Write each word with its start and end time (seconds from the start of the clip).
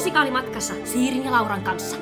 musikaalimatkassa 0.00 0.74
Siirin 0.84 1.24
ja 1.24 1.30
Lauran 1.30 1.62
kanssa. 1.62 1.96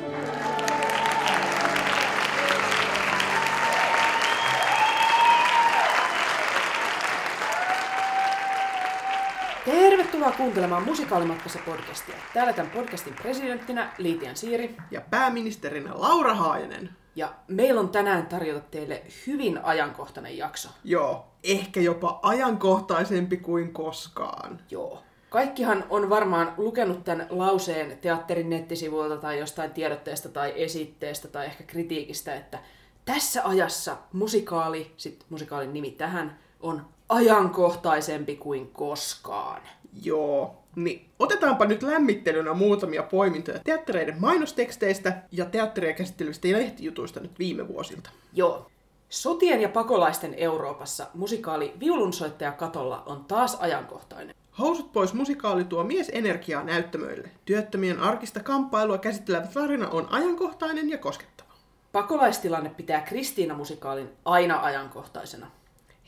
Tervetuloa 9.65 10.33
kuuntelemaan 10.33 10.83
Musikaalimatkassa 10.83 11.58
podcastia. 11.67 12.15
Täällä 12.35 12.53
tämän 12.53 12.71
podcastin 12.71 13.15
presidenttinä 13.15 13.92
Liitian 13.99 14.37
Siiri. 14.37 14.76
Ja 14.90 15.01
pääministerinä 15.01 15.90
Laura 15.94 16.34
Haajanen. 16.34 16.91
Ja 17.16 17.34
meillä 17.48 17.80
on 17.80 17.88
tänään 17.88 18.27
tarjota 18.27 18.60
teille 18.60 19.02
hyvin 19.27 19.65
ajankohtainen 19.65 20.38
jakso. 20.38 20.69
Joo, 20.84 21.27
ehkä 21.45 21.80
jopa 21.80 22.19
ajankohtaisempi 22.23 23.37
kuin 23.37 23.73
koskaan. 23.73 24.60
Joo. 24.70 25.02
Kaikkihan 25.30 25.84
on 25.91 26.10
varmaan 26.10 26.55
lukenut 26.56 27.05
tämän 27.05 27.27
lauseen 27.30 27.98
teatterin 27.98 28.50
nettisivuilta 28.50 29.16
tai 29.16 29.38
jostain 29.38 29.70
tiedotteesta 29.70 30.28
tai 30.28 30.52
esitteestä 30.56 31.28
tai 31.28 31.46
ehkä 31.46 31.64
kritiikistä, 31.64 32.34
että 32.34 32.59
tässä 33.04 33.45
ajassa 33.45 33.96
musikaali, 34.12 34.92
sit 34.96 35.24
musikaalin 35.30 35.73
nimi 35.73 35.91
tähän, 35.91 36.38
on 36.60 36.87
ajankohtaisempi 37.09 38.37
kuin 38.37 38.70
koskaan. 38.70 39.62
Joo, 40.02 40.56
niin 40.77 41.10
otetaanpa 41.18 41.65
nyt 41.65 41.82
lämmittelynä 41.82 42.54
muutamia 42.54 43.02
poimintoja 43.02 43.60
teattereiden 43.65 44.20
mainosteksteistä 44.20 45.23
ja 45.32 45.45
teatteria 45.45 45.95
käsittelevistä 45.95 46.48
lehtijutuista 46.48 47.20
nyt 47.20 47.38
viime 47.38 47.68
vuosilta. 47.68 48.10
Joo. 48.32 48.66
Sotien 49.09 49.60
ja 49.60 49.68
pakolaisten 49.68 50.34
Euroopassa 50.34 51.06
musikaali 51.15 51.73
Viulunsoittaja 51.80 52.52
katolla 52.52 53.02
on 53.06 53.24
taas 53.24 53.54
ajankohtainen. 53.54 54.34
Housut 54.58 54.92
pois 54.92 55.14
musikaali 55.14 55.64
tuo 55.64 55.84
miesenergiaa 55.84 56.64
näyttämöille. 56.64 57.30
Työttömien 57.45 58.01
arkista 58.01 58.40
kamppailua 58.40 58.98
käsittelevä 58.98 59.46
tarina 59.46 59.88
on 59.88 60.06
ajankohtainen 60.10 60.90
ja 60.90 60.98
koskettava. 60.98 61.48
Pakolaistilanne 61.92 62.70
pitää 62.70 63.00
Kristiina-musikaalin 63.00 64.09
aina 64.25 64.62
ajankohtaisena. 64.62 65.47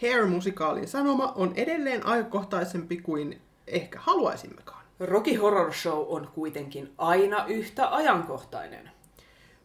Hair-musikaalin 0.02 0.88
sanoma 0.88 1.32
on 1.36 1.52
edelleen 1.54 2.06
ajankohtaisempi 2.06 2.96
kuin 2.96 3.40
ehkä 3.66 3.98
haluaisimmekaan. 4.00 4.84
Rocky 5.00 5.34
Horror 5.34 5.72
Show 5.72 6.04
on 6.08 6.28
kuitenkin 6.34 6.92
aina 6.98 7.44
yhtä 7.46 7.94
ajankohtainen. 7.94 8.90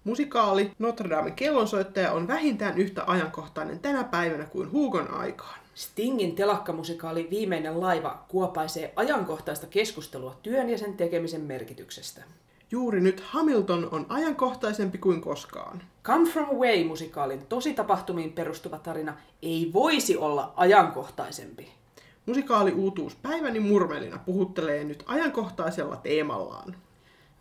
Musikaali 0.03 0.71
Notre 0.79 1.09
Damen 1.09 1.33
kellonsoittaja 1.33 2.11
on 2.11 2.27
vähintään 2.27 2.77
yhtä 2.77 3.03
ajankohtainen 3.07 3.79
tänä 3.79 4.03
päivänä 4.03 4.45
kuin 4.45 4.71
Hugon 4.71 5.13
aikaan. 5.13 5.64
Stingin 5.75 6.35
telakkamusikaali 6.35 7.27
Viimeinen 7.29 7.79
laiva 7.79 8.25
kuopaisee 8.27 8.93
ajankohtaista 8.95 9.67
keskustelua 9.67 10.35
työn 10.43 10.69
ja 10.69 10.77
sen 10.77 10.93
tekemisen 10.93 11.41
merkityksestä. 11.41 12.23
Juuri 12.71 13.01
nyt 13.01 13.19
Hamilton 13.19 13.89
on 13.91 14.05
ajankohtaisempi 14.09 14.97
kuin 14.97 15.21
koskaan. 15.21 15.81
Come 16.03 16.29
From 16.29 16.45
Away-musikaalin 16.49 17.45
tositapahtumiin 17.49 18.33
perustuva 18.33 18.79
tarina 18.79 19.17
ei 19.41 19.69
voisi 19.73 20.17
olla 20.17 20.53
ajankohtaisempi. 20.55 21.71
Musikaali 22.25 22.71
uutuus 22.71 23.15
Päiväni 23.15 23.59
murmelina 23.59 24.19
puhuttelee 24.25 24.83
nyt 24.83 25.03
ajankohtaisella 25.07 25.95
teemallaan. 25.95 26.75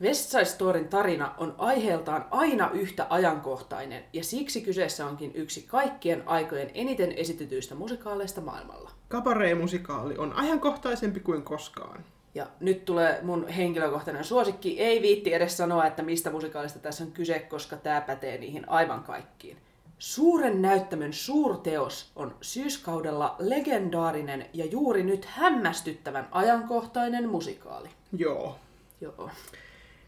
West 0.03 0.31
Side 0.31 0.45
Storyn 0.45 0.89
tarina 0.89 1.35
on 1.39 1.55
aiheeltaan 1.59 2.27
aina 2.31 2.71
yhtä 2.73 3.07
ajankohtainen, 3.11 4.05
ja 4.13 4.25
siksi 4.25 4.61
kyseessä 4.61 5.07
onkin 5.07 5.31
yksi 5.35 5.63
kaikkien 5.63 6.23
aikojen 6.27 6.71
eniten 6.75 7.13
esitetyistä 7.13 7.75
musikaaleista 7.75 8.41
maailmalla. 8.41 8.91
Cabaret-musikaali 9.11 10.19
on 10.19 10.33
ajankohtaisempi 10.33 11.21
kuin 11.21 11.43
koskaan. 11.43 12.05
Ja 12.35 12.47
nyt 12.61 12.85
tulee 12.85 13.19
mun 13.23 13.49
henkilökohtainen 13.49 14.25
suosikki. 14.25 14.81
Ei 14.81 15.03
viitti 15.03 15.35
edes 15.35 15.57
sanoa, 15.57 15.87
että 15.87 16.03
mistä 16.03 16.31
musikaalista 16.31 16.79
tässä 16.79 17.05
on 17.05 17.13
kyse, 17.13 17.39
koska 17.39 17.77
tämä 17.77 18.01
pätee 18.01 18.39
niihin 18.39 18.69
aivan 18.69 19.03
kaikkiin. 19.03 19.57
Suuren 19.99 20.63
näyttämön 20.63 21.13
suurteos 21.13 22.13
on 22.17 22.37
syyskaudella 22.41 23.37
legendaarinen 23.39 24.47
ja 24.53 24.65
juuri 24.65 25.03
nyt 25.03 25.25
hämmästyttävän 25.25 26.29
ajankohtainen 26.31 27.29
musikaali. 27.29 27.89
Joo. 28.17 28.57
Joo. 29.01 29.31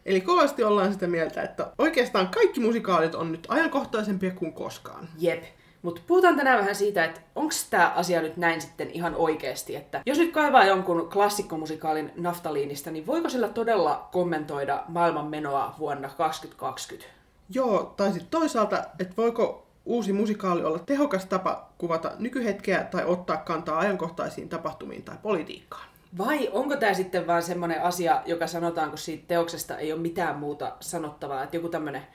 Eli 0.07 0.21
kovasti 0.21 0.63
ollaan 0.63 0.93
sitä 0.93 1.07
mieltä, 1.07 1.41
että 1.41 1.71
oikeastaan 1.77 2.27
kaikki 2.27 2.59
musikaalit 2.59 3.15
on 3.15 3.31
nyt 3.31 3.47
ajankohtaisempia 3.49 4.31
kuin 4.31 4.53
koskaan. 4.53 5.09
Jep. 5.17 5.43
Mutta 5.81 6.01
puhutaan 6.07 6.35
tänään 6.35 6.59
vähän 6.59 6.75
siitä, 6.75 7.05
että 7.05 7.21
onko 7.35 7.53
tämä 7.69 7.93
asia 7.95 8.21
nyt 8.21 8.37
näin 8.37 8.61
sitten 8.61 8.89
ihan 8.91 9.15
oikeasti, 9.15 9.75
että 9.75 10.01
jos 10.05 10.17
nyt 10.17 10.33
kaivaa 10.33 10.65
jonkun 10.65 11.09
klassikkomusikaalin 11.09 12.11
naftaliinista, 12.15 12.91
niin 12.91 13.07
voiko 13.07 13.29
sillä 13.29 13.49
todella 13.49 14.09
kommentoida 14.11 14.83
maailman 14.87 15.25
menoa 15.27 15.75
vuonna 15.79 16.09
2020? 16.09 17.13
Joo, 17.49 17.93
tai 17.97 18.07
sitten 18.07 18.31
toisaalta, 18.31 18.83
että 18.99 19.13
voiko 19.17 19.67
uusi 19.85 20.13
musikaali 20.13 20.63
olla 20.63 20.79
tehokas 20.79 21.25
tapa 21.25 21.69
kuvata 21.77 22.11
nykyhetkeä 22.19 22.83
tai 22.83 23.05
ottaa 23.05 23.37
kantaa 23.37 23.79
ajankohtaisiin 23.79 24.49
tapahtumiin 24.49 25.03
tai 25.03 25.15
politiikkaan? 25.21 25.96
Vai 26.17 26.49
onko 26.51 26.75
tämä 26.75 26.93
sitten 26.93 27.27
vaan 27.27 27.43
semmoinen 27.43 27.81
asia, 27.81 28.21
joka 28.25 28.47
sanotaan, 28.47 28.89
kun 28.89 28.97
siitä 28.97 29.23
teoksesta 29.27 29.77
ei 29.77 29.93
ole 29.93 30.01
mitään 30.01 30.35
muuta 30.35 30.75
sanottavaa, 30.79 31.43
että 31.43 31.55
joku 31.55 31.69
tämmöinen 31.69 32.07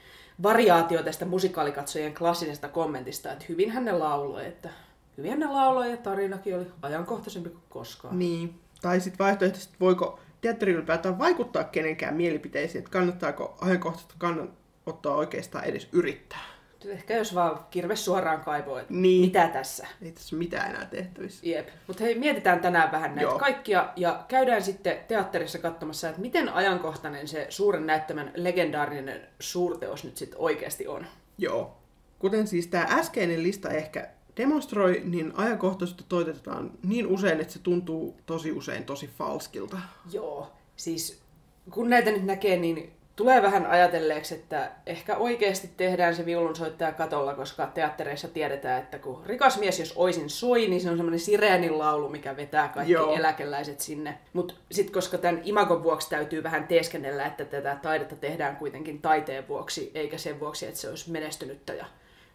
variaatio 0.42 1.03
tästä 1.03 1.25
musikaalikatsojien 1.25 2.14
klassisesta 2.14 2.69
kommentista, 2.69 3.32
että 3.32 3.44
hyvinhän 3.48 3.84
ne 3.84 3.92
lauloi, 3.92 4.47
että 4.47 4.70
hyvinhän 5.19 5.41
ne 5.41 5.47
lauloi 5.47 5.91
ja 5.91 5.97
tarinakin 5.97 6.56
oli 6.56 6.66
ajankohtaisempi 6.82 7.50
kuin 7.50 7.62
koskaan. 7.69 8.19
Niin. 8.19 8.60
Tai 8.82 9.00
sitten 9.00 9.25
vaihtoehtoisesti, 9.25 9.76
voiko 9.80 10.19
teatteri 10.41 10.72
ylipäätään 10.72 11.19
vaikuttaa 11.19 11.64
kenenkään 11.64 12.14
mielipiteisiin, 12.14 12.78
että 12.78 12.91
kannattaako 12.91 13.56
ajankohtaista 13.60 14.14
kannanottoa 14.19 15.16
oikeastaan 15.16 15.64
edes 15.64 15.88
yrittää. 15.92 16.44
Ehkä 16.87 17.16
jos 17.16 17.34
vaan 17.34 17.66
kirve 17.70 17.97
suoraan 17.97 18.41
kaivoo, 18.44 18.78
että 18.78 18.93
Niin. 18.94 19.20
mitä 19.20 19.48
tässä. 19.48 19.87
Ei 20.03 20.12
tässä 20.12 20.37
mitään 20.37 20.70
enää 20.70 20.84
tehtävissä. 20.87 21.47
Jep. 21.47 21.69
Mutta 21.87 22.04
hei, 22.04 22.15
mietitään 22.19 22.60
tänään 22.60 22.93
vähän 22.93 23.15
näitä 23.15 23.31
Joo. 23.31 23.38
kaikkia 23.38 23.88
ja 23.97 24.25
käydään 24.28 24.62
sitten 24.62 24.97
teatterissa 25.09 25.59
katsomassa, 25.59 26.09
että 26.09 26.21
miten 26.21 26.48
ajankohtainen 26.48 27.28
se 27.28 27.47
suuren 27.48 27.87
näyttämän 27.87 28.32
legendaarinen 28.34 29.21
suurteos 29.41 30.04
nyt 30.04 30.16
sitten 30.16 30.38
oikeasti 30.38 30.87
on. 30.87 31.06
Joo. 31.38 31.76
Kuten 32.19 32.47
siis 32.47 32.66
tämä 32.66 32.87
äskeinen 32.91 33.42
lista 33.42 33.71
ehkä 33.71 34.09
demonstroi, 34.37 35.03
niin 35.04 35.32
ajankohtaisuutta 35.37 36.04
toitetaan 36.09 36.71
niin 36.82 37.06
usein, 37.06 37.41
että 37.41 37.53
se 37.53 37.59
tuntuu 37.59 38.16
tosi 38.26 38.53
usein 38.53 38.84
tosi 38.84 39.06
falskilta. 39.19 39.78
Joo, 40.12 40.53
siis 40.76 41.22
kun 41.71 41.91
näitä 41.91 42.10
nyt 42.10 42.25
näkee, 42.25 42.56
niin 42.56 42.92
tulee 43.16 43.42
vähän 43.42 43.66
ajatelleeksi, 43.66 44.34
että 44.34 44.70
ehkä 44.86 45.16
oikeasti 45.16 45.70
tehdään 45.76 46.14
se 46.14 46.26
viulunsoittaja 46.26 46.92
katolla, 46.92 47.34
koska 47.34 47.66
teattereissa 47.66 48.28
tiedetään, 48.28 48.82
että 48.82 48.98
kun 48.98 49.22
rikas 49.26 49.58
mies 49.58 49.78
jos 49.78 49.92
oisin 49.96 50.30
soi, 50.30 50.66
niin 50.68 50.80
se 50.80 50.90
on 50.90 50.96
semmoinen 50.96 51.20
sireenin 51.20 51.78
laulu, 51.78 52.08
mikä 52.08 52.36
vetää 52.36 52.68
kaikki 52.68 52.92
Joo. 52.92 53.14
Eläkeläiset 53.14 53.80
sinne. 53.80 54.18
Mutta 54.32 54.54
sitten 54.70 54.94
koska 54.94 55.18
tämän 55.18 55.40
imagon 55.44 55.82
vuoksi 55.82 56.10
täytyy 56.10 56.42
vähän 56.42 56.66
teeskennellä, 56.66 57.26
että 57.26 57.44
tätä 57.44 57.78
taidetta 57.82 58.16
tehdään 58.16 58.56
kuitenkin 58.56 59.02
taiteen 59.02 59.48
vuoksi, 59.48 59.90
eikä 59.94 60.18
sen 60.18 60.40
vuoksi, 60.40 60.66
että 60.66 60.80
se 60.80 60.88
olisi 60.88 61.10
menestynyttä 61.10 61.74
ja 61.74 61.86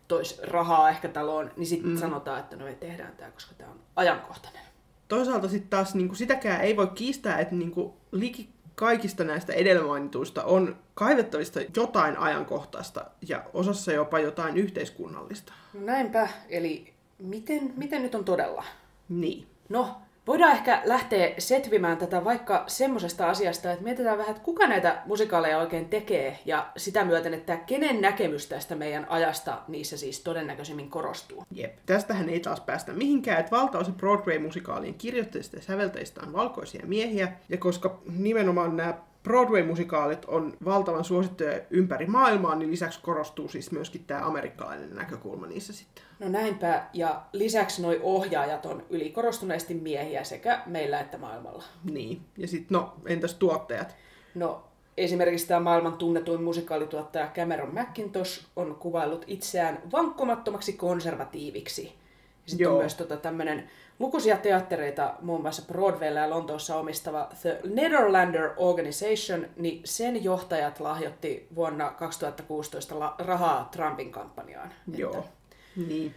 tois 0.07 0.41
rahaa 0.43 0.89
ehkä 0.89 1.07
taloon, 1.07 1.51
niin 1.57 1.67
sitten 1.67 1.91
mm. 1.91 1.97
sanotaan, 1.97 2.39
että 2.39 2.55
no 2.55 2.65
me 2.65 2.73
tehdään 2.73 3.15
tämä, 3.17 3.31
koska 3.31 3.55
tämä 3.57 3.71
on 3.71 3.79
ajankohtainen. 3.95 4.61
Toisaalta 5.07 5.49
sitten 5.49 5.69
taas 5.69 5.95
niin 5.95 6.07
kuin 6.07 6.17
sitäkään 6.17 6.61
ei 6.61 6.77
voi 6.77 6.87
kiistää, 6.87 7.39
että 7.39 7.55
niin 7.55 7.71
kuin 7.71 7.93
liki 8.11 8.49
kaikista 8.79 9.23
näistä 9.23 9.53
edellä 9.53 9.87
mainituista 9.87 10.43
on 10.43 10.75
kaivettavista 10.93 11.59
jotain 11.75 12.17
ajankohtaista 12.17 13.05
ja 13.27 13.43
osassa 13.53 13.91
jopa 13.91 14.19
jotain 14.19 14.57
yhteiskunnallista. 14.57 15.53
Näinpä, 15.73 16.27
eli 16.49 16.93
miten, 17.19 17.73
miten 17.77 18.01
nyt 18.01 18.15
on 18.15 18.25
todella? 18.25 18.63
Niin. 19.09 19.47
No, 19.69 20.01
voidaan 20.27 20.51
ehkä 20.51 20.81
lähteä 20.85 21.33
setvimään 21.37 21.97
tätä 21.97 22.23
vaikka 22.23 22.63
semmoisesta 22.67 23.29
asiasta, 23.29 23.71
että 23.71 23.83
mietitään 23.83 24.17
vähän, 24.17 24.31
että 24.31 24.43
kuka 24.43 24.67
näitä 24.67 25.01
musikaaleja 25.05 25.59
oikein 25.59 25.89
tekee, 25.89 26.39
ja 26.45 26.71
sitä 26.77 27.05
myöten, 27.05 27.33
että 27.33 27.57
kenen 27.57 28.01
näkemys 28.01 28.47
tästä 28.47 28.75
meidän 28.75 29.05
ajasta 29.09 29.61
niissä 29.67 29.97
siis 29.97 30.19
todennäköisimmin 30.19 30.89
korostuu. 30.89 31.43
Jep. 31.51 31.75
Tästähän 31.85 32.29
ei 32.29 32.39
taas 32.39 32.59
päästä 32.59 32.93
mihinkään, 32.93 33.39
että 33.39 33.55
valtaosa 33.55 33.91
Broadway-musikaalien 33.91 34.93
kirjoittajista 34.93 35.55
ja 35.55 35.61
säveltäjistä 35.61 36.21
on 36.27 36.33
valkoisia 36.33 36.85
miehiä, 36.85 37.31
ja 37.49 37.57
koska 37.57 37.99
nimenomaan 38.17 38.77
nämä 38.77 38.93
Broadway-musikaalit 39.23 40.25
on 40.25 40.57
valtavan 40.65 41.03
suosittuja 41.03 41.59
ympäri 41.69 42.05
maailmaa, 42.05 42.55
niin 42.55 42.71
lisäksi 42.71 42.99
korostuu 43.01 43.49
siis 43.49 43.71
myöskin 43.71 44.03
tämä 44.07 44.25
amerikkalainen 44.25 44.95
näkökulma 44.95 45.47
niissä 45.47 45.73
sitten. 45.73 46.06
No 46.19 46.29
näinpä, 46.29 46.83
ja 46.93 47.21
lisäksi 47.33 47.81
noi 47.81 47.99
ohjaajat 48.03 48.65
on 48.65 48.85
ylikorostuneesti 48.89 49.73
miehiä 49.73 50.23
sekä 50.23 50.61
meillä 50.65 50.99
että 50.99 51.17
maailmalla. 51.17 51.63
Niin. 51.83 52.21
Ja 52.37 52.47
sitten, 52.47 52.75
no, 52.75 52.93
entäs 53.05 53.33
tuottajat? 53.33 53.95
No, 54.35 54.63
esimerkiksi 54.97 55.47
tämä 55.47 55.59
maailman 55.59 55.97
tunnetuin 55.97 56.43
musikaalituottaja 56.43 57.27
Cameron 57.35 57.73
McIntosh 57.73 58.45
on 58.55 58.75
kuvaillut 58.75 59.23
itseään 59.27 59.79
vankkumattomaksi 59.91 60.73
konservatiiviksi. 60.73 61.93
sitten 62.45 62.67
on 62.67 62.73
Joo. 62.73 62.79
myös 62.81 62.95
tota, 62.95 63.17
tämmöinen 63.17 63.69
lukuisia 63.99 64.37
teattereita, 64.37 65.13
muun 65.21 65.41
muassa 65.41 65.61
Broadwaylla 65.67 66.19
ja 66.19 66.29
Lontoossa 66.29 66.75
omistava 66.75 67.29
The 67.41 67.59
Netherlander 67.63 68.49
Organization, 68.57 69.45
niin 69.55 69.81
sen 69.85 70.23
johtajat 70.23 70.79
lahjoitti 70.79 71.47
vuonna 71.55 71.89
2016 71.89 72.99
la- 72.99 73.15
rahaa 73.19 73.69
Trumpin 73.71 74.11
kampanjaan. 74.11 74.73
Joo. 74.95 75.25
Niin. 75.87 76.15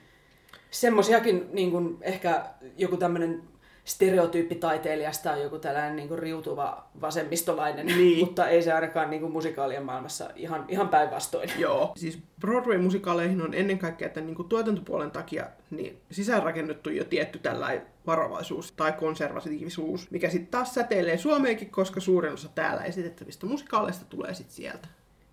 Semmoisiakin 0.70 1.48
niin 1.52 1.70
kuin, 1.70 1.98
ehkä 2.00 2.44
joku 2.76 2.96
tämmöinen 2.96 3.42
stereotyyppitaiteilijasta 3.84 5.32
on 5.32 5.42
joku 5.42 5.58
tällainen 5.58 5.96
niin 5.96 6.08
kuin 6.08 6.18
riutuva 6.18 6.88
vasemmistolainen, 7.00 7.86
Niin. 7.86 8.18
mutta 8.18 8.48
ei 8.48 8.62
se 8.62 8.72
ainakaan 8.72 9.10
niin 9.10 9.20
kuin 9.20 9.32
musikaalien 9.32 9.84
maailmassa 9.84 10.30
ihan, 10.36 10.64
ihan 10.68 10.88
päinvastoin. 10.88 11.50
Joo. 11.58 11.92
Siis 11.96 12.18
Broadway-musikaaleihin 12.40 13.42
on 13.42 13.54
ennen 13.54 13.78
kaikkea 13.78 14.08
tämän 14.08 14.26
niin 14.26 14.34
kuin 14.36 14.48
tuotantopuolen 14.48 15.10
takia 15.10 15.46
niin 15.70 16.00
sisäänrakennettu 16.10 16.90
jo 16.90 17.04
tietty 17.04 17.38
tällainen 17.38 17.82
varovaisuus 18.06 18.72
tai 18.72 18.92
konservatiivisuus, 18.92 20.10
mikä 20.10 20.30
sitten 20.30 20.50
taas 20.50 20.74
säteilee 20.74 21.18
Suomeenkin, 21.18 21.70
koska 21.70 22.00
suurin 22.00 22.32
osa 22.32 22.48
täällä 22.54 22.84
esitettävistä 22.84 23.46
musikaaleista 23.46 24.04
tulee 24.04 24.34
sitten 24.34 24.56
sieltä. 24.56 24.88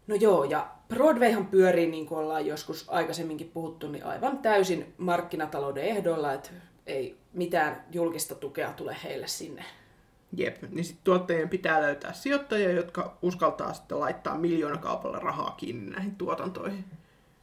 No 0.07 0.15
joo, 0.15 0.43
ja 0.43 0.67
Broadwayhan 0.87 1.47
pyörii, 1.47 1.87
niin 1.87 2.05
kuin 2.05 2.19
ollaan 2.19 2.45
joskus 2.45 2.85
aikaisemminkin 2.87 3.51
puhuttu, 3.53 3.87
niin 3.87 4.05
aivan 4.05 4.37
täysin 4.37 4.93
markkinatalouden 4.97 5.83
ehdoilla, 5.83 6.33
että 6.33 6.49
ei 6.85 7.17
mitään 7.33 7.85
julkista 7.91 8.35
tukea 8.35 8.73
tule 8.73 8.95
heille 9.03 9.27
sinne. 9.27 9.65
Jep, 10.37 10.61
niin 10.69 10.85
sitten 10.85 11.03
tuottajien 11.03 11.49
pitää 11.49 11.81
löytää 11.81 12.13
sijoittajia, 12.13 12.71
jotka 12.71 13.17
uskaltaa 13.21 13.73
sitten 13.73 13.99
laittaa 13.99 14.37
miljoonakaupalla 14.37 15.19
rahaa 15.19 15.55
kiinni 15.57 15.91
näihin 15.91 16.15
tuotantoihin. 16.15 16.85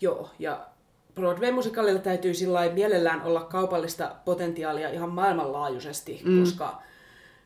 Joo, 0.01 0.31
ja 0.39 0.67
Broadway-musikaalilla 1.15 2.01
täytyy 2.01 2.35
sillä 2.35 2.69
mielellään 2.69 3.23
olla 3.23 3.41
kaupallista 3.41 4.15
potentiaalia 4.25 4.91
ihan 4.91 5.11
maailmanlaajuisesti, 5.11 6.23
mm. 6.25 6.41
koska 6.41 6.83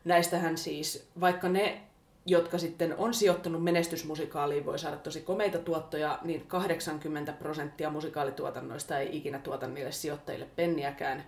näistähän 0.05 0.57
siis, 0.57 1.09
vaikka 1.19 1.49
ne, 1.49 1.81
jotka 2.29 2.57
sitten 2.57 2.95
on 2.97 3.13
sijoittanut 3.13 3.63
menestysmusikaaliin, 3.63 4.65
voi 4.65 4.79
saada 4.79 4.97
tosi 4.97 5.21
komeita 5.21 5.57
tuottoja, 5.57 6.19
niin 6.23 6.45
80 6.47 7.33
prosenttia 7.33 7.89
musikaalituotannoista 7.89 8.97
ei 8.97 9.17
ikinä 9.17 9.39
tuota 9.39 9.67
niille 9.67 9.91
sijoittajille 9.91 10.47
penniäkään. 10.55 11.23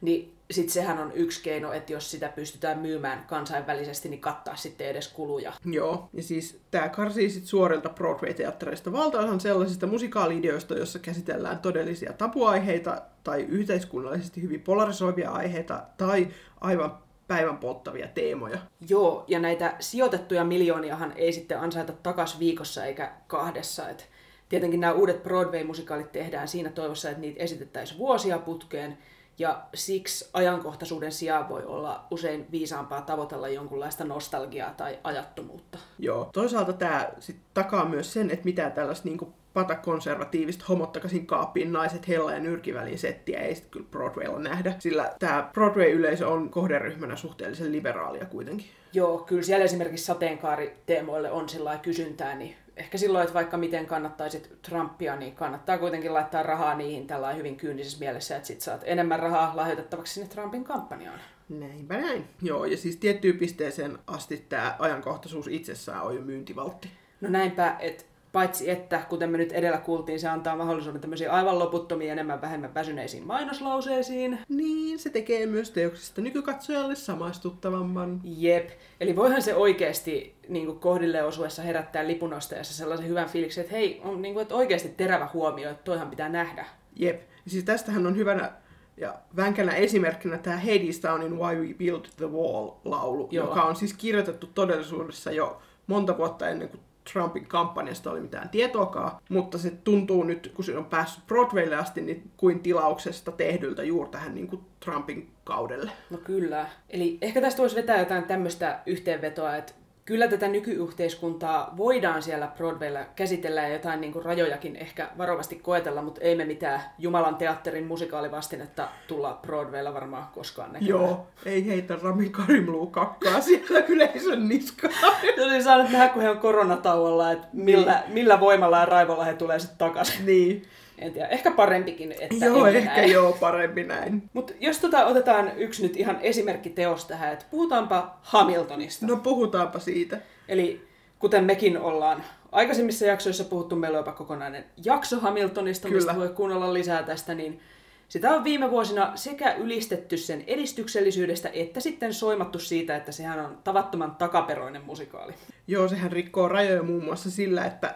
Niin 0.00 0.34
sitten 0.50 0.72
sehän 0.72 0.98
on 0.98 1.12
yksi 1.14 1.42
keino, 1.42 1.72
että 1.72 1.92
jos 1.92 2.10
sitä 2.10 2.28
pystytään 2.28 2.78
myymään 2.78 3.24
kansainvälisesti, 3.26 4.08
niin 4.08 4.20
kattaa 4.20 4.56
sitten 4.56 4.86
edes 4.86 5.08
kuluja. 5.08 5.52
Joo, 5.64 6.08
ja 6.12 6.22
siis 6.22 6.60
tämä 6.70 6.88
karsii 6.88 7.30
sit 7.30 7.44
suorilta 7.44 7.88
Broadway-teattereista 7.88 8.92
valtaosan 8.92 9.40
sellaisista 9.40 9.86
musikaali-ideoista, 9.86 10.74
joissa 10.74 10.98
käsitellään 10.98 11.58
todellisia 11.58 12.12
tabuaiheita 12.12 13.02
tai 13.24 13.42
yhteiskunnallisesti 13.42 14.42
hyvin 14.42 14.60
polarisoivia 14.60 15.30
aiheita 15.30 15.82
tai 15.96 16.28
aivan 16.60 16.98
päivän 17.32 17.58
polttavia 17.58 18.08
teemoja. 18.08 18.58
Joo, 18.88 19.24
ja 19.28 19.38
näitä 19.38 19.74
sijoitettuja 19.80 20.44
miljooniahan 20.44 21.12
ei 21.16 21.32
sitten 21.32 21.60
ansaita 21.60 21.92
takas 21.92 22.38
viikossa 22.38 22.84
eikä 22.84 23.12
kahdessa. 23.26 23.88
Et 23.88 24.08
tietenkin 24.48 24.80
nämä 24.80 24.92
uudet 24.92 25.22
Broadway-musikaalit 25.22 26.12
tehdään 26.12 26.48
siinä 26.48 26.70
toivossa, 26.70 27.10
että 27.10 27.20
niitä 27.20 27.42
esitettäisiin 27.42 27.98
vuosia 27.98 28.38
putkeen, 28.38 28.98
ja 29.38 29.62
siksi 29.74 30.30
ajankohtaisuuden 30.32 31.12
sijaan 31.12 31.48
voi 31.48 31.64
olla 31.64 32.06
usein 32.10 32.46
viisaampaa 32.50 33.02
tavoitella 33.02 33.48
jonkunlaista 33.48 34.04
nostalgiaa 34.04 34.74
tai 34.74 34.98
ajattomuutta. 35.04 35.78
Joo. 35.98 36.30
Toisaalta 36.32 36.72
tämä 36.72 37.10
sit 37.18 37.36
takaa 37.54 37.84
myös 37.84 38.12
sen, 38.12 38.30
että 38.30 38.44
mitään 38.44 38.72
tällaista 38.72 39.08
niinku 39.08 39.32
patakonservatiivista 39.54 40.64
homottakasin 40.68 41.26
kaappiin 41.26 41.72
naiset 41.72 42.08
hella 42.08 42.32
ja 42.32 42.40
nyrkiväliin 42.40 42.98
settiä 42.98 43.40
ei 43.40 43.54
sitten 43.54 43.70
kyllä 43.70 43.86
Broadwaylla 43.90 44.38
nähdä, 44.38 44.74
sillä 44.78 45.12
tämä 45.18 45.50
Broadway-yleisö 45.52 46.28
on 46.28 46.50
kohderyhmänä 46.50 47.16
suhteellisen 47.16 47.72
liberaalia 47.72 48.24
kuitenkin. 48.24 48.66
Joo, 48.92 49.18
kyllä 49.18 49.42
siellä 49.42 49.64
esimerkiksi 49.64 50.04
sateenkaariteemoille 50.04 51.30
on 51.30 51.48
sillä 51.48 51.78
kysyntää, 51.78 52.34
niin 52.34 52.56
ehkä 52.76 52.98
silloin, 52.98 53.22
että 53.22 53.34
vaikka 53.34 53.56
miten 53.56 53.86
kannattaisit 53.86 54.62
Trumpia, 54.62 55.16
niin 55.16 55.34
kannattaa 55.34 55.78
kuitenkin 55.78 56.14
laittaa 56.14 56.42
rahaa 56.42 56.74
niihin 56.74 57.06
tällä 57.06 57.32
hyvin 57.32 57.56
kyynisessä 57.56 57.98
mielessä, 57.98 58.36
että 58.36 58.46
sit 58.46 58.60
saat 58.60 58.82
enemmän 58.84 59.20
rahaa 59.20 59.52
lahjoitettavaksi 59.54 60.14
sinne 60.14 60.28
Trumpin 60.28 60.64
kampanjaan. 60.64 61.20
Näinpä 61.48 62.00
näin. 62.00 62.24
Joo, 62.42 62.64
ja 62.64 62.76
siis 62.76 62.96
tiettyyn 62.96 63.38
pisteeseen 63.38 63.98
asti 64.06 64.46
tämä 64.48 64.76
ajankohtaisuus 64.78 65.48
itsessään 65.48 66.02
on 66.02 66.14
jo 66.14 66.20
myyntivaltti. 66.20 66.90
No 67.20 67.28
näinpä, 67.28 67.76
että 67.78 68.04
paitsi 68.32 68.70
että, 68.70 69.02
kuten 69.08 69.30
me 69.30 69.38
nyt 69.38 69.52
edellä 69.52 69.78
kuultiin, 69.78 70.20
se 70.20 70.28
antaa 70.28 70.56
mahdollisuuden 70.56 71.00
tämmöisiin 71.00 71.30
aivan 71.30 71.58
loputtomiin 71.58 72.10
enemmän 72.10 72.40
vähemmän 72.40 72.74
väsyneisiin 72.74 73.26
mainoslauseisiin. 73.26 74.38
Niin, 74.48 74.98
se 74.98 75.10
tekee 75.10 75.46
myös 75.46 75.70
teoksista 75.70 76.20
nykykatsojalle 76.20 76.94
samaistuttavamman. 76.94 78.20
Jep. 78.24 78.70
Eli 79.00 79.16
voihan 79.16 79.42
se 79.42 79.54
oikeasti 79.54 80.36
niin 80.48 80.66
kuin 80.66 80.80
kohdille 80.80 81.22
osuessa 81.22 81.62
herättää 81.62 82.06
lipunostajassa 82.06 82.74
sellaisen 82.74 83.08
hyvän 83.08 83.28
fiiliksen, 83.28 83.62
että 83.62 83.76
hei, 83.76 84.00
on 84.04 84.22
niin 84.22 84.34
kuin, 84.34 84.42
että 84.42 84.54
oikeasti 84.54 84.88
terävä 84.88 85.28
huomio, 85.32 85.70
että 85.70 85.84
toihan 85.84 86.10
pitää 86.10 86.28
nähdä. 86.28 86.66
Jep. 86.96 87.22
Siis 87.46 87.64
tästähän 87.64 88.06
on 88.06 88.16
hyvänä 88.16 88.52
ja 88.96 89.14
vänkänä 89.36 89.72
esimerkkinä 89.72 90.38
tämä 90.38 90.56
Hadestownin 90.56 91.38
Why 91.38 91.66
We 91.66 91.74
Built 91.74 92.10
the 92.16 92.26
Wall-laulu, 92.26 93.28
Joo. 93.30 93.48
joka 93.48 93.62
on 93.62 93.76
siis 93.76 93.94
kirjoitettu 93.94 94.46
todellisuudessa 94.54 95.32
jo 95.32 95.62
monta 95.86 96.18
vuotta 96.18 96.48
ennen 96.48 96.68
kuin 96.68 96.80
Trumpin 97.12 97.46
kampanjasta 97.46 98.10
oli 98.10 98.20
mitään 98.20 98.48
tietoakaan, 98.48 99.20
mutta 99.28 99.58
se 99.58 99.70
tuntuu 99.70 100.24
nyt, 100.24 100.52
kun 100.54 100.64
se 100.64 100.76
on 100.76 100.84
päässyt 100.84 101.26
Broadwaylle 101.26 101.76
asti, 101.76 102.00
niin 102.00 102.30
kuin 102.36 102.60
tilauksesta 102.60 103.32
tehdyltä 103.32 103.82
juuri 103.82 104.10
tähän 104.10 104.34
niin 104.34 104.48
kuin 104.48 104.62
Trumpin 104.80 105.30
kaudelle. 105.44 105.90
No 106.10 106.18
kyllä. 106.18 106.66
Eli 106.90 107.18
ehkä 107.20 107.40
tästä 107.40 107.62
voisi 107.62 107.76
vetää 107.76 107.98
jotain 107.98 108.24
tämmöistä 108.24 108.78
yhteenvetoa, 108.86 109.56
että 109.56 109.72
kyllä 110.04 110.28
tätä 110.28 110.48
nykyyhteiskuntaa 110.48 111.74
voidaan 111.76 112.22
siellä 112.22 112.46
Broadwaylla 112.56 113.00
käsitellä 113.16 113.62
ja 113.62 113.68
jotain 113.68 114.00
niin 114.00 114.12
kuin 114.12 114.24
rajojakin 114.24 114.76
ehkä 114.76 115.08
varovasti 115.18 115.56
koetella, 115.56 116.02
mutta 116.02 116.20
ei 116.20 116.34
me 116.34 116.44
mitään 116.44 116.80
Jumalan 116.98 117.36
teatterin 117.36 117.86
musikaalivastinetta 117.86 118.88
tulla 119.08 119.38
Broadwaylla 119.42 119.94
varmaan 119.94 120.26
koskaan 120.34 120.72
näkemään. 120.72 120.88
Joo, 120.88 121.26
ei 121.46 121.66
heitä 121.66 121.96
Rami 122.02 122.28
Karimluu 122.28 122.86
kakkaa 122.86 123.40
siellä 123.40 123.84
yleisön 123.88 124.48
niskaan. 124.48 124.94
Tosi 125.36 125.62
saa 125.62 125.82
nyt 125.82 125.92
nähdä, 125.92 126.08
kun 126.08 126.22
he 126.22 126.30
on 126.30 126.38
koronatauolla, 126.38 127.32
että 127.32 127.46
millä, 127.52 128.02
millä 128.08 128.40
voimalla 128.40 128.78
ja 128.78 128.84
raivolla 128.84 129.24
he 129.24 129.34
tulee 129.34 129.58
sitten 129.58 129.78
takaisin. 129.78 130.26
niin. 130.26 130.62
En 131.02 131.12
tiedä, 131.12 131.28
ehkä 131.28 131.50
parempikin, 131.50 132.14
että 132.20 132.44
Joo, 132.44 132.66
ei 132.66 132.76
ehkä 132.76 132.96
näin. 132.96 133.12
joo, 133.12 133.32
parempi 133.40 133.84
näin. 133.84 134.22
Mutta 134.32 134.52
jos 134.60 134.78
tota, 134.78 135.06
otetaan 135.06 135.52
yksi 135.56 135.82
nyt 135.82 135.96
ihan 135.96 136.18
esimerkkiteos 136.20 137.04
tähän, 137.04 137.32
että 137.32 137.44
puhutaanpa 137.50 138.18
Hamiltonista. 138.22 139.06
No 139.06 139.16
puhutaanpa 139.16 139.78
siitä. 139.78 140.20
Eli 140.48 140.88
kuten 141.18 141.44
mekin 141.44 141.78
ollaan 141.78 142.24
aikaisemmissa 142.52 143.06
jaksoissa 143.06 143.44
puhuttu, 143.44 143.76
meillä 143.76 143.98
on 143.98 144.00
jopa 144.00 144.12
kokonainen 144.12 144.64
jakso 144.84 145.20
Hamiltonista, 145.20 145.88
Kyllä. 145.88 146.00
mistä 146.00 146.16
voi 146.16 146.28
kuunnella 146.28 146.74
lisää 146.74 147.02
tästä, 147.02 147.34
niin 147.34 147.60
sitä 148.08 148.30
on 148.30 148.44
viime 148.44 148.70
vuosina 148.70 149.12
sekä 149.14 149.54
ylistetty 149.54 150.16
sen 150.16 150.44
edistyksellisyydestä, 150.46 151.50
että 151.52 151.80
sitten 151.80 152.14
soimattu 152.14 152.58
siitä, 152.58 152.96
että 152.96 153.12
sehän 153.12 153.40
on 153.40 153.58
tavattoman 153.64 154.16
takaperoinen 154.16 154.82
musikaali. 154.84 155.34
Joo, 155.66 155.88
sehän 155.88 156.12
rikkoo 156.12 156.48
rajoja 156.48 156.82
muun 156.82 157.04
muassa 157.04 157.30
sillä, 157.30 157.64
että 157.64 157.94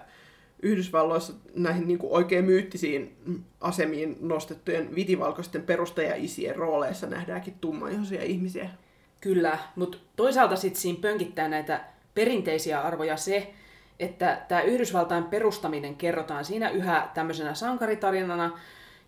Yhdysvalloissa 0.62 1.32
näihin 1.54 1.88
niin 1.88 1.98
kuin 1.98 2.12
oikein 2.12 2.44
myyttisiin 2.44 3.16
asemiin 3.60 4.16
nostettujen 4.20 4.94
vitivalkoisten 4.94 5.62
perustajaisien 5.62 6.56
rooleissa 6.56 7.06
nähdäänkin 7.06 7.54
tummaihoisia 7.60 8.22
ihmisiä. 8.22 8.70
Kyllä, 9.20 9.58
mutta 9.76 9.98
toisaalta 10.16 10.56
sitten 10.56 10.80
siinä 10.80 10.98
pönkittää 11.00 11.48
näitä 11.48 11.84
perinteisiä 12.14 12.80
arvoja 12.80 13.16
se, 13.16 13.54
että 14.00 14.42
tämä 14.48 14.62
Yhdysvaltain 14.62 15.24
perustaminen 15.24 15.96
kerrotaan 15.96 16.44
siinä 16.44 16.70
yhä 16.70 17.08
tämmöisenä 17.14 17.54
sankaritarinana, 17.54 18.58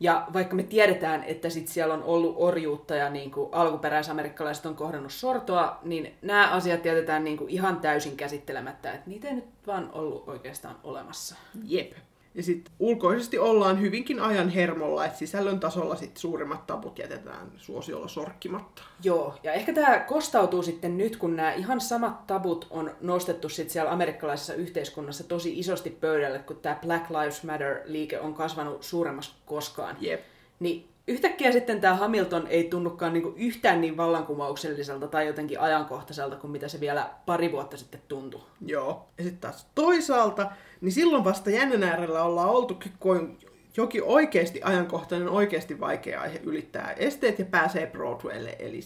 ja 0.00 0.26
vaikka 0.33 0.57
me 0.57 0.62
tiedetään, 0.62 1.25
että 1.25 1.50
sit 1.50 1.69
siellä 1.69 1.95
on 1.95 2.02
ollut 2.02 2.35
orjuutta 2.38 2.95
ja 2.95 3.11
niin 3.11 3.33
alkuperäisamerikkalaiset 3.52 4.67
on 4.67 4.76
kohdannut 4.76 5.12
sortoa, 5.12 5.78
niin 5.83 6.14
nämä 6.23 6.50
asiat 6.50 6.85
jätetään 6.85 7.25
niin 7.25 7.38
ihan 7.49 7.81
täysin 7.81 8.17
käsittelemättä, 8.17 8.93
että 8.93 9.11
niitä 9.11 9.28
ei 9.28 9.35
nyt 9.35 9.49
vaan 9.67 9.90
ollut 9.93 10.28
oikeastaan 10.28 10.76
olemassa. 10.85 11.37
Jep. 11.64 11.93
Ja 12.38 12.45
sitten 12.45 12.75
ulkoisesti 12.78 13.38
ollaan 13.38 13.80
hyvinkin 13.80 14.21
ajan 14.21 14.49
hermolla, 14.49 15.04
että 15.04 15.18
sisällön 15.18 15.61
tasolla 15.61 15.97
sit 15.97 16.16
suurimmat 16.16 16.66
tabut 16.66 16.99
jätetään 16.99 17.52
suosiolla 17.57 18.09
sorkkimatta. 18.09 18.83
Joo, 19.02 19.35
ja 19.42 19.52
ehkä 19.52 19.73
tämä 19.73 19.99
kostautuu 19.99 20.62
sitten 20.62 20.99
nyt, 20.99 21.16
kun 21.16 21.37
nämä 21.37 21.52
ihan 21.52 21.80
samat 21.80 22.26
tabut 22.26 22.66
on 22.71 22.90
nostettu 23.00 23.49
sitten 23.49 23.73
siellä 23.73 23.92
amerikkalaisessa 23.92 24.54
yhteiskunnassa 24.54 25.25
tosi 25.25 25.59
isosti 25.59 25.90
pöydälle, 25.90 26.38
kun 26.38 26.57
tämä 26.57 26.78
Black 26.83 27.11
Lives 27.11 27.45
Matter-liike 27.45 28.21
on 28.21 28.35
kasvanut 28.35 28.83
suuremmassa 28.83 29.33
kuin 29.33 29.57
koskaan. 29.57 29.97
Jep. 30.00 30.21
Niin 30.61 30.88
yhtäkkiä 31.07 31.52
sitten 31.52 31.80
tämä 31.80 31.95
Hamilton 31.95 32.47
ei 32.47 32.64
tunnukaan 32.64 33.12
niinku 33.12 33.35
yhtään 33.37 33.80
niin 33.80 33.97
vallankumoukselliselta 33.97 35.09
tai 35.09 35.26
jotenkin 35.26 35.61
ajankohtaiselta 35.61 36.37
kuin 36.37 36.50
mitä 36.50 36.68
se 36.68 36.80
vielä 36.80 37.11
pari 37.26 37.52
vuotta 37.52 37.76
sitten 37.76 38.02
tuntui. 38.09 38.42
Joo. 38.66 39.09
Ja 39.18 39.25
sitten 39.25 39.40
taas 39.40 39.66
toisaalta, 39.75 40.50
niin 40.80 40.92
silloin 40.92 41.25
vasta 41.25 41.50
jännän 41.50 41.82
äärellä 41.82 42.23
ollaan 42.23 42.50
oltukin, 42.50 42.92
kun 43.00 43.38
jokin 43.76 44.02
oikeasti 44.02 44.61
ajankohtainen, 44.62 45.28
oikeasti 45.28 45.80
vaikea 45.80 46.20
aihe 46.20 46.40
ylittää 46.44 46.92
esteet 46.92 47.38
ja 47.38 47.44
pääsee 47.44 47.87
Broadwaylle, 47.87 48.56
eli 48.58 48.82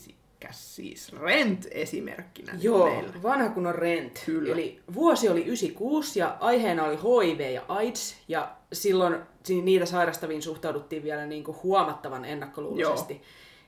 siis 0.50 1.12
Rent 1.20 1.66
esimerkkinä 1.70 2.52
Joo, 2.60 2.86
meillä. 2.86 3.22
vanha 3.22 3.48
kun 3.48 3.66
on 3.66 3.74
Rent. 3.74 4.22
Kyllä. 4.26 4.52
Eli 4.52 4.80
vuosi 4.94 5.28
oli 5.28 5.40
96 5.40 6.18
ja 6.18 6.36
aiheena 6.40 6.84
oli 6.84 6.96
HIV 6.96 7.40
ja 7.40 7.62
AIDS 7.68 8.16
ja 8.28 8.52
silloin 8.72 9.16
niitä 9.62 9.86
sairastaviin 9.86 10.42
suhtauduttiin 10.42 11.02
vielä 11.02 11.26
niin 11.26 11.44
kuin 11.44 11.56
huomattavan 11.62 12.24
ennakkoluuloisesti. 12.24 13.14
Joo. 13.14 13.22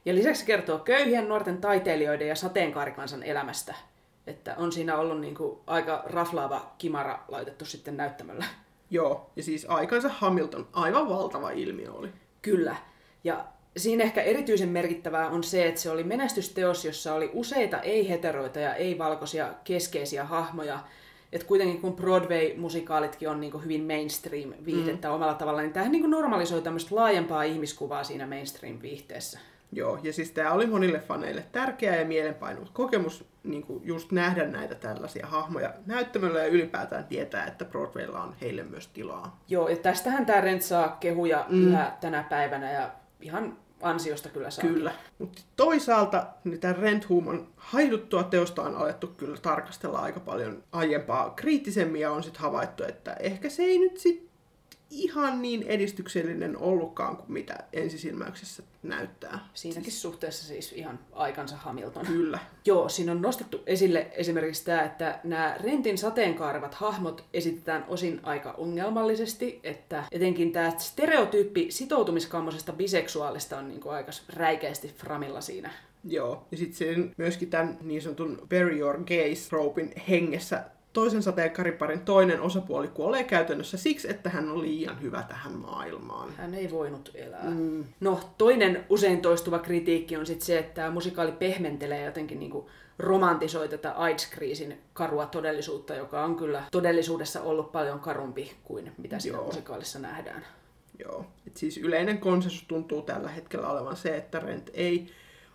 Ja 0.04 0.14
lisäksi 0.14 0.40
se 0.40 0.46
kertoo 0.46 0.78
köyhien 0.78 1.28
nuorten 1.28 1.58
taiteilijoiden 1.58 2.28
ja 2.28 2.34
sateenkaarikansan 2.34 3.22
elämästä. 3.22 3.74
Että 4.26 4.54
on 4.58 4.72
siinä 4.72 4.96
ollut 4.96 5.20
niin 5.20 5.34
kuin 5.34 5.58
aika 5.66 6.02
raflaava 6.06 6.74
kimara 6.78 7.24
laitettu 7.28 7.64
sitten 7.64 7.96
näyttämöllä. 7.96 8.44
Joo, 8.90 9.30
ja 9.36 9.42
siis 9.42 9.66
aikansa 9.68 10.08
Hamilton 10.08 10.68
aivan 10.72 11.08
valtava 11.08 11.50
ilmiö 11.50 11.92
oli. 11.92 12.08
Kyllä. 12.42 12.76
Ja 13.24 13.44
siinä 13.76 14.04
ehkä 14.04 14.22
erityisen 14.22 14.68
merkittävää 14.68 15.28
on 15.28 15.44
se, 15.44 15.66
että 15.66 15.80
se 15.80 15.90
oli 15.90 16.04
menestysteos, 16.04 16.84
jossa 16.84 17.14
oli 17.14 17.30
useita 17.32 17.80
ei-heteroita 17.80 18.60
ja 18.60 18.74
ei-valkoisia 18.74 19.54
keskeisiä 19.64 20.24
hahmoja. 20.24 20.78
Että 21.32 21.46
kuitenkin 21.46 21.80
kun 21.80 21.96
Broadway-musikaalitkin 21.96 23.28
on 23.28 23.40
niin 23.40 23.62
hyvin 23.62 23.84
mainstream-viihdettä 23.84 25.08
mm. 25.08 25.14
omalla 25.14 25.34
tavallaan, 25.34 25.64
niin 25.64 25.72
tämähän 25.72 25.92
niin 25.92 26.10
normalisoi 26.10 26.62
tämmöistä 26.62 26.94
laajempaa 26.94 27.42
ihmiskuvaa 27.42 28.04
siinä 28.04 28.26
mainstream-viihteessä. 28.26 29.38
Joo, 29.76 29.98
ja 30.02 30.12
siis 30.12 30.30
tämä 30.30 30.52
oli 30.52 30.66
monille 30.66 31.00
faneille 31.00 31.44
tärkeä 31.52 31.96
ja 31.96 32.04
mielenpainuva 32.04 32.66
kokemus 32.72 33.24
niin 33.42 33.62
kuin 33.62 33.86
just 33.86 34.12
nähdä 34.12 34.46
näitä 34.46 34.74
tällaisia 34.74 35.26
hahmoja 35.26 35.72
näyttämöllä 35.86 36.38
ja 36.38 36.46
ylipäätään 36.46 37.04
tietää, 37.04 37.46
että 37.46 37.64
Broadwaylla 37.64 38.22
on 38.22 38.34
heille 38.40 38.62
myös 38.62 38.88
tilaa. 38.88 39.40
Joo, 39.48 39.68
ja 39.68 39.76
tästähän 39.76 40.26
tämä 40.26 40.40
Rent 40.40 40.62
saa 40.62 40.96
kehuja 41.00 41.46
mm. 41.48 41.68
yhä 41.68 41.96
tänä 42.00 42.22
päivänä 42.22 42.72
ja 42.72 42.90
ihan 43.20 43.56
ansiosta 43.82 44.28
kyllä 44.28 44.50
saa. 44.50 44.64
Kyllä, 44.64 44.92
mutta 45.18 45.42
toisaalta 45.56 46.26
niin 46.44 46.60
tämän 46.60 46.78
Rent 46.78 47.08
Human 47.08 47.46
haiduttua 47.56 48.22
teosta 48.22 48.62
on 48.62 48.76
alettu 48.76 49.06
kyllä 49.06 49.36
tarkastella 49.36 49.98
aika 49.98 50.20
paljon 50.20 50.62
aiempaa 50.72 51.30
kriittisemmin 51.30 52.00
ja 52.00 52.10
on 52.10 52.22
sitten 52.22 52.42
havaittu, 52.42 52.84
että 52.84 53.16
ehkä 53.20 53.48
se 53.48 53.62
ei 53.62 53.78
nyt 53.78 53.98
sitten 53.98 54.33
ihan 54.94 55.42
niin 55.42 55.62
edistyksellinen 55.62 56.58
ollutkaan 56.58 57.16
kuin 57.16 57.32
mitä 57.32 57.58
ensisilmäyksessä 57.72 58.62
näyttää. 58.82 59.48
Siinäkin 59.54 59.90
siis... 59.90 60.02
suhteessa 60.02 60.46
siis 60.46 60.72
ihan 60.72 60.98
aikansa 61.12 61.56
Hamilton. 61.56 62.06
Kyllä. 62.06 62.38
Joo, 62.64 62.88
siinä 62.88 63.12
on 63.12 63.22
nostettu 63.22 63.62
esille 63.66 64.06
esimerkiksi 64.12 64.64
tämä, 64.64 64.82
että 64.82 65.20
nämä 65.24 65.56
Rentin 65.62 65.98
sateenkaarevat 65.98 66.74
hahmot 66.74 67.24
esitetään 67.32 67.84
osin 67.88 68.20
aika 68.22 68.52
ongelmallisesti, 68.52 69.60
että 69.62 70.04
etenkin 70.12 70.52
tämä 70.52 70.72
stereotyyppi 70.78 71.70
sitoutumiskammoisesta 71.70 72.72
biseksuaalista 72.72 73.58
on 73.58 73.68
niin 73.68 73.80
kuin 73.80 73.94
aika 73.94 74.12
räikeästi 74.28 74.94
framilla 74.98 75.40
siinä. 75.40 75.70
Joo, 76.08 76.46
ja 76.50 76.56
sitten 76.56 77.14
myöskin 77.16 77.50
tämän 77.50 77.78
niin 77.82 78.02
sanotun 78.02 78.46
Bury 78.50 78.78
Your 78.78 78.98
Gaze 78.98 79.48
troopin 79.48 79.92
hengessä 80.08 80.64
toisen 80.94 81.22
sateenkariparin 81.22 82.00
toinen 82.00 82.40
osapuoli 82.40 82.88
kuolee 82.88 83.24
käytännössä 83.24 83.76
siksi, 83.76 84.10
että 84.10 84.30
hän 84.30 84.48
on 84.48 84.62
liian 84.62 85.02
hyvä 85.02 85.22
tähän 85.22 85.52
maailmaan. 85.52 86.32
Hän 86.36 86.54
ei 86.54 86.70
voinut 86.70 87.10
elää. 87.14 87.50
Mm. 87.50 87.84
No, 88.00 88.20
toinen 88.38 88.84
usein 88.88 89.20
toistuva 89.20 89.58
kritiikki 89.58 90.16
on 90.16 90.26
sitten 90.26 90.46
se, 90.46 90.58
että 90.58 90.74
tämä 90.74 90.90
musikaali 90.90 91.32
pehmentelee 91.32 92.04
jotenkin 92.04 92.38
niinku 92.38 92.70
romantisoi 92.98 93.68
tätä 93.68 93.92
AIDS-kriisin 93.92 94.78
karua 94.92 95.26
todellisuutta, 95.26 95.94
joka 95.94 96.24
on 96.24 96.36
kyllä 96.36 96.62
todellisuudessa 96.72 97.42
ollut 97.42 97.72
paljon 97.72 98.00
karumpi 98.00 98.52
kuin 98.64 98.92
mitä 98.98 99.18
siinä 99.18 99.38
Joo. 99.38 99.46
musikaalissa 99.46 99.98
nähdään. 99.98 100.44
Joo, 100.98 101.26
Et 101.46 101.56
siis 101.56 101.78
yleinen 101.78 102.18
konsensus 102.18 102.64
tuntuu 102.68 103.02
tällä 103.02 103.28
hetkellä 103.28 103.68
olevan 103.68 103.96
se, 103.96 104.16
että 104.16 104.40
Rent 104.40 104.70
ei 104.74 105.06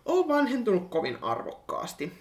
ole 0.06 0.28
vanhentunut 0.28 0.90
kovin 0.90 1.18
arvokkaasti. 1.22 2.12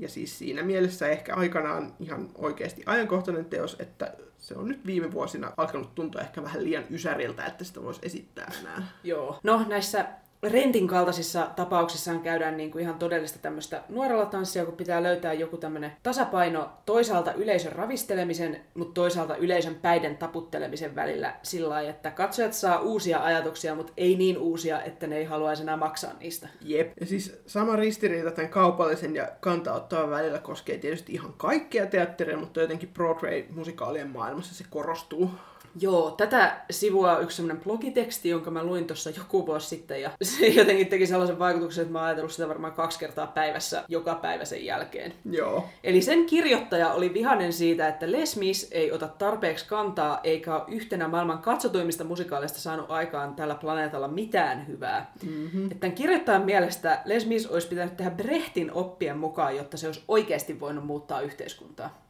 Ja 0.00 0.08
siis 0.08 0.38
siinä 0.38 0.62
mielessä 0.62 1.08
ehkä 1.08 1.34
aikanaan 1.34 1.92
ihan 2.00 2.28
oikeasti 2.34 2.82
ajankohtainen 2.86 3.44
teos, 3.44 3.76
että 3.78 4.14
se 4.38 4.54
on 4.54 4.68
nyt 4.68 4.86
viime 4.86 5.12
vuosina 5.12 5.52
alkanut 5.56 5.94
tuntua 5.94 6.20
ehkä 6.20 6.42
vähän 6.42 6.64
liian 6.64 6.84
ysäriltä, 6.90 7.46
että 7.46 7.64
sitä 7.64 7.82
voisi 7.82 8.00
esittää 8.02 8.52
enää. 8.60 8.88
Joo. 9.04 9.40
No 9.42 9.64
näissä 9.68 10.06
rentin 10.48 10.88
kaltaisissa 10.88 11.50
tapauksissaan 11.56 12.20
käydään 12.20 12.56
niin 12.56 12.70
kuin 12.70 12.82
ihan 12.82 12.98
todellista 12.98 13.38
tämmöistä 13.38 13.82
nuorella 13.88 14.26
tanssia, 14.26 14.64
kun 14.64 14.76
pitää 14.76 15.02
löytää 15.02 15.32
joku 15.32 15.56
tämmöinen 15.56 15.92
tasapaino 16.02 16.70
toisaalta 16.86 17.32
yleisön 17.32 17.72
ravistelemisen, 17.72 18.60
mutta 18.74 18.94
toisaalta 18.94 19.36
yleisön 19.36 19.74
päiden 19.74 20.16
taputtelemisen 20.16 20.94
välillä 20.94 21.34
sillä 21.42 21.68
lailla, 21.68 21.90
että 21.90 22.10
katsojat 22.10 22.52
saa 22.52 22.80
uusia 22.80 23.24
ajatuksia, 23.24 23.74
mutta 23.74 23.92
ei 23.96 24.16
niin 24.16 24.38
uusia, 24.38 24.82
että 24.82 25.06
ne 25.06 25.16
ei 25.16 25.24
haluaisi 25.24 25.62
enää 25.62 25.76
maksaa 25.76 26.12
niistä. 26.20 26.48
Jep. 26.60 26.92
Ja 27.00 27.06
siis 27.06 27.42
sama 27.46 27.76
ristiriita 27.76 28.30
tämän 28.30 28.50
kaupallisen 28.50 29.16
ja 29.16 29.28
kantauttavan 29.40 30.10
välillä 30.10 30.38
koskee 30.38 30.78
tietysti 30.78 31.12
ihan 31.12 31.34
kaikkea 31.36 31.86
teatteria, 31.86 32.36
mutta 32.36 32.60
jotenkin 32.60 32.88
Broadway-musikaalien 32.94 34.08
maailmassa 34.08 34.54
se 34.54 34.64
korostuu 34.70 35.30
Joo, 35.80 36.10
tätä 36.10 36.56
sivua 36.70 37.18
yksi 37.18 37.36
sellainen 37.36 37.64
blogiteksti, 37.64 38.28
jonka 38.28 38.50
mä 38.50 38.64
luin 38.64 38.86
tuossa 38.86 39.10
joku 39.10 39.46
vuosi 39.46 39.68
sitten, 39.68 40.02
ja 40.02 40.10
se 40.22 40.46
jotenkin 40.46 40.86
teki 40.86 41.06
sellaisen 41.06 41.38
vaikutuksen, 41.38 41.82
että 41.82 41.92
mä 41.92 41.98
oon 41.98 42.06
ajatellut 42.06 42.32
sitä 42.32 42.48
varmaan 42.48 42.72
kaksi 42.72 42.98
kertaa 42.98 43.26
päivässä, 43.26 43.84
joka 43.88 44.14
päivä 44.14 44.44
sen 44.44 44.64
jälkeen. 44.64 45.12
Joo. 45.30 45.68
Eli 45.84 46.02
sen 46.02 46.26
kirjoittaja 46.26 46.92
oli 46.92 47.14
vihanen 47.14 47.52
siitä, 47.52 47.88
että 47.88 48.12
Les 48.12 48.36
Mis 48.36 48.68
ei 48.70 48.92
ota 48.92 49.08
tarpeeksi 49.08 49.68
kantaa, 49.68 50.20
eikä 50.24 50.54
ole 50.54 50.64
yhtenä 50.68 51.08
maailman 51.08 51.38
katsotuimmista 51.38 52.04
musikaaleista 52.04 52.58
saanut 52.58 52.90
aikaan 52.90 53.34
tällä 53.34 53.54
planeetalla 53.54 54.08
mitään 54.08 54.66
hyvää. 54.66 55.12
Mm-hmm. 55.22 55.64
Että 55.64 55.80
tämän 55.80 55.94
kirjoittajan 55.94 56.44
mielestä 56.44 57.02
Les 57.04 57.26
Mis 57.26 57.46
olisi 57.46 57.68
pitänyt 57.68 57.96
tehdä 57.96 58.10
Brehtin 58.10 58.72
oppien 58.72 59.18
mukaan, 59.18 59.56
jotta 59.56 59.76
se 59.76 59.86
olisi 59.86 60.04
oikeasti 60.08 60.60
voinut 60.60 60.84
muuttaa 60.84 61.20
yhteiskuntaa. 61.20 62.02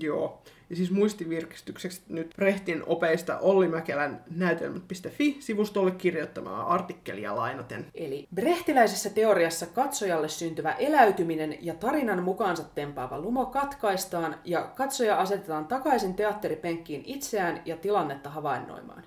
Joo. 0.00 0.42
Ja 0.70 0.76
siis 0.76 0.90
muistivirkistykseksi 0.90 2.02
nyt 2.08 2.34
Brehtin 2.36 2.82
opeista 2.86 3.38
Olli 3.38 3.68
Mäkelän 3.68 4.24
näytelmät.fi-sivustolle 4.36 5.90
kirjoittamaa 5.90 6.74
artikkelia 6.74 7.36
lainaten. 7.36 7.86
Eli 7.94 8.28
brehtiläisessä 8.34 9.10
teoriassa 9.10 9.66
katsojalle 9.66 10.28
syntyvä 10.28 10.72
eläytyminen 10.72 11.58
ja 11.60 11.74
tarinan 11.74 12.22
mukaansa 12.22 12.64
tempaava 12.74 13.18
lumo 13.18 13.46
katkaistaan 13.46 14.36
ja 14.44 14.62
katsoja 14.74 15.16
asetetaan 15.16 15.66
takaisin 15.66 16.14
teatteripenkkiin 16.14 17.02
itseään 17.06 17.62
ja 17.64 17.76
tilannetta 17.76 18.30
havainnoimaan. 18.30 19.04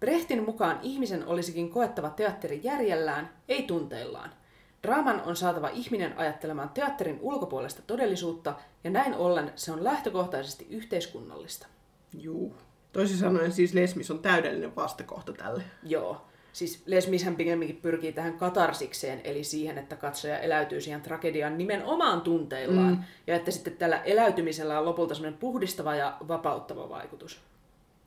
Brehtin 0.00 0.44
mukaan 0.44 0.78
ihmisen 0.82 1.26
olisikin 1.26 1.70
koettava 1.70 2.10
teatteri 2.10 2.60
järjellään, 2.62 3.30
ei 3.48 3.62
tunteillaan– 3.62 4.30
Draaman 4.86 5.22
on 5.26 5.36
saatava 5.36 5.68
ihminen 5.68 6.18
ajattelemaan 6.18 6.68
teatterin 6.68 7.18
ulkopuolesta 7.20 7.82
todellisuutta, 7.86 8.54
ja 8.84 8.90
näin 8.90 9.14
ollen 9.14 9.52
se 9.56 9.72
on 9.72 9.84
lähtökohtaisesti 9.84 10.66
yhteiskunnallista. 10.70 11.66
Juu. 12.12 12.54
Toisin 12.92 13.16
sanoen 13.16 13.52
siis 13.52 13.74
Lesmis 13.74 14.10
on 14.10 14.18
täydellinen 14.18 14.76
vastakohta 14.76 15.32
tälle. 15.32 15.62
Joo. 15.82 16.26
Siis 16.52 16.82
Lesmishän 16.86 17.36
pikemminkin 17.36 17.76
pyrkii 17.76 18.12
tähän 18.12 18.38
katarsikseen, 18.38 19.20
eli 19.24 19.44
siihen, 19.44 19.78
että 19.78 19.96
katsoja 19.96 20.38
eläytyy 20.38 20.80
siihen 20.80 21.00
tragediaan 21.00 21.58
nimenomaan 21.58 22.20
tunteillaan, 22.20 22.94
mm. 22.94 23.02
ja 23.26 23.36
että 23.36 23.50
sitten 23.50 23.76
tällä 23.76 23.98
eläytymisellä 23.98 24.78
on 24.78 24.84
lopulta 24.84 25.14
semmoinen 25.14 25.40
puhdistava 25.40 25.94
ja 25.94 26.16
vapauttava 26.28 26.88
vaikutus. 26.88 27.40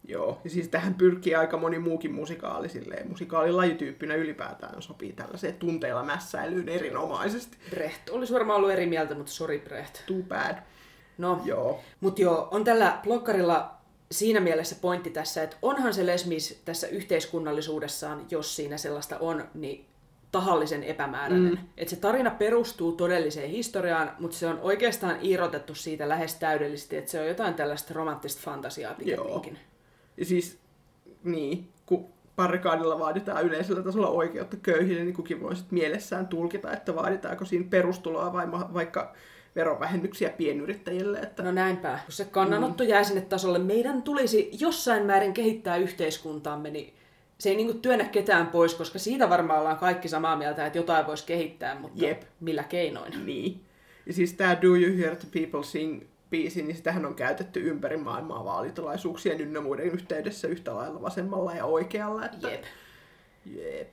Joo, 0.08 0.42
ja 0.44 0.50
siis 0.50 0.68
tähän 0.68 0.94
pyrkii 0.94 1.36
aika 1.36 1.58
moni 1.58 1.80
muukin 1.80 2.14
musikaali 2.14 2.70
silleen. 2.70 3.10
Musikaalilajityyppinä 3.10 4.16
ylipäätään 4.16 4.82
sopii 4.82 5.14
tällaiseen 5.14 5.54
tunteilla 5.54 6.04
mässäilyyn 6.04 6.70
erinomaisesti. 6.70 7.58
Brecht 7.70 8.10
olisi 8.10 8.34
varmaan 8.34 8.58
ollut 8.58 8.72
eri 8.72 8.86
mieltä, 8.86 9.16
mutta 9.16 9.32
sorry 9.32 9.60
Brecht. 9.60 9.96
Too 10.08 10.22
bad. 10.28 10.56
No, 11.18 11.42
joo. 11.46 11.80
mutta 12.00 12.22
joo, 12.22 12.48
on 12.52 12.64
tällä 12.64 13.00
blokkarilla 13.04 13.72
siinä 14.12 14.40
mielessä 14.40 14.76
pointti 14.82 15.10
tässä, 15.10 15.44
että 15.44 15.58
onhan 15.62 15.94
se 15.94 16.06
lesmis 16.06 16.62
tässä 16.66 16.88
yhteiskunnallisuudessaan, 16.88 18.26
jos 18.32 18.56
siinä 18.56 18.78
sellaista 18.78 19.18
on, 19.20 19.48
niin 19.54 19.86
tahallisen 20.32 20.84
epämääräinen. 20.84 21.52
Mm. 21.52 21.58
Että 21.78 21.96
se 21.96 22.02
tarina 22.02 22.32
perustuu 22.32 22.92
todelliseen 22.92 23.50
historiaan, 23.50 24.12
mutta 24.20 24.38
se 24.38 24.48
on 24.48 24.60
oikeastaan 24.62 25.18
irrotettu 25.22 25.76
siitä 25.76 26.10
lähes 26.10 26.36
täydellisesti, 26.36 26.98
että 26.98 27.12
se 27.12 27.22
on 27.22 27.28
jotain 27.28 27.54
tällaista 27.54 27.94
romanttista 27.94 28.42
fantasiaa 28.46 28.94
pikemminkin. 28.94 29.54
Joo. 29.54 29.69
Siis, 30.24 30.60
niin, 31.24 31.68
kun 31.86 32.06
parikaadilla 32.36 33.00
vaaditaan 33.00 33.46
yleisellä 33.46 33.84
tasolla 33.84 34.08
oikeutta 34.08 34.58
köyhille, 34.58 35.04
niin 35.04 35.16
kukin 35.16 35.42
voi 35.42 35.56
sitten 35.56 35.80
mielessään 35.80 36.28
tulkita, 36.28 36.72
että 36.72 36.96
vaaditaanko 36.96 37.46
siinä 37.46 37.66
perustuloa 37.70 38.34
vai 38.34 38.52
vaikka 38.52 39.14
verovähennyksiä 39.56 40.30
pienyrittäjille. 40.30 41.20
Että... 41.20 41.44
No 41.44 41.52
näinpä. 41.52 42.00
Kun 42.06 42.14
se 42.14 42.26
kannanotto 42.26 42.84
mm. 42.84 42.90
jää 42.90 43.04
sinne 43.04 43.22
tasolle, 43.22 43.60
meidän 43.60 44.04
tulisi 44.04 44.50
jossain 44.60 45.06
määrin 45.06 45.34
kehittää 45.34 45.78
yhteiskuntaamme, 45.78 46.70
niin 46.70 46.94
se 47.38 47.50
ei 47.50 47.56
niinku 47.56 47.74
työnnä 47.74 48.06
ketään 48.06 48.48
pois, 48.48 48.76
koska 48.76 49.00
siitä 49.00 49.30
varmaan 49.30 49.60
ollaan 49.60 49.78
kaikki 49.78 50.08
samaa 50.08 50.36
mieltä, 50.36 50.66
että 50.66 50.80
jotain 50.80 51.08
voisi 51.08 51.26
kehittää, 51.26 51.80
mutta 51.80 52.06
Jep. 52.06 52.22
millä 52.40 52.64
keinoin. 52.64 53.26
Niin. 53.26 53.62
Ja 54.06 54.14
siis 54.14 54.34
tämä 54.34 54.62
Do 54.62 54.68
You 54.68 54.98
Hear 54.98 55.16
the 55.16 55.28
People 55.34 55.64
Sing 55.64 56.02
biisi, 56.30 56.64
niin 56.64 56.76
sitähän 56.76 57.06
on 57.06 57.16
käytetty 57.16 57.60
ympäri 57.70 57.98
maailmaa 57.98 58.46
vaalitilaisuuksien 58.46 59.42
ynnä 59.42 59.62
muiden 59.62 59.86
yhteydessä 59.86 60.48
yhtä 60.48 60.76
lailla 60.76 61.02
vasemmalla 61.02 61.54
ja 61.54 61.66
oikealla. 61.66 62.26
Että... 62.26 62.50
Jep. 62.50 62.64
Jep. 63.46 63.90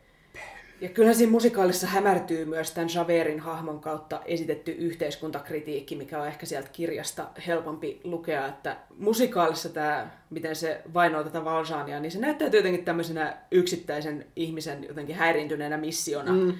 Ja 0.81 0.89
kyllä 0.89 1.13
siinä 1.13 1.31
musikaalissa 1.31 1.87
hämärtyy 1.87 2.45
myös 2.45 2.71
tämän 2.71 2.89
Javerin 2.95 3.41
hahmon 3.41 3.81
kautta 3.81 4.21
esitetty 4.25 4.73
yhteiskuntakritiikki, 4.73 5.97
mikä 5.97 6.21
on 6.21 6.27
ehkä 6.27 6.47
sieltä 6.47 6.69
kirjasta 6.73 7.29
helpompi 7.47 8.01
lukea, 8.05 8.47
että 8.47 8.77
musikaalissa 8.99 9.69
tämä, 9.69 10.11
miten 10.31 10.57
se 10.57 10.83
vainoo 10.95 11.25
tätä 11.25 11.45
Valsaania, 11.45 12.01
niin 12.01 12.13
se 12.13 12.19
näyttää 12.19 12.49
jotenkin 12.53 12.85
tämmöisenä 12.85 13.37
yksittäisen 13.51 14.27
ihmisen 14.37 14.85
jotenkin 14.85 15.17
häiriintyneenä 15.17 15.77
missiona, 15.77 16.33
mm. 16.33 16.53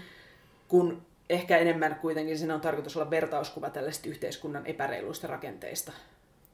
kun 0.69 1.03
ehkä 1.31 1.59
enemmän 1.59 1.95
kuitenkin 1.95 2.39
sen 2.39 2.51
on 2.51 2.61
tarkoitus 2.61 2.97
olla 2.97 3.11
vertauskuva 3.11 3.71
tällaisista 3.71 4.09
yhteiskunnan 4.09 4.67
epäreiluista 4.67 5.27
rakenteista. 5.27 5.93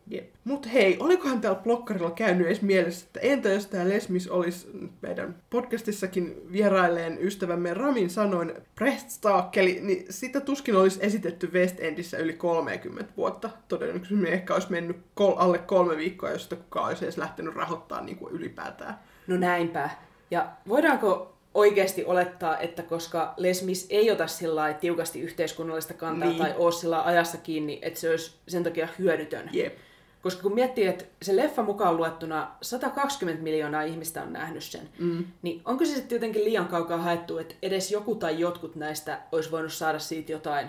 Jep. 0.07 0.35
Mut 0.45 0.73
hei, 0.73 0.97
olikohan 1.01 1.41
täällä 1.41 1.61
blokkarilla 1.61 2.11
käynyt 2.11 2.47
edes 2.47 2.63
mielessä, 2.63 3.07
että 3.07 3.21
entä 3.21 3.49
jos 3.49 3.67
tämä 3.67 3.89
Lesmis 3.89 4.29
olisi 4.29 4.91
meidän 5.03 5.37
podcastissakin 5.51 6.43
vierailleen 6.53 7.19
ystävämme 7.21 7.75
Ramin 7.75 8.11
sanoin 8.11 8.53
Prehtstakeli, 8.75 9.81
niin 9.83 10.07
sitä 10.11 10.41
tuskin 10.41 10.77
olisi 10.77 10.99
esitetty 11.03 11.51
West 11.53 11.81
Endissä 11.81 12.19
yli 12.19 12.33
30 12.33 13.13
vuotta. 13.17 13.51
Todennäköisesti 13.69 14.29
ehkä 14.29 14.55
olisi 14.55 14.71
mennyt 14.71 14.97
kol- 15.15 15.37
alle 15.37 15.59
kolme 15.59 15.97
viikkoa, 15.97 16.31
jos 16.31 16.43
sitä 16.43 16.57
kukaan 16.57 16.89
olisi 16.89 17.05
edes 17.05 17.19
lähtenyt 17.19 17.55
rahoittaa 17.55 18.01
niin 18.01 18.17
kuin 18.17 18.35
ylipäätään. 18.35 18.99
No 19.27 19.37
näinpä. 19.37 19.91
Ja 20.31 20.53
voidaanko 20.69 21.32
oikeasti 21.55 22.05
olettaa, 22.05 22.59
että 22.59 22.83
koska 22.83 23.35
Lesmis 23.37 23.87
ei 23.91 24.11
ota 24.11 24.27
sillä 24.27 24.75
tiukasti 24.75 25.21
yhteiskunnallista 25.21 25.95
kantaa 25.95 26.29
niin. 26.29 26.39
tai 26.39 26.55
ole 26.57 26.73
sillä 26.73 27.05
ajassa 27.05 27.39
kiinni, 27.39 27.79
että 27.83 28.01
se 28.01 28.11
olisi 28.11 28.35
sen 28.49 28.65
takia 28.65 28.89
hyödytön. 28.99 29.51
Jep. 29.53 29.79
Koska 30.23 30.43
kun 30.43 30.55
miettii, 30.55 30.87
että 30.87 31.05
se 31.23 31.37
leffa 31.37 31.63
mukaan 31.63 31.97
luettuna 31.97 32.51
120 32.63 33.43
miljoonaa 33.43 33.83
ihmistä 33.83 34.23
on 34.23 34.33
nähnyt 34.33 34.65
sen, 34.65 34.89
mm. 34.99 35.25
niin 35.43 35.63
onko 35.65 35.85
se 35.85 35.95
sitten 35.95 36.17
jotenkin 36.17 36.45
liian 36.45 36.69
kaukaa 36.69 36.99
haettu, 36.99 37.39
että 37.39 37.55
edes 37.63 37.91
joku 37.91 38.15
tai 38.15 38.41
jotkut 38.41 38.77
näistä 38.77 39.21
olisi 39.33 39.51
voinut 39.51 39.73
saada 39.73 39.99
siitä 39.99 40.33
jotain 40.33 40.69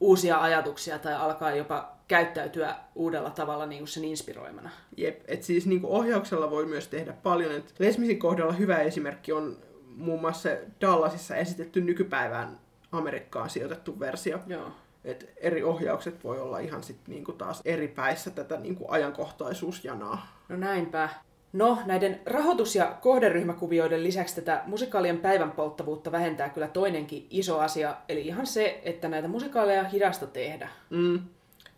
uusia 0.00 0.42
ajatuksia 0.42 0.98
tai 0.98 1.14
alkaa 1.14 1.54
jopa 1.54 1.98
käyttäytyä 2.08 2.74
uudella 2.94 3.30
tavalla 3.30 3.66
niin 3.66 3.78
kuin 3.78 3.88
sen 3.88 4.04
inspiroimana. 4.04 4.70
Jep, 4.96 5.20
että 5.28 5.46
siis 5.46 5.66
niin 5.66 5.80
kuin 5.80 5.90
ohjauksella 5.90 6.50
voi 6.50 6.66
myös 6.66 6.88
tehdä 6.88 7.12
paljon. 7.12 7.52
Et 7.52 7.74
Lesmisin 7.78 8.18
kohdalla 8.18 8.52
hyvä 8.52 8.78
esimerkki 8.78 9.32
on 9.32 9.56
muun 9.98 10.20
muassa 10.20 10.42
se 10.42 10.66
Dallasissa 10.80 11.36
esitetty 11.36 11.80
nykypäivään 11.80 12.58
Amerikkaan 12.92 13.50
sijoitettu 13.50 14.00
versio. 14.00 14.38
Joo. 14.46 14.72
Et 15.04 15.32
eri 15.36 15.62
ohjaukset 15.62 16.24
voi 16.24 16.40
olla 16.40 16.58
ihan 16.58 16.82
sit 16.82 16.96
niinku 17.06 17.32
taas 17.32 17.62
eri 17.64 17.88
päissä 17.88 18.30
tätä 18.30 18.56
niinku 18.56 18.84
ajankohtaisuusjanaa. 18.88 20.42
No 20.48 20.56
näinpä. 20.56 21.08
No, 21.52 21.78
näiden 21.86 22.20
rahoitus- 22.26 22.76
ja 22.76 22.96
kohderyhmäkuvioiden 23.00 24.04
lisäksi 24.04 24.34
tätä 24.34 24.62
musikaalien 24.66 25.18
päivän 25.18 25.50
polttavuutta 25.50 26.12
vähentää 26.12 26.48
kyllä 26.48 26.68
toinenkin 26.68 27.26
iso 27.30 27.58
asia, 27.58 27.96
eli 28.08 28.26
ihan 28.26 28.46
se, 28.46 28.80
että 28.84 29.08
näitä 29.08 29.28
musikaaleja 29.28 29.84
hidasta 29.84 30.26
tehdä. 30.26 30.68
Mm. 30.90 31.20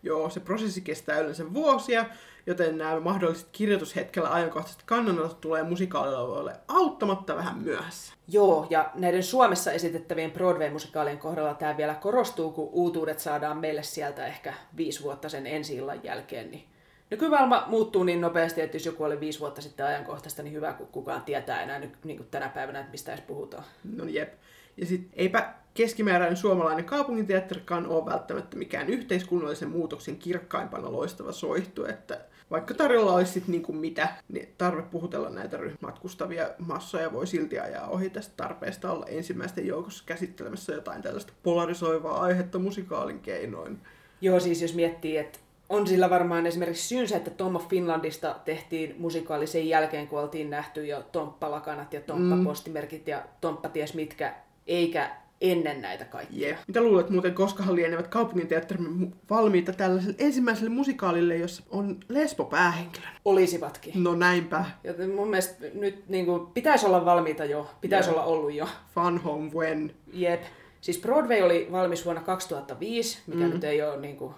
Joo, 0.03 0.29
se 0.29 0.39
prosessi 0.39 0.81
kestää 0.81 1.19
yleensä 1.19 1.53
vuosia, 1.53 2.05
joten 2.45 2.77
nämä 2.77 2.99
mahdolliset 2.99 3.47
kirjoitushetkellä 3.51 4.33
ajankohtaiset 4.33 4.83
kannanotot 4.85 5.41
tulee 5.41 5.63
musikaalilla 5.63 6.51
auttamatta 6.67 7.35
vähän 7.35 7.57
myöhässä. 7.57 8.13
Joo, 8.27 8.67
ja 8.69 8.91
näiden 8.95 9.23
Suomessa 9.23 9.71
esitettävien 9.71 10.31
Broadway-musikaalien 10.31 11.17
kohdalla 11.17 11.53
tämä 11.53 11.77
vielä 11.77 11.95
korostuu, 11.95 12.51
kun 12.51 12.69
uutuudet 12.71 13.19
saadaan 13.19 13.57
meille 13.57 13.83
sieltä 13.83 14.27
ehkä 14.27 14.53
viisi 14.77 15.03
vuotta 15.03 15.29
sen 15.29 15.47
ensi 15.47 15.75
illan 15.75 16.03
jälkeen, 16.03 16.51
niin 16.51 16.71
Nykymaailma 17.11 17.63
muuttuu 17.67 18.03
niin 18.03 18.21
nopeasti, 18.21 18.61
että 18.61 18.75
jos 18.75 18.85
joku 18.85 19.03
oli 19.03 19.19
viisi 19.19 19.39
vuotta 19.39 19.61
sitten 19.61 19.85
ajankohtaista, 19.85 20.43
niin 20.43 20.53
hyvä, 20.53 20.73
kun 20.73 20.87
kukaan 20.87 21.21
tietää 21.21 21.61
enää 21.61 21.79
niin 21.79 22.17
kuin 22.17 22.27
tänä 22.31 22.49
päivänä, 22.49 22.79
että 22.79 22.91
mistä 22.91 23.13
edes 23.13 23.23
puhutaan. 23.23 23.63
No 23.95 24.05
jep. 24.05 24.33
Ja 24.77 24.85
sitten 24.85 25.09
eipä 25.13 25.53
keskimääräinen 25.73 26.37
suomalainen 26.37 26.85
kaupunginteatterikaan 26.85 27.87
ole 27.87 28.05
välttämättä 28.05 28.57
mikään 28.57 28.89
yhteiskunnallisen 28.89 29.69
muutoksen 29.69 30.17
kirkkaimpana 30.17 30.91
loistava 30.91 31.31
soihtu, 31.31 31.85
että 31.85 32.21
vaikka 32.51 32.73
tarjolla 32.73 33.13
olisi 33.13 33.31
sit 33.31 33.47
niin 33.47 33.75
mitä, 33.75 34.07
niin 34.27 34.53
tarve 34.57 34.81
puhutella 34.81 35.29
näitä 35.29 35.59
matkustavia 35.81 36.49
massoja 36.57 37.13
voi 37.13 37.27
silti 37.27 37.59
ajaa 37.59 37.87
ohi 37.87 38.09
tästä 38.09 38.33
tarpeesta 38.37 38.91
olla 38.91 39.05
ensimmäisten 39.05 39.67
joukossa 39.67 40.03
käsittelemässä 40.07 40.73
jotain 40.73 41.01
tällaista 41.01 41.33
polarisoivaa 41.43 42.21
aihetta 42.21 42.59
musikaalin 42.59 43.19
keinoin. 43.19 43.79
Joo, 44.21 44.39
siis 44.39 44.61
jos 44.61 44.75
miettii, 44.75 45.17
että 45.17 45.39
on 45.69 45.87
sillä 45.87 46.09
varmaan 46.09 46.47
esimerkiksi 46.47 46.87
syynsä, 46.87 47.17
että 47.17 47.31
Tom 47.31 47.55
of 47.55 47.67
Finlandista 47.67 48.35
tehtiin 48.45 48.95
musikaali 48.99 49.47
sen 49.47 49.69
jälkeen, 49.69 50.07
kun 50.07 50.19
oltiin 50.19 50.49
nähty 50.49 50.85
jo 50.85 51.03
Tomppalakanat 51.11 51.93
ja 51.93 52.01
Tomppapostimerkit 52.01 53.07
ja 53.07 53.23
Tomppa 53.41 53.69
ties 53.69 53.93
mitkä, 53.93 54.35
eikä 54.67 55.20
ennen 55.41 55.81
näitä 55.81 56.05
kaikkia. 56.05 56.47
Yeah. 56.47 56.59
Mitä 56.67 56.81
luulet 56.81 57.09
muuten, 57.09 57.33
koskahan 57.33 57.75
lienevät 57.75 58.07
kaupunginteatterimme 58.07 59.07
valmiita 59.29 59.73
tällaiselle 59.73 60.15
ensimmäiselle 60.19 60.69
musikaalille, 60.69 61.37
jossa 61.37 61.63
on 61.69 61.99
lesbo 62.09 62.45
päähenkilönä? 62.45 63.11
Olisivatkin. 63.25 64.03
No 64.03 64.15
näinpä. 64.15 64.65
Joten 64.83 65.09
mun 65.09 65.29
mielestä 65.29 65.65
nyt 65.73 66.09
niin 66.09 66.25
kuin, 66.25 66.47
pitäisi 66.47 66.85
olla 66.85 67.05
valmiita 67.05 67.45
jo, 67.45 67.69
pitäisi 67.81 68.09
yeah. 68.09 68.23
olla 68.23 68.33
ollut 68.33 68.53
jo. 68.53 68.67
Fun 68.93 69.17
Home 69.17 69.51
When. 69.53 69.95
Jep. 70.13 70.43
Siis 70.81 71.01
Broadway 71.01 71.41
oli 71.41 71.67
valmis 71.71 72.05
vuonna 72.05 72.21
2005, 72.21 73.19
mikä 73.27 73.43
mm. 73.43 73.49
nyt 73.49 73.63
ei 73.63 73.81
ole 73.81 73.97
niin 73.97 74.17
kuin, 74.17 74.33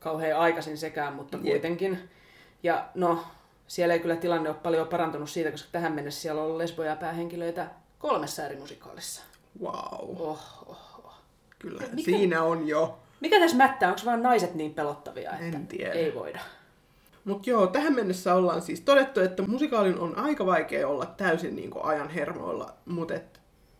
kauhean 0.00 0.40
aikaisin 0.40 0.78
sekään, 0.78 1.12
mutta 1.12 1.38
kuitenkin. 1.38 1.92
Yep. 1.92 2.02
Ja 2.62 2.88
no, 2.94 3.24
siellä 3.66 3.94
ei 3.94 4.00
kyllä 4.00 4.16
tilanne 4.16 4.48
ole 4.48 4.58
paljon 4.62 4.88
parantunut 4.88 5.30
siitä, 5.30 5.50
koska 5.50 5.68
tähän 5.72 5.92
mennessä 5.92 6.20
siellä 6.20 6.40
on 6.40 6.44
ollut 6.44 6.58
lesboja 6.58 6.96
päähenkilöitä 6.96 7.66
kolmessa 7.98 8.46
eri 8.46 8.56
musikaalissa. 8.56 9.22
Wow. 9.62 10.20
Oh, 10.20 10.40
oh, 10.66 11.00
oh. 11.04 11.12
Kyllä, 11.58 11.80
mikä, 11.80 12.02
siinä 12.04 12.42
on 12.42 12.68
jo. 12.68 12.98
Mikä 13.20 13.38
tässä 13.40 13.56
mättää? 13.56 13.88
Onko 13.88 14.00
vaan 14.04 14.22
naiset 14.22 14.54
niin 14.54 14.74
pelottavia, 14.74 15.30
että 15.30 15.56
en 15.56 15.66
tiedä. 15.66 15.92
ei 15.92 16.14
voida? 16.14 16.40
Mutta 17.24 17.50
joo, 17.50 17.66
tähän 17.66 17.94
mennessä 17.94 18.34
ollaan 18.34 18.62
siis 18.62 18.80
todettu, 18.80 19.20
että 19.20 19.42
musikaalin 19.42 19.98
on 19.98 20.18
aika 20.18 20.46
vaikea 20.46 20.88
olla 20.88 21.06
täysin 21.06 21.56
niin 21.56 21.70
kuin 21.70 21.84
ajan 21.84 22.08
hermoilla, 22.08 22.74
mutta 22.86 23.14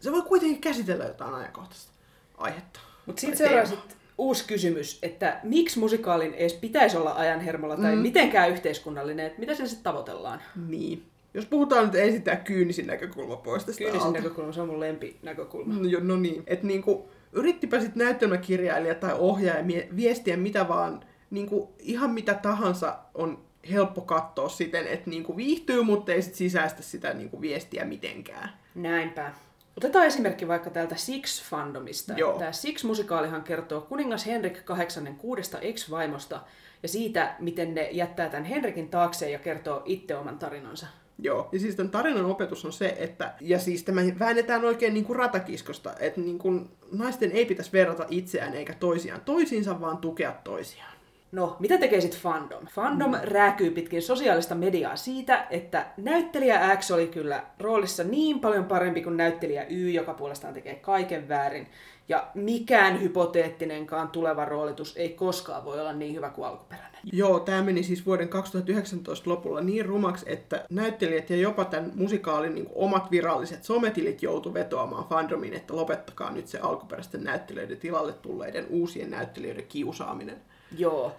se 0.00 0.12
voi 0.12 0.22
kuitenkin 0.22 0.60
käsitellä 0.60 1.04
jotain 1.04 1.34
ajankohtaista 1.34 1.92
aihetta. 2.38 2.80
Mutta 3.06 3.20
sitten 3.20 3.38
seuraa 3.38 3.66
sit 3.66 3.96
uusi 4.18 4.44
kysymys, 4.46 4.98
että 5.02 5.40
miksi 5.42 5.78
musikaalin 5.78 6.34
edes 6.34 6.54
pitäisi 6.54 6.96
olla 6.96 7.12
ajan 7.12 7.40
hermolla 7.40 7.76
tai 7.76 7.96
mm. 7.96 8.02
mitenkään 8.02 8.50
yhteiskunnallinen, 8.50 9.26
että 9.26 9.40
mitä 9.40 9.54
sen 9.54 9.68
sitten 9.68 9.84
tavoitellaan? 9.84 10.42
Niin. 10.68 11.02
Jos 11.34 11.46
puhutaan 11.46 11.84
nyt 11.84 11.94
ensin 11.94 12.22
tämä 12.22 12.36
kyynisin 12.36 12.86
näkökulma 12.86 13.36
pois 13.36 13.64
tästä 13.64 13.78
Kyynisin 13.78 14.06
alta. 14.06 14.18
näkökulma, 14.18 14.52
se 14.52 14.60
on 14.60 14.68
mun 14.68 14.80
näkökulma. 15.22 15.74
No, 15.74 15.88
jo, 15.88 16.00
no 16.02 16.16
niin, 16.16 16.42
että 16.46 16.66
niinku, 16.66 17.10
yrittipä 17.32 17.80
sitten 17.80 18.04
näytelmäkirjailija 18.04 18.94
tai 18.94 19.14
ohjaaja 19.18 19.64
viestiä 19.96 20.36
mitä 20.36 20.68
vaan, 20.68 21.04
niinku, 21.30 21.74
ihan 21.78 22.10
mitä 22.10 22.34
tahansa 22.34 22.98
on 23.14 23.48
helppo 23.70 24.00
katsoa 24.00 24.48
siten, 24.48 24.86
että 24.86 25.10
niinku 25.10 25.36
viihtyy, 25.36 25.82
mutta 25.82 26.12
ei 26.12 26.22
sit 26.22 26.34
sisäistä 26.34 26.82
sitä 26.82 27.14
niinku 27.14 27.40
viestiä 27.40 27.84
mitenkään. 27.84 28.50
Näinpä. 28.74 29.32
Otetaan 29.76 30.06
esimerkki 30.06 30.48
vaikka 30.48 30.70
täältä 30.70 30.94
Six-fandomista. 30.94 32.38
Tämä 32.38 32.50
Six-musikaalihan 32.52 33.42
kertoo 33.42 33.80
kuningas 33.80 34.26
Henrik 34.26 34.62
VIII 34.68 35.14
kuudesta 35.18 35.58
ex-vaimosta 35.58 36.40
ja 36.82 36.88
siitä, 36.88 37.34
miten 37.38 37.74
ne 37.74 37.88
jättää 37.90 38.28
tämän 38.28 38.44
Henrikin 38.44 38.88
taakse 38.88 39.30
ja 39.30 39.38
kertoo 39.38 39.82
itse 39.84 40.16
oman 40.16 40.38
tarinansa. 40.38 40.86
Joo, 41.22 41.48
ja 41.52 41.60
siis 41.60 41.74
tämän 41.74 41.90
tarinan 41.90 42.24
opetus 42.24 42.64
on 42.64 42.72
se, 42.72 42.96
että, 42.98 43.34
ja 43.40 43.58
siis 43.58 43.84
tämä 43.84 44.00
väännetään 44.18 44.64
oikein 44.64 44.94
niin 44.94 45.04
kuin 45.04 45.16
ratakiskosta, 45.16 45.92
että 46.00 46.20
niin 46.20 46.38
kuin 46.38 46.68
naisten 46.92 47.32
ei 47.32 47.44
pitäisi 47.46 47.72
verrata 47.72 48.06
itseään 48.10 48.54
eikä 48.54 48.74
toisiaan 48.74 49.20
toisiinsa, 49.20 49.80
vaan 49.80 49.98
tukea 49.98 50.34
toisiaan. 50.44 50.98
No, 51.32 51.56
mitä 51.60 51.78
tekee 51.78 52.00
sitten 52.00 52.20
fandom? 52.20 52.66
Fandom 52.66 53.10
mm. 53.10 53.20
rääkyy 53.22 53.70
pitkin 53.70 54.02
sosiaalista 54.02 54.54
mediaa 54.54 54.96
siitä, 54.96 55.46
että 55.50 55.86
näyttelijä 55.96 56.76
X 56.76 56.90
oli 56.90 57.06
kyllä 57.06 57.42
roolissa 57.58 58.04
niin 58.04 58.40
paljon 58.40 58.64
parempi 58.64 59.02
kuin 59.02 59.16
näyttelijä 59.16 59.66
Y, 59.68 59.90
joka 59.90 60.14
puolestaan 60.14 60.54
tekee 60.54 60.74
kaiken 60.74 61.28
väärin. 61.28 61.68
Ja 62.08 62.26
mikään 62.34 63.00
hypoteettinenkaan 63.00 64.08
tuleva 64.08 64.44
roolitus 64.44 64.96
ei 64.96 65.08
koskaan 65.08 65.64
voi 65.64 65.80
olla 65.80 65.92
niin 65.92 66.14
hyvä 66.14 66.30
kuin 66.30 66.48
alkuperäinen. 66.48 67.00
Joo, 67.12 67.40
tämä 67.40 67.62
meni 67.62 67.82
siis 67.82 68.06
vuoden 68.06 68.28
2019 68.28 69.30
lopulla 69.30 69.60
niin 69.60 69.86
rumaksi, 69.86 70.24
että 70.28 70.64
näyttelijät 70.70 71.30
ja 71.30 71.36
jopa 71.36 71.64
tämän 71.64 71.92
musikaalin 71.94 72.54
niin 72.54 72.68
omat 72.74 73.10
viralliset 73.10 73.64
sometilit 73.64 74.22
joutu 74.22 74.54
vetoamaan 74.54 75.08
fandomiin, 75.08 75.54
että 75.54 75.76
lopettakaa 75.76 76.30
nyt 76.30 76.48
se 76.48 76.58
alkuperäisten 76.58 77.24
näyttelijöiden 77.24 77.78
tilalle 77.78 78.12
tulleiden 78.12 78.66
uusien 78.70 79.10
näyttelijöiden 79.10 79.66
kiusaaminen. 79.68 80.36
Joo. 80.78 81.16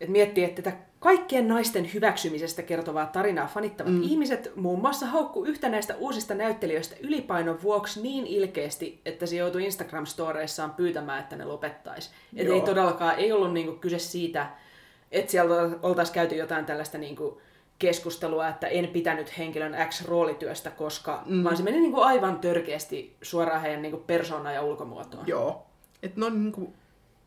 Et 0.00 0.08
miettii, 0.08 0.44
että 0.44 0.62
tätä 0.62 0.76
kaikkien 0.98 1.48
naisten 1.48 1.90
hyväksymisestä 1.94 2.62
kertovaa 2.62 3.06
tarinaa 3.06 3.46
fanittavat 3.46 3.92
mm. 3.92 4.02
ihmiset 4.02 4.52
muun 4.56 4.80
muassa 4.80 5.06
haukku 5.06 5.44
yhtä 5.44 5.68
näistä 5.68 5.96
uusista 5.96 6.34
näyttelijöistä 6.34 6.96
ylipainon 7.00 7.62
vuoksi 7.62 8.02
niin 8.02 8.26
ilkeästi, 8.26 9.00
että 9.04 9.26
se 9.26 9.36
joutui 9.36 9.68
Instagram-storeissaan 9.68 10.70
pyytämään, 10.76 11.20
että 11.20 11.36
ne 11.36 11.44
lopettaisi. 11.44 12.10
Et 12.36 12.48
ei 12.48 12.60
todellakaan, 12.60 13.18
ei 13.18 13.32
ollut 13.32 13.52
niinku 13.52 13.72
kyse 13.72 13.98
siitä, 13.98 14.46
että 15.12 15.30
siellä 15.30 15.54
oltaisiin 15.82 16.14
käyty 16.14 16.36
jotain 16.36 16.64
tällaista 16.64 16.98
niin 16.98 17.16
kuin 17.16 17.36
keskustelua, 17.78 18.48
että 18.48 18.66
en 18.66 18.88
pitänyt 18.88 19.38
henkilön 19.38 19.76
X 19.88 20.04
roolityöstä, 20.04 20.70
koska 20.70 21.22
mm. 21.26 21.44
vaan 21.44 21.56
se 21.56 21.62
meni 21.62 21.80
niin 21.80 21.92
kuin 21.92 22.04
aivan 22.04 22.38
törkeästi 22.38 23.16
suoraan 23.22 23.60
heidän 23.60 23.82
niin 23.82 23.92
kuin 23.92 24.04
persoonaan 24.06 24.54
ja 24.54 24.62
ulkomuotoon. 24.62 25.26
Joo. 25.26 25.66
Että 26.02 26.20
no 26.20 26.28
niin 26.28 26.52
kuin, 26.52 26.74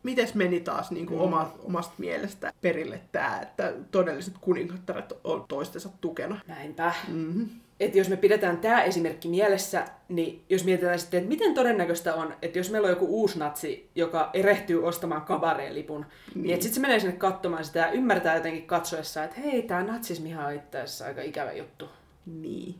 mites 0.02 0.34
meni 0.34 0.60
taas 0.60 0.90
niin 0.90 1.06
kuin 1.06 1.18
mm. 1.18 1.24
oma, 1.24 1.54
omasta 1.64 1.94
mielestä 1.98 2.52
perille 2.60 3.00
tämä, 3.12 3.40
että 3.42 3.72
todelliset 3.90 4.34
kuningattaret 4.40 5.12
on 5.24 5.44
toistensa 5.48 5.88
tukena. 6.00 6.40
Näinpä. 6.46 6.94
Mm-hmm 7.08 7.48
että 7.80 7.98
jos 7.98 8.08
me 8.08 8.16
pidetään 8.16 8.58
tämä 8.58 8.82
esimerkki 8.82 9.28
mielessä, 9.28 9.84
niin 10.08 10.44
jos 10.48 10.64
mietitään 10.64 10.98
sitten, 10.98 11.18
että 11.18 11.28
miten 11.28 11.54
todennäköistä 11.54 12.14
on, 12.14 12.34
että 12.42 12.58
jos 12.58 12.70
meillä 12.70 12.86
on 12.86 12.92
joku 12.92 13.06
uusi 13.06 13.38
natsi, 13.38 13.90
joka 13.94 14.30
erehtyy 14.32 14.84
ostamaan 14.84 15.22
kabareen-lipun, 15.22 16.06
niin, 16.34 16.46
niin 16.46 16.62
sitten 16.62 16.74
se 16.74 16.80
menee 16.80 17.00
sinne 17.00 17.16
katsomaan 17.16 17.64
sitä 17.64 17.78
ja 17.78 17.90
ymmärtää 17.90 18.36
jotenkin 18.36 18.66
katsoessa, 18.66 19.24
että 19.24 19.40
hei, 19.40 19.62
tämä 19.62 19.82
natsismihan 19.82 20.46
on 20.46 20.52
itse 20.52 20.80
asiassa 20.80 21.06
aika 21.06 21.22
ikävä 21.22 21.52
juttu. 21.52 21.88
Niin. 22.26 22.74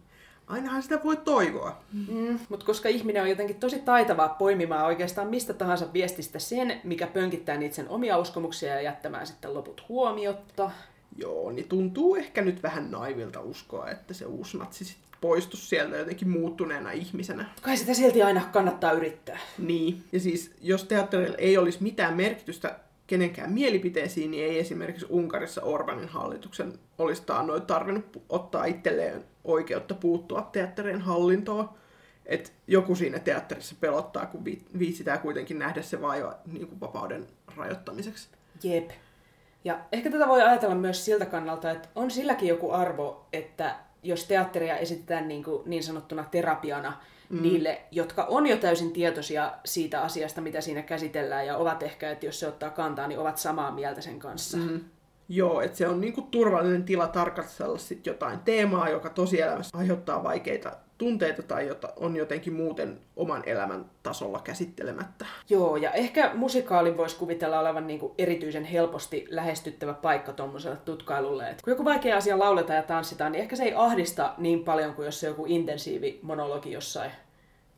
Ainahan 0.50 0.82
sitä 0.82 1.00
voi 1.04 1.16
toivoa. 1.16 1.80
Mm, 1.92 2.38
mutta 2.48 2.66
koska 2.66 2.88
ihminen 2.88 3.22
on 3.22 3.30
jotenkin 3.30 3.60
tosi 3.60 3.78
taitavaa 3.78 4.28
poimimaan 4.28 4.86
oikeastaan 4.86 5.28
mistä 5.28 5.54
tahansa 5.54 5.92
viestistä 5.92 6.38
sen, 6.38 6.80
mikä 6.84 7.06
pönkittää 7.06 7.56
niitä 7.56 7.74
sen 7.74 7.88
omia 7.88 8.18
uskomuksia 8.18 8.74
ja 8.74 8.80
jättämään 8.80 9.26
sitten 9.26 9.54
loput 9.54 9.84
huomiotta, 9.88 10.70
Joo, 11.16 11.50
niin 11.50 11.68
tuntuu 11.68 12.16
ehkä 12.16 12.42
nyt 12.42 12.62
vähän 12.62 12.90
naivilta 12.90 13.40
uskoa, 13.40 13.90
että 13.90 14.14
se 14.14 14.24
uusi 14.24 14.58
natsi 14.58 14.84
sit 14.84 14.96
poistus 15.20 15.68
sieltä 15.68 15.96
jotenkin 15.96 16.28
muuttuneena 16.28 16.90
ihmisenä. 16.90 17.44
Kai 17.62 17.76
sitä 17.76 17.94
silti 17.94 18.22
aina 18.22 18.40
kannattaa 18.52 18.92
yrittää. 18.92 19.38
Niin, 19.58 20.04
ja 20.12 20.20
siis 20.20 20.54
jos 20.60 20.84
teatterilla 20.84 21.36
ei 21.36 21.58
olisi 21.58 21.82
mitään 21.82 22.16
merkitystä 22.16 22.78
kenenkään 23.10 23.52
mielipiteisiin, 23.52 24.30
niin 24.30 24.44
ei 24.44 24.58
esimerkiksi 24.58 25.06
Unkarissa 25.08 25.62
Orbanin 25.62 26.08
hallituksen 26.08 26.72
olisi 26.98 27.22
noin 27.46 27.62
tarvinnut 27.62 28.22
ottaa 28.28 28.64
itselleen 28.64 29.24
oikeutta 29.44 29.94
puuttua 29.94 30.48
teatterien 30.52 31.00
hallintoon. 31.00 31.68
Et 32.26 32.52
joku 32.66 32.94
siinä 32.94 33.18
teatterissa 33.18 33.74
pelottaa, 33.80 34.26
kun 34.26 34.44
viitsitään 34.78 35.20
kuitenkin 35.20 35.58
nähdä 35.58 35.82
se 35.82 36.02
vaiva 36.02 36.34
niin 36.46 36.68
kuin 36.68 36.80
vapauden 36.80 37.26
rajoittamiseksi. 37.56 38.28
Jep. 38.62 38.90
Ja 39.64 39.78
ehkä 39.92 40.10
tätä 40.10 40.28
voi 40.28 40.42
ajatella 40.42 40.74
myös 40.74 41.04
siltä 41.04 41.26
kannalta, 41.26 41.70
että 41.70 41.88
on 41.94 42.10
silläkin 42.10 42.48
joku 42.48 42.70
arvo, 42.70 43.26
että 43.32 43.76
jos 44.02 44.24
teatteria 44.24 44.76
esitetään 44.76 45.28
niin, 45.28 45.44
kuin 45.44 45.62
niin 45.66 45.82
sanottuna 45.82 46.24
terapiana 46.30 47.00
mm. 47.30 47.42
niille, 47.42 47.80
jotka 47.90 48.24
on 48.24 48.46
jo 48.46 48.56
täysin 48.56 48.92
tietoisia 48.92 49.52
siitä 49.64 50.02
asiasta, 50.02 50.40
mitä 50.40 50.60
siinä 50.60 50.82
käsitellään, 50.82 51.46
ja 51.46 51.56
ovat 51.56 51.82
ehkä, 51.82 52.10
että 52.10 52.26
jos 52.26 52.40
se 52.40 52.48
ottaa 52.48 52.70
kantaa, 52.70 53.06
niin 53.06 53.18
ovat 53.18 53.38
samaa 53.38 53.70
mieltä 53.70 54.00
sen 54.00 54.18
kanssa. 54.18 54.56
Mm. 54.56 54.80
Joo, 55.28 55.60
että 55.60 55.78
se 55.78 55.88
on 55.88 56.00
niinku 56.00 56.22
turvallinen 56.22 56.84
tila 56.84 57.08
tarkastella 57.08 57.78
sit 57.78 58.06
jotain 58.06 58.40
teemaa, 58.40 58.88
joka 58.88 59.10
tosielämässä 59.10 59.78
aiheuttaa 59.78 60.22
vaikeita 60.22 60.76
tunteita 61.00 61.42
tai 61.42 61.66
jota 61.66 61.92
on 61.96 62.16
jotenkin 62.16 62.52
muuten 62.52 62.98
oman 63.16 63.42
elämän 63.46 63.84
tasolla 64.02 64.40
käsittelemättä. 64.44 65.26
Joo, 65.48 65.76
ja 65.76 65.92
ehkä 65.92 66.30
musikaalin 66.34 66.96
voisi 66.96 67.16
kuvitella 67.16 67.60
olevan 67.60 67.86
niinku 67.86 68.14
erityisen 68.18 68.64
helposti 68.64 69.26
lähestyttävä 69.30 69.94
paikka 69.94 70.32
tuommoiselle 70.32 70.76
tutkailulle. 70.76 71.50
Et 71.50 71.62
kun 71.62 71.70
joku 71.70 71.84
vaikea 71.84 72.16
asia 72.16 72.38
lauletaan 72.38 72.76
ja 72.76 72.82
tanssitaan, 72.82 73.32
niin 73.32 73.42
ehkä 73.42 73.56
se 73.56 73.64
ei 73.64 73.74
ahdista 73.74 74.34
niin 74.38 74.64
paljon 74.64 74.94
kuin 74.94 75.06
jos 75.06 75.20
se 75.20 75.26
joku 75.26 75.44
intensiivi 75.48 76.18
monologi 76.22 76.72
jossain 76.72 77.10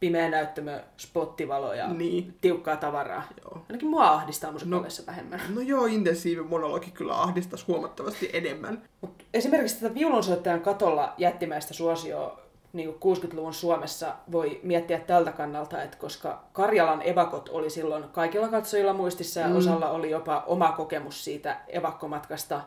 pimeä 0.01 0.31
näyttämö, 0.31 0.81
spottivalo 0.97 1.75
ja 1.75 1.89
niin. 1.89 2.35
tiukkaa 2.41 2.77
tavaraa. 2.77 3.23
Joo. 3.45 3.65
Ainakin 3.69 3.89
mua 3.89 4.09
ahdistaa 4.09 4.53
musikaalissa 4.53 5.03
no, 5.03 5.07
vähemmän. 5.07 5.41
No 5.55 5.61
joo, 5.61 5.87
intensiivi 5.87 6.43
monologi 6.43 6.91
kyllä 6.91 7.23
ahdistaisi 7.23 7.65
huomattavasti 7.69 8.31
enemmän. 8.33 8.83
Mut 9.01 9.25
esimerkiksi 9.35 9.81
tätä 9.81 9.95
viulunsoittajan 9.95 10.61
katolla 10.61 11.15
jättimäistä 11.19 11.75
suosioa 11.75 12.42
niin 12.73 12.91
60-luvun 12.91 13.55
Suomessa 13.55 14.15
voi 14.33 14.61
miettiä 14.63 14.99
tältä 14.99 15.33
kannalta, 15.33 15.83
että 15.83 15.97
koska 15.97 16.45
Karjalan 16.53 17.03
evakot 17.03 17.49
oli 17.49 17.71
silloin 17.71 18.05
kaikilla 18.13 18.49
katsojilla 18.49 18.93
muistissa 18.93 19.41
ja 19.41 19.49
mm. 19.49 19.57
osalla 19.57 19.91
oli 19.91 20.11
jopa 20.11 20.45
oma 20.47 20.73
kokemus 20.73 21.25
siitä 21.25 21.57
evakkomatkasta, 21.69 22.61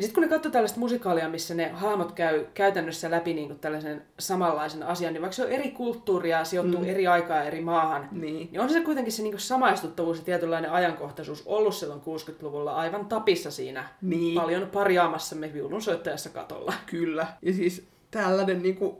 niin 0.00 0.06
sitten 0.06 0.22
kun 0.22 0.30
ne 0.30 0.36
katsoo 0.36 0.52
tällaista 0.52 0.80
musikaalia, 0.80 1.28
missä 1.28 1.54
ne 1.54 1.68
hahmot 1.68 2.12
käy 2.12 2.46
käytännössä 2.54 3.10
läpi 3.10 3.34
niin 3.34 3.46
kuin 3.46 3.58
tällaisen 3.58 4.02
samanlaisen 4.18 4.82
asian, 4.82 5.12
niin 5.12 5.22
vaikka 5.22 5.36
se 5.36 5.44
on 5.44 5.50
eri 5.50 5.70
kulttuuria, 5.70 6.44
sijoittuu 6.44 6.80
mm. 6.80 6.88
eri 6.88 7.06
aikaa 7.06 7.42
eri 7.42 7.60
maahan, 7.60 8.08
niin, 8.12 8.48
niin 8.52 8.60
on 8.60 8.70
se 8.70 8.80
kuitenkin 8.80 9.12
se 9.12 9.22
niin 9.22 9.32
kuin 9.32 9.40
samaistuttavuus 9.40 10.18
ja 10.18 10.24
tietynlainen 10.24 10.70
ajankohtaisuus 10.72 11.42
ollut 11.46 11.74
silloin 11.74 12.00
60-luvulla 12.00 12.74
aivan 12.74 13.06
tapissa 13.06 13.50
siinä 13.50 13.88
niin. 14.02 14.40
paljon 14.40 14.68
parjaamassamme 14.68 15.52
viulunsoittajassa 15.52 16.30
katolla. 16.30 16.72
Kyllä. 16.86 17.26
Ja 17.42 17.52
siis 17.52 17.86
tällainen 18.10 18.62
niin 18.62 18.76
kuin 18.76 18.96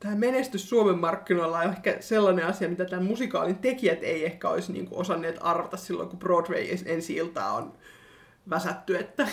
tämä 0.00 0.14
menestys 0.14 0.68
Suomen 0.68 0.98
markkinoilla 0.98 1.58
on 1.58 1.70
ehkä 1.70 1.96
sellainen 2.00 2.46
asia, 2.46 2.68
mitä 2.68 2.84
tämän 2.84 3.04
musikaalin 3.04 3.58
tekijät 3.58 4.02
ei 4.02 4.24
ehkä 4.24 4.48
olisi 4.48 4.72
niin 4.72 4.86
kuin 4.88 5.00
osanneet 5.00 5.36
arvata 5.40 5.76
silloin, 5.76 6.08
kun 6.08 6.18
Broadway 6.18 6.66
ensi 6.86 7.16
iltaa 7.16 7.52
on 7.52 7.72
väsätty, 8.50 8.96
että 8.96 9.28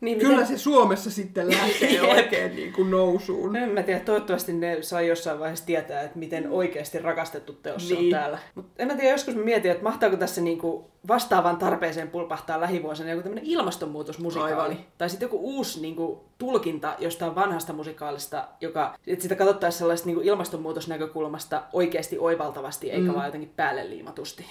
niin, 0.00 0.18
Kyllä 0.18 0.32
miten... 0.32 0.46
se 0.46 0.58
Suomessa 0.58 1.10
sitten 1.10 1.50
lähtee 1.56 2.02
oikein 2.02 2.56
niin 2.56 2.72
kuin 2.72 2.90
nousuun. 2.90 3.56
En 3.56 3.68
mä 3.68 3.82
tiedä, 3.82 4.00
toivottavasti 4.00 4.52
ne 4.52 4.82
sai 4.82 5.08
jossain 5.08 5.38
vaiheessa 5.38 5.66
tietää, 5.66 6.02
että 6.02 6.18
miten 6.18 6.50
oikeasti 6.50 6.98
rakastettu 6.98 7.52
teos 7.52 7.90
niin. 7.90 8.04
on 8.04 8.20
täällä. 8.20 8.38
Mutta 8.54 8.82
en 8.82 8.88
mä 8.88 8.94
tiedä, 8.94 9.10
joskus 9.10 9.34
mä 9.34 9.42
mietin, 9.42 9.70
että 9.70 9.82
mahtaako 9.82 10.16
tässä 10.16 10.40
niin 10.40 10.58
kuin 10.58 10.84
vastaavaan 11.08 11.56
tarpeeseen 11.56 12.10
pulpahtaa 12.10 12.60
lähivuosina 12.60 13.10
joku 13.10 13.22
tämmöinen 13.22 13.44
ilmastonmuutosmusikaali. 13.46 14.74
Aivan. 14.74 14.86
Tai 14.98 15.10
sitten 15.10 15.26
joku 15.26 15.38
uusi 15.40 15.80
niin 15.80 15.96
kuin, 15.96 16.20
tulkinta 16.38 16.96
jostain 16.98 17.34
vanhasta 17.34 17.72
musikaalista, 17.72 18.48
joka 18.60 18.94
että 19.06 19.22
sitä 19.22 19.34
katsottaisiin 19.34 19.78
sellaista 19.78 20.06
niin 20.06 20.16
kuin 20.16 20.26
ilmastonmuutosnäkökulmasta 20.26 21.62
oikeasti 21.72 22.18
oivaltavasti, 22.18 22.90
eikä 22.90 23.08
mm. 23.08 23.14
vaan 23.14 23.26
jotenkin 23.26 23.52
päälle 23.56 23.90
liimatusti. 23.90 24.46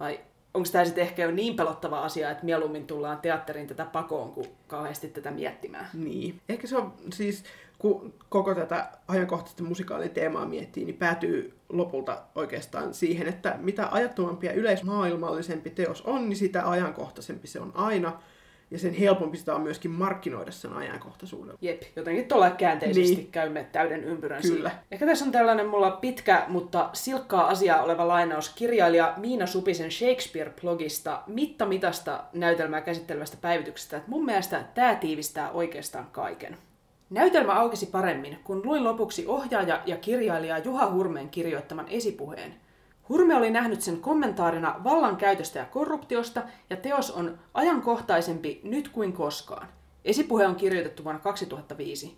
Vai 0.00 0.20
onko 0.56 0.68
tämä 0.72 0.84
sitten 0.84 1.04
ehkä 1.04 1.22
jo 1.22 1.30
niin 1.30 1.56
pelottava 1.56 2.00
asia, 2.00 2.30
että 2.30 2.44
mieluummin 2.44 2.86
tullaan 2.86 3.18
teatteriin 3.18 3.66
tätä 3.66 3.84
pakoon, 3.84 4.32
kuin 4.32 4.46
kauheasti 4.66 5.08
tätä 5.08 5.30
miettimään? 5.30 5.88
Niin. 5.94 6.40
Ehkä 6.48 6.66
se 6.66 6.76
on 6.76 6.94
siis, 7.12 7.44
kun 7.78 8.14
koko 8.28 8.54
tätä 8.54 8.88
ajankohtaista 9.08 9.62
musikaaliteemaa 9.62 10.46
miettii, 10.46 10.84
niin 10.84 10.96
päätyy 10.96 11.58
lopulta 11.68 12.22
oikeastaan 12.34 12.94
siihen, 12.94 13.26
että 13.26 13.56
mitä 13.58 13.88
ajattomampia 13.90 14.52
yleismaailmallisempi 14.52 15.70
teos 15.70 16.02
on, 16.02 16.28
niin 16.28 16.36
sitä 16.36 16.70
ajankohtaisempi 16.70 17.48
se 17.48 17.60
on 17.60 17.72
aina 17.74 18.20
ja 18.70 18.78
sen 18.78 18.94
helpompi 18.94 19.36
sitä 19.36 19.54
on 19.54 19.60
myöskin 19.60 19.90
markkinoida 19.90 20.52
sen 20.52 20.72
ajankohtaisuudella. 20.72 21.58
Jep, 21.60 21.82
jotenkin 21.96 22.28
tuolla 22.28 22.50
käänteisesti 22.50 23.16
niin. 23.16 23.30
käymme 23.32 23.66
täyden 23.72 24.04
ympyrän 24.04 24.42
Kyllä. 24.42 24.70
Siinä. 24.70 24.82
Ehkä 24.90 25.06
tässä 25.06 25.24
on 25.24 25.32
tällainen 25.32 25.66
mulla 25.66 25.90
pitkä, 25.90 26.44
mutta 26.48 26.90
silkkaa 26.92 27.48
asiaa 27.48 27.82
oleva 27.82 28.08
lainaus 28.08 28.48
kirjailija 28.48 29.14
Miina 29.16 29.46
Supisen 29.46 29.90
Shakespeare-blogista 29.90 31.18
Mitta 31.26 31.66
mitasta 31.66 32.24
näytelmää 32.32 32.80
käsittelevästä 32.80 33.36
päivityksestä, 33.40 33.96
että 33.96 34.10
mun 34.10 34.24
mielestä 34.24 34.64
tämä 34.74 34.94
tiivistää 34.94 35.50
oikeastaan 35.50 36.06
kaiken. 36.12 36.56
Näytelmä 37.10 37.52
aukesi 37.52 37.86
paremmin, 37.86 38.38
kun 38.44 38.62
luin 38.64 38.84
lopuksi 38.84 39.26
ohjaaja 39.26 39.82
ja 39.86 39.96
kirjailija 39.96 40.58
Juha 40.58 40.90
Hurmeen 40.90 41.28
kirjoittaman 41.28 41.88
esipuheen– 41.88 42.54
Hurme 43.08 43.34
oli 43.34 43.50
nähnyt 43.50 43.82
sen 43.82 44.00
kommentaarina 44.00 44.80
vallan 44.84 45.16
käytöstä 45.16 45.58
ja 45.58 45.64
korruptiosta, 45.64 46.42
ja 46.70 46.76
teos 46.76 47.10
on 47.10 47.38
ajankohtaisempi 47.54 48.60
nyt 48.64 48.88
kuin 48.88 49.12
koskaan. 49.12 49.68
Esipuhe 50.04 50.46
on 50.46 50.56
kirjoitettu 50.56 51.04
vuonna 51.04 51.20
2005. 51.20 52.16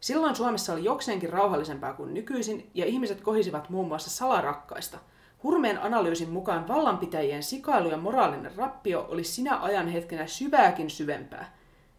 Silloin 0.00 0.36
Suomessa 0.36 0.72
oli 0.72 0.84
jokseenkin 0.84 1.30
rauhallisempaa 1.30 1.92
kuin 1.92 2.14
nykyisin, 2.14 2.70
ja 2.74 2.86
ihmiset 2.86 3.20
kohisivat 3.20 3.70
muun 3.70 3.88
muassa 3.88 4.10
salarakkaista. 4.10 4.98
Hurmeen 5.42 5.82
analyysin 5.82 6.30
mukaan 6.30 6.68
vallanpitäjien 6.68 7.42
sikailu 7.42 7.88
ja 7.88 7.96
moraalinen 7.96 8.56
rappio 8.56 9.06
oli 9.08 9.24
sinä 9.24 9.62
ajan 9.62 9.88
hetkenä 9.88 10.26
syvääkin 10.26 10.90
syvempää. 10.90 11.56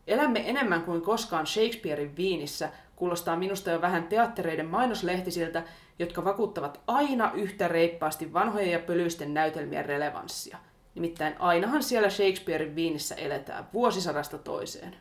Elämme 0.07 0.49
enemmän 0.49 0.83
kuin 0.83 1.01
koskaan 1.01 1.47
Shakespearein 1.47 2.15
viinissä, 2.15 2.69
kuulostaa 3.01 3.35
minusta 3.35 3.71
jo 3.71 3.81
vähän 3.81 4.03
teattereiden 4.03 4.65
mainoslehtisiltä, 4.65 5.63
jotka 5.99 6.23
vakuuttavat 6.23 6.79
aina 6.87 7.31
yhtä 7.35 7.67
reippaasti 7.67 8.33
vanhojen 8.33 8.71
ja 8.71 8.79
pölyisten 8.79 9.33
näytelmien 9.33 9.85
relevanssia. 9.85 10.57
Nimittäin 10.95 11.35
ainahan 11.39 11.83
siellä 11.83 12.09
Shakespearein 12.09 12.75
viinissä 12.75 13.15
eletään 13.15 13.67
vuosisadasta 13.73 14.37
toiseen. 14.37 14.95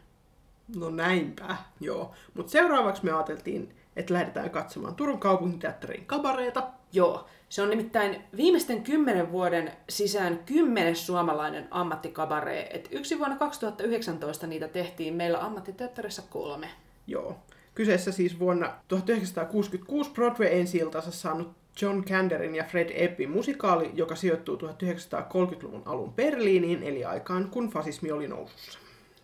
No 0.77 0.91
näinpä, 0.91 1.57
joo. 1.81 2.15
Mutta 2.35 2.53
seuraavaksi 2.53 3.05
me 3.05 3.13
ajateltiin, 3.13 3.75
että 3.97 4.15
lähdetään 4.15 4.51
katsomaan 4.51 4.95
Turun 4.95 5.21
kaupunginteatterin 5.21 6.07
kabareita. 6.07 6.69
Joo, 6.93 7.27
se 7.49 7.63
on 7.63 7.71
nimittäin 7.71 8.25
viimeisten 8.37 8.83
kymmenen 8.83 9.33
vuoden 9.33 9.73
sisään 9.89 10.39
kymmenes 10.47 11.07
suomalainen 11.07 11.69
ammattikabaree. 11.71 12.77
Et 12.77 12.89
yksi 12.91 13.19
vuonna 13.19 13.37
2019 13.37 14.47
niitä 14.47 14.69
tehtiin 14.69 15.15
meillä 15.15 15.39
ammattiteatterissa 15.39 16.23
kolme. 16.31 16.69
Joo. 17.07 17.37
Kyseessä 17.81 18.13
siis 18.13 18.39
vuonna 18.39 18.73
1966 18.89 20.11
Broadway 20.11 20.49
ensi 20.53 20.81
saanut 21.11 21.53
John 21.83 22.05
Kanderin 22.09 22.55
ja 22.55 22.65
Fred 22.65 22.91
Eppin 22.95 23.31
musikaali, 23.31 23.91
joka 23.95 24.15
sijoittuu 24.15 24.57
1930-luvun 24.57 25.83
alun 25.85 26.13
Berliiniin, 26.13 26.83
eli 26.83 27.05
aikaan 27.05 27.49
kun 27.51 27.69
fasismi 27.69 28.13
oli 28.13 28.29
nousussa. 28.29 28.79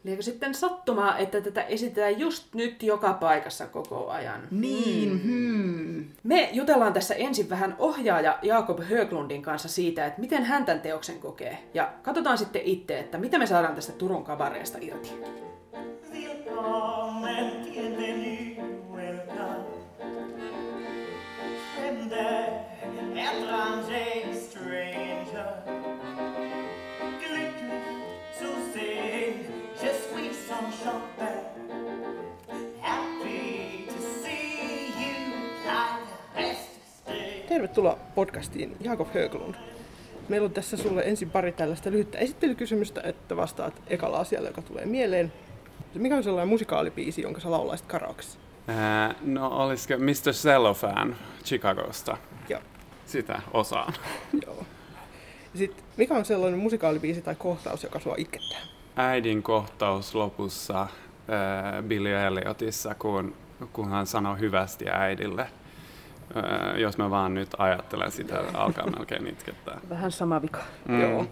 Liekö 0.04 0.22
sitten 0.22 0.54
sattumaa, 0.54 1.18
että 1.18 1.40
tätä 1.40 1.62
esitetään 1.62 2.18
just 2.18 2.54
nyt 2.54 2.82
joka 2.82 3.12
paikassa 3.12 3.66
koko 3.66 4.10
ajan? 4.10 4.48
Niin, 4.50 5.22
hmm. 5.22 6.04
Me 6.22 6.50
jutellaan 6.52 6.92
tässä 6.92 7.14
ensin 7.14 7.50
vähän 7.50 7.76
ohjaaja 7.78 8.38
Jakob 8.42 8.80
Höglundin 8.80 9.42
kanssa 9.42 9.68
siitä, 9.68 10.06
että 10.06 10.20
miten 10.20 10.44
hän 10.44 10.64
tämän 10.64 10.82
teoksen 10.82 11.20
kokee. 11.20 11.58
Ja 11.74 11.92
katsotaan 12.02 12.38
sitten 12.38 12.62
itse, 12.62 12.98
että 12.98 13.18
mitä 13.18 13.38
me 13.38 13.46
saadaan 13.46 13.74
tästä 13.74 13.92
Turun 13.92 14.24
kabareesta 14.24 14.78
irti. 14.80 15.10
Willkommen, 16.12 17.66
Tervetuloa 37.48 37.98
podcastiin, 38.14 38.76
Jakob 38.80 39.08
Höglund. 39.14 39.54
Meillä 40.28 40.44
on 40.44 40.52
tässä 40.52 40.76
sulle 40.76 41.02
ensin 41.02 41.30
pari 41.30 41.52
tällaista 41.52 41.90
lyhyttä 41.90 42.18
esittelykysymystä, 42.18 43.00
että 43.04 43.36
vastaat 43.36 43.82
ekalla 43.86 44.18
asialla, 44.18 44.48
joka 44.48 44.62
tulee 44.62 44.86
mieleen. 44.86 45.32
Mikä 45.94 46.16
on 46.16 46.24
sellainen 46.24 46.48
musikaalibiisi, 46.48 47.22
jonka 47.22 47.40
sä 47.40 47.50
laulaisit 47.50 47.86
karaokeissa? 47.86 48.45
Ää, 48.68 49.14
no 49.22 49.48
olisiko 49.48 49.94
Mr. 49.98 50.32
Cellophane 50.32 51.16
Chicagosta? 51.44 52.16
Joo. 52.48 52.60
Sitä 53.06 53.40
osaan. 53.52 53.92
Joo. 54.46 54.56
Ja 55.52 55.58
sit, 55.58 55.84
mikä 55.96 56.14
on 56.14 56.24
sellainen 56.24 56.60
musikaalibiisi 56.60 57.22
tai 57.22 57.34
kohtaus, 57.34 57.82
joka 57.82 58.00
sua 58.00 58.14
itkettää? 58.18 58.58
Äidin 58.96 59.42
kohtaus 59.42 60.14
lopussa 60.14 60.78
ää, 61.28 61.82
Billy 61.82 62.14
Elliotissa, 62.14 62.94
kun, 62.94 63.34
kun 63.72 63.90
hän 63.90 64.06
sanoi 64.06 64.38
hyvästi 64.38 64.88
äidille. 64.90 65.48
Ää, 66.34 66.74
jos 66.78 66.98
mä 66.98 67.10
vaan 67.10 67.34
nyt 67.34 67.48
ajattelen 67.58 68.10
sitä, 68.10 68.42
alkaa 68.54 68.86
melkein 68.86 69.26
itkettää. 69.26 69.80
Vähän 69.88 70.12
sama 70.12 70.42
vika. 70.42 70.60
Mm. 70.88 71.00
Joo. 71.00 71.26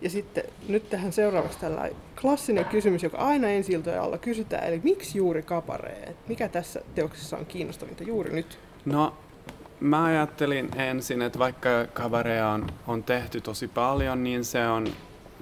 Ja 0.00 0.10
sitten 0.10 0.44
nyt 0.68 0.90
tähän 0.90 1.12
seuraavaksi 1.12 1.58
tällainen 1.58 1.96
klassinen 2.20 2.64
kysymys, 2.64 3.02
joka 3.02 3.18
aina 3.18 3.48
ensi 3.48 3.82
alla 4.00 4.18
kysytään, 4.18 4.64
eli 4.64 4.80
miksi 4.84 5.18
juuri 5.18 5.42
kabaree? 5.42 6.14
Mikä 6.28 6.48
tässä 6.48 6.80
teoksessa 6.94 7.36
on 7.36 7.46
kiinnostavinta 7.46 8.04
juuri 8.04 8.32
nyt? 8.32 8.58
No, 8.84 9.14
mä 9.80 10.04
ajattelin 10.04 10.68
ensin, 10.76 11.22
että 11.22 11.38
vaikka 11.38 11.68
kabarea 11.92 12.48
on, 12.48 12.66
on 12.86 13.04
tehty 13.04 13.40
tosi 13.40 13.68
paljon, 13.68 14.24
niin 14.24 14.44
se 14.44 14.68
on, 14.68 14.86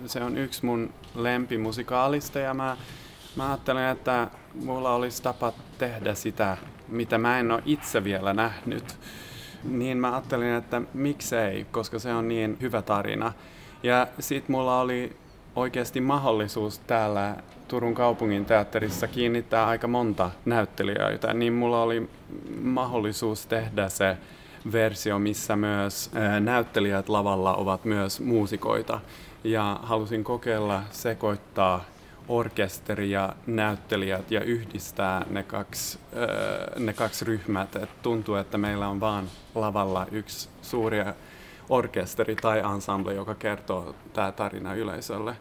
se 0.07 0.21
on 0.21 0.39
yksi 0.39 0.67
mun 0.67 0.93
lempimusikaalista 1.15 2.39
ja 2.39 2.55
mä, 2.55 2.77
mä 3.37 3.49
ajattelin, 3.49 3.83
että 3.83 4.29
mulla 4.55 4.95
olisi 4.95 5.23
tapa 5.23 5.53
tehdä 5.79 6.15
sitä, 6.15 6.57
mitä 6.89 7.19
mä 7.19 7.39
en 7.39 7.51
ole 7.51 7.63
itse 7.67 8.05
vielä 8.05 8.35
nähnyt. 8.35 8.99
Niin 9.65 9.99
mä 9.99 10.13
ajattelin, 10.13 10.55
että 10.55 10.83
miksei, 10.95 11.67
koska 11.71 11.99
se 11.99 12.13
on 12.13 12.29
niin 12.29 12.57
hyvä 12.61 12.83
tarina. 12.83 13.33
Ja 13.83 14.07
sit 14.21 14.49
mulla 14.49 14.81
oli 14.81 15.17
oikeasti 15.57 16.01
mahdollisuus 16.01 16.79
täällä 16.79 17.37
Turun 17.69 17.95
kaupungin 17.95 18.45
teatterissa 18.45 19.07
kiinnittää 19.09 19.67
aika 19.67 19.89
monta 19.89 20.31
näyttelijöitä, 20.45 21.35
niin 21.35 21.53
mulla 21.53 21.83
oli 21.83 22.11
mahdollisuus 22.63 23.47
tehdä 23.47 23.89
se 23.89 24.17
versio, 24.73 25.19
missä 25.19 25.57
myös 25.57 26.11
näyttelijät 26.41 27.09
lavalla 27.09 27.55
ovat 27.55 27.85
myös 27.85 28.21
muusikoita. 28.21 29.01
Ja 29.45 29.81
halusin 29.83 30.25
kokeilla 30.25 30.83
sekoittaa 30.91 31.85
orkesteri 32.29 33.11
ja 33.11 33.33
näyttelijät 33.47 34.31
ja 34.31 34.41
yhdistää 34.41 35.27
ne 35.31 35.43
kaksi, 35.43 35.99
ne 36.79 36.93
kaksi 36.93 37.25
ryhmät. 37.25 37.77
Et 37.77 38.03
tuntuu, 38.03 38.35
että 38.35 38.59
meillä 38.59 38.89
on 38.89 39.01
vaan 39.01 39.25
lavalla 39.55 40.07
yksi 40.11 40.49
suuri 40.63 40.99
orkesteri 41.69 42.37
tai 42.37 42.63
ensemble, 42.75 43.15
joka 43.15 43.35
kertoo 43.35 43.95
tämä 44.13 44.33
tarina 44.33 44.75
yleisölle. 44.75 45.37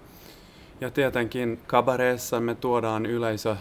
Ja 0.81 0.91
tietenkin 0.91 1.59
kabareessa 1.67 2.39
me 2.39 2.55
tuodaan 2.55 3.05
yleisö 3.05 3.55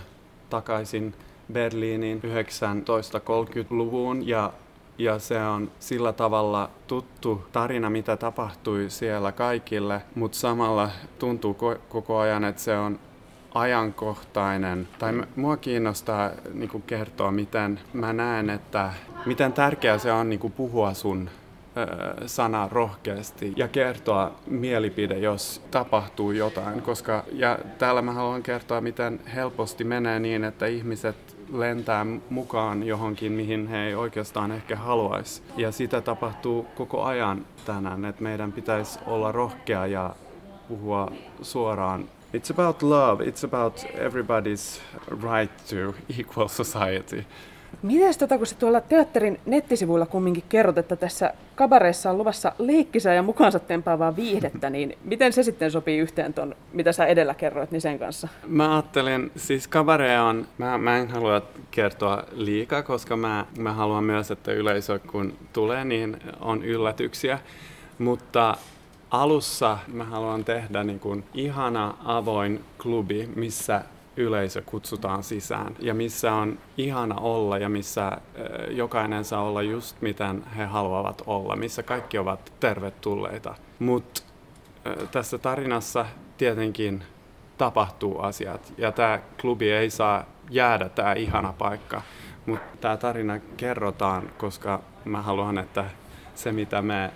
takaisin 0.51 1.15
Berliiniin 1.53 2.23
1930-luvun 2.23 4.29
ja, 4.29 4.53
ja 4.99 5.19
se 5.19 5.43
on 5.43 5.71
sillä 5.81 6.13
tavalla 6.13 6.71
tuttu 6.87 7.45
tarina, 7.53 7.91
mitä 7.91 8.17
tapahtui 8.17 8.87
siellä 8.89 9.33
kaikille, 9.33 10.03
mutta 10.15 10.39
samalla 10.39 10.91
tuntuu 11.19 11.53
ko- 11.53 11.79
koko 11.89 12.19
ajan, 12.19 12.45
että 12.45 12.63
se 12.63 12.79
on 12.79 12.99
ajankohtainen. 13.55 14.89
Tai 14.99 15.23
mua 15.37 15.57
kiinnostaa 15.57 16.31
niin 16.55 16.83
kertoa, 16.87 17.31
miten 17.31 17.81
mä 17.93 18.13
näen, 18.13 18.51
että 18.51 18.93
miten 19.27 19.53
tärkeää 19.53 19.99
se 19.99 20.13
on 20.13 20.31
niin 20.31 20.53
puhua 20.57 20.95
sun 20.95 21.31
sana 22.27 22.69
rohkeasti 22.73 23.53
ja 23.57 23.69
kertoa 23.69 24.33
mielipide, 24.47 25.19
jos 25.19 25.63
tapahtuu 25.71 26.31
jotain. 26.31 26.83
Koska, 26.83 27.25
ja 27.33 27.59
täällä 27.79 28.03
mä 28.03 28.13
haluan 28.13 28.43
kertoa, 28.43 28.81
miten 28.81 29.21
helposti 29.35 29.85
menee 29.85 30.19
niin, 30.21 30.45
että 30.45 30.67
ihmiset 30.67 31.37
lentää 31.53 32.07
mukaan 32.31 32.83
johonkin, 32.83 33.33
mihin 33.33 33.69
he 33.69 33.87
ei 33.87 33.95
oikeastaan 33.95 34.53
ehkä 34.53 34.77
haluaisi. 34.77 35.43
Ja 35.57 35.73
sitä 35.73 36.01
tapahtuu 36.01 36.67
koko 36.75 37.03
ajan 37.03 37.47
tänään, 37.65 38.05
että 38.05 38.23
meidän 38.23 38.53
pitäisi 38.53 38.99
olla 39.07 39.33
rohkea 39.33 39.87
ja 39.87 40.15
puhua 40.69 41.13
suoraan. 41.43 42.05
It's 42.35 42.51
about 42.51 42.83
love, 42.83 43.25
it's 43.25 43.45
about 43.45 43.87
everybody's 43.95 44.81
right 45.11 45.57
to 45.71 45.95
equal 46.19 46.49
society. 46.49 47.25
Miten 47.83 48.19
tota, 48.19 48.39
kun 48.39 48.47
sä 48.47 48.57
tuolla 48.59 48.81
teatterin 48.81 49.41
nettisivuilla 49.47 50.07
kumminkin 50.07 50.45
kerrot, 50.49 50.79
että 50.79 50.97
tässä 50.97 51.35
kabareessa 51.55 52.11
on 52.11 52.19
luvassa 52.19 52.53
leikkisää 52.59 53.15
ja 53.15 53.23
mukaansa 53.23 53.59
tempaavaa 53.59 54.17
viihdettä, 54.17 54.71
niin 54.71 54.99
miten 55.05 55.33
se 55.33 55.43
sitten 55.43 55.71
sopii 55.71 55.99
yhteen 55.99 56.35
ton, 56.35 56.57
mitä 56.73 56.93
sä 56.93 57.07
edellä 57.07 57.35
kerroit, 57.35 57.71
niin 57.71 57.81
sen 57.81 57.99
kanssa? 57.99 58.29
Mä 58.47 58.75
ajattelin, 58.75 59.31
siis 59.37 59.69
kabare 59.69 60.21
on, 60.21 60.47
mä, 60.59 60.79
mä 60.79 60.97
en 60.97 61.09
halua 61.09 61.43
kertoa 61.71 62.25
liikaa, 62.33 62.83
koska 62.83 63.17
mä, 63.17 63.47
mä 63.59 63.73
haluan 63.73 64.05
myös, 64.05 64.31
että 64.31 64.53
yleisö 64.53 64.99
kun 64.99 65.33
tulee, 65.53 65.85
niin 65.85 66.17
on 66.41 66.65
yllätyksiä. 66.65 67.39
Mutta 67.99 68.57
alussa 69.11 69.79
mä 69.93 70.05
haluan 70.05 70.45
tehdä 70.45 70.85
niin 70.85 71.01
kuin 71.01 71.25
ihana 71.35 71.95
avoin 72.05 72.65
klubi, 72.83 73.29
missä 73.35 73.83
yleisö 74.17 74.63
kutsutaan 74.67 75.23
sisään 75.23 75.77
ja 75.79 75.95
missä 75.95 76.33
on 76.33 76.59
ihana 76.77 77.15
olla 77.15 77.59
ja 77.59 77.69
missä 77.69 78.19
jokainen 78.71 79.25
saa 79.25 79.43
olla 79.43 79.63
just 79.63 79.97
miten 80.01 80.45
he 80.57 80.65
haluavat 80.65 81.23
olla, 81.27 81.57
missä 81.57 81.83
kaikki 81.83 82.19
ovat 82.19 82.53
tervetulleita. 82.61 83.55
Mutta 83.79 84.23
tässä 85.13 85.39
tarinassa 85.39 86.07
tietenkin 86.37 87.03
tapahtuu 87.59 88.19
asiat 88.19 88.73
ja 88.79 88.93
tämä 88.93 89.21
klubi 89.41 89.71
ei 89.71 89.91
saa 89.91 90.25
jäädä 90.51 90.89
tämä 90.89 91.13
ihana 91.13 91.55
paikka, 91.59 92.03
mutta 92.47 92.77
tämä 92.81 92.97
tarina 92.97 93.39
kerrotaan, 93.57 94.31
koska 94.39 94.83
mä 95.05 95.23
haluan, 95.23 95.59
että 95.59 95.85
se 96.35 96.53
mitä 96.53 96.83
me 96.83 97.13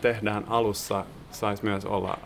tehdään 0.00 0.44
alussa 0.48 1.04
saisi 1.30 1.64
myös 1.64 1.84
olla 1.84 2.18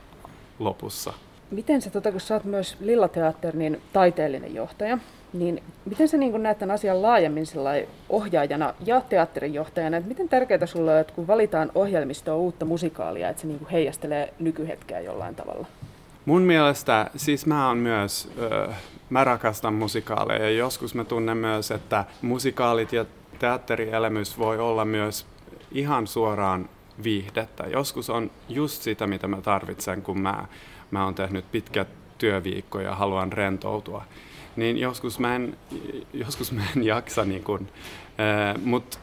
lopussa. 0.59 1.13
Miten 1.53 1.83
sä, 1.83 1.91
tota, 1.91 2.11
kun 2.11 2.21
sä 2.21 2.35
oot 2.35 2.45
myös 2.45 2.77
Lillateatterin 2.81 3.81
taiteellinen 3.93 4.55
johtaja, 4.55 4.99
niin 5.33 5.63
miten 5.85 6.09
sä 6.09 6.17
niin 6.17 6.43
näet 6.43 6.59
tämän 6.59 6.75
asian 6.75 7.03
laajemmin 7.03 7.47
ohjaajana 8.09 8.75
ja 8.85 9.01
teatterin 9.01 9.55
että 9.95 10.09
miten 10.09 10.29
tärkeää 10.29 10.67
sulle 10.67 10.95
on, 10.95 11.01
että 11.01 11.15
kun 11.15 11.27
valitaan 11.27 11.71
ohjelmistoa 11.75 12.37
uutta 12.37 12.65
musikaalia, 12.65 13.29
että 13.29 13.43
se 13.43 13.49
niin 13.49 13.67
heijastelee 13.73 14.35
nykyhetkeä 14.39 15.01
jollain 15.01 15.35
tavalla? 15.35 15.67
Mun 16.25 16.43
mielestä, 16.43 17.11
siis 17.17 17.47
mä 17.47 17.69
oon 17.69 17.79
myös, 17.79 18.29
äh, 18.69 18.77
mä 19.11 19.25
rakastan 19.25 19.75
musikaaleja 19.75 20.45
ja 20.45 20.51
joskus 20.51 20.95
mä 20.95 21.05
tunnen 21.05 21.37
myös, 21.37 21.71
että 21.71 22.05
musikaalit 22.23 22.93
ja 22.93 23.05
teatterielämys 23.39 24.39
voi 24.39 24.59
olla 24.59 24.85
myös 24.85 25.27
ihan 25.73 26.07
suoraan 26.07 26.69
viihdettä. 27.03 27.65
Joskus 27.67 28.11
on 28.11 28.31
just 28.49 28.83
sitä, 28.83 29.07
mitä 29.07 29.29
mä 29.29 29.41
tarvitsen, 29.41 30.03
kun 30.03 30.21
mä, 30.21 30.47
mä 30.93 31.05
oon 31.05 31.15
tehnyt 31.15 31.53
pitkät 31.53 31.89
työviikkoja 32.19 32.89
ja 32.89 32.95
haluan 32.95 33.33
rentoutua. 33.33 34.05
Niin 34.57 34.79
joskus 34.79 35.19
mä 35.19 35.37
en, 35.37 35.57
joskus 36.13 36.53
mä 36.53 36.63
en 36.77 36.83
jaksa, 36.83 37.25
niin 37.25 37.45
kun, 37.45 37.69
äh, 38.21 38.63
mutta 38.65 38.99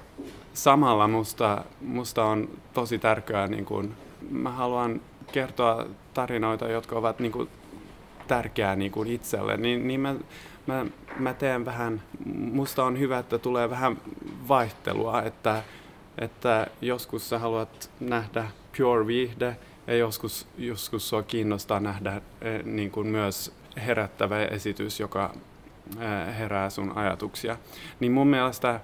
samalla 0.54 1.08
musta, 1.08 1.63
musta 1.82 2.25
on 2.25 2.49
tosi 2.73 2.99
tärkeää, 2.99 3.47
niin 3.47 3.65
kun, 3.65 3.95
mä 4.30 4.52
haluan 4.52 5.02
kertoa 5.32 5.86
tarinoita, 6.13 6.67
jotka 6.67 6.95
ovat 6.95 7.19
niin 7.19 7.32
kuin, 7.32 7.49
tärkeää 8.28 8.75
niin 8.75 8.91
kuin 8.91 9.10
itselle, 9.10 9.58
niin, 9.58 9.88
niin 9.88 9.99
mä, 9.99 10.15
mä, 10.67 10.86
mä 11.19 11.34
teen 11.34 11.65
vähän, 11.65 12.02
musta 12.36 12.84
on 12.84 12.99
hyvä, 12.99 13.19
että 13.19 13.38
tulee 13.38 13.69
vähän 13.69 13.97
vaihtelua, 14.47 15.21
että, 15.21 15.63
että 16.17 16.67
joskus 16.82 17.30
sä 17.30 17.39
haluat 17.39 17.91
nähdä 17.99 18.45
pure 18.78 19.08
viihde 19.08 19.58
joskus, 19.97 20.47
joskus 20.58 21.10
sua 21.10 21.23
kiinnostaa 21.23 21.80
nähdä 21.80 22.21
eh, 22.41 22.63
niin 22.63 22.91
kuin 22.91 23.08
myös 23.08 23.54
herättävä 23.86 24.45
esitys, 24.45 24.99
joka 24.99 25.34
eh, 25.99 26.38
herää 26.38 26.69
sun 26.69 26.97
ajatuksia. 26.97 27.58
Niin 27.99 28.12
mun 28.12 28.28
mielestä 28.28 28.80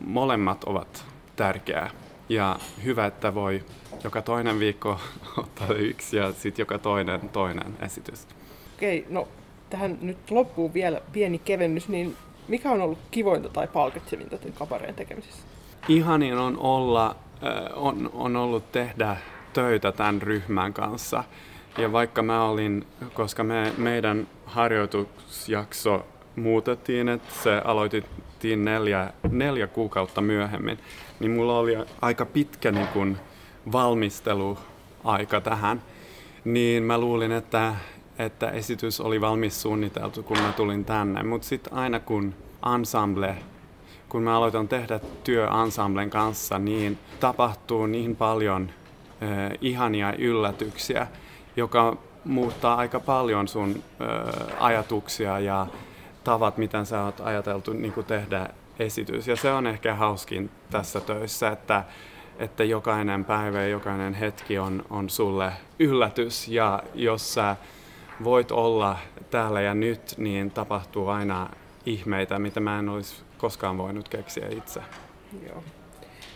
molemmat 0.00 0.64
ovat 0.64 1.04
tärkeää 1.36 1.90
ja 2.28 2.58
hyvä, 2.84 3.06
että 3.06 3.34
voi 3.34 3.64
joka 4.04 4.22
toinen 4.22 4.58
viikko 4.58 5.00
ottaa 5.42 5.68
yksi 5.68 6.16
ja 6.16 6.32
sitten 6.32 6.62
joka 6.62 6.78
toinen 6.78 7.28
toinen 7.28 7.76
esitys. 7.80 8.26
Okei, 8.76 9.06
no 9.08 9.28
tähän 9.70 9.98
nyt 10.00 10.30
loppuu 10.30 10.74
vielä 10.74 11.00
pieni 11.12 11.38
kevennys, 11.38 11.88
niin 11.88 12.16
mikä 12.48 12.70
on 12.70 12.80
ollut 12.80 12.98
kivointa 13.10 13.48
tai 13.48 13.68
palkitsevinta 13.68 14.38
tämän 14.38 14.52
kabareen 14.52 14.94
tekemisessä? 14.94 15.42
Ihanin 15.88 16.38
on 16.38 16.58
olla, 16.58 17.16
äh, 17.44 17.78
on, 17.84 18.10
on 18.14 18.36
ollut 18.36 18.72
tehdä 18.72 19.16
töitä 19.56 19.92
tämän 19.92 20.22
ryhmän 20.22 20.72
kanssa. 20.72 21.24
Ja 21.78 21.92
vaikka 21.92 22.22
mä 22.22 22.44
olin, 22.44 22.86
koska 23.14 23.44
me, 23.44 23.72
meidän 23.78 24.28
harjoitusjakso 24.46 26.06
muutettiin, 26.36 27.08
että 27.08 27.34
se 27.42 27.62
aloitettiin 27.64 28.64
neljä, 28.64 29.12
neljä 29.30 29.66
kuukautta 29.66 30.20
myöhemmin, 30.20 30.78
niin 31.20 31.30
mulla 31.30 31.58
oli 31.58 31.76
aika 32.02 32.26
pitkä 32.26 32.72
niin 32.72 32.86
kun, 32.86 33.16
valmisteluaika 33.72 35.40
tähän. 35.40 35.82
Niin 36.44 36.82
mä 36.82 36.98
luulin, 36.98 37.32
että, 37.32 37.74
että 38.18 38.50
esitys 38.50 39.00
oli 39.00 39.20
valmis 39.20 39.62
suunniteltu, 39.62 40.22
kun 40.22 40.38
mä 40.38 40.52
tulin 40.52 40.84
tänne. 40.84 41.22
Mutta 41.22 41.46
sitten 41.46 41.72
aina 41.72 42.00
kun 42.00 42.34
ensemble, 42.74 43.36
kun 44.08 44.22
mä 44.22 44.36
aloitan 44.36 44.68
tehdä 44.68 45.00
työ 45.24 45.48
ensemblen 45.64 46.10
kanssa, 46.10 46.58
niin 46.58 46.98
tapahtuu 47.20 47.86
niin 47.86 48.16
paljon 48.16 48.70
ihania 49.60 50.12
yllätyksiä, 50.18 51.06
joka 51.56 51.96
muuttaa 52.24 52.76
aika 52.76 53.00
paljon 53.00 53.48
sun 53.48 53.82
ajatuksia 54.60 55.38
ja 55.38 55.66
tavat, 56.24 56.58
miten 56.58 56.86
sä 56.86 57.02
oot 57.04 57.20
ajateltu 57.20 57.72
niin 57.72 57.92
tehdä 58.06 58.48
esitys. 58.78 59.28
Ja 59.28 59.36
se 59.36 59.52
on 59.52 59.66
ehkä 59.66 59.94
hauskin 59.94 60.50
tässä 60.70 61.00
töissä, 61.00 61.48
että, 61.48 61.84
että 62.38 62.64
jokainen 62.64 63.24
päivä 63.24 63.62
ja 63.62 63.68
jokainen 63.68 64.14
hetki 64.14 64.58
on, 64.58 64.84
on 64.90 65.10
sulle 65.10 65.52
yllätys. 65.78 66.48
Ja 66.48 66.82
jos 66.94 67.34
sä 67.34 67.56
voit 68.24 68.50
olla 68.50 68.98
täällä 69.30 69.60
ja 69.60 69.74
nyt, 69.74 70.14
niin 70.16 70.50
tapahtuu 70.50 71.08
aina 71.08 71.50
ihmeitä, 71.86 72.38
mitä 72.38 72.60
mä 72.60 72.78
en 72.78 72.88
olisi 72.88 73.22
koskaan 73.38 73.78
voinut 73.78 74.08
keksiä 74.08 74.48
itse. 74.50 74.80
Joo. 75.48 75.64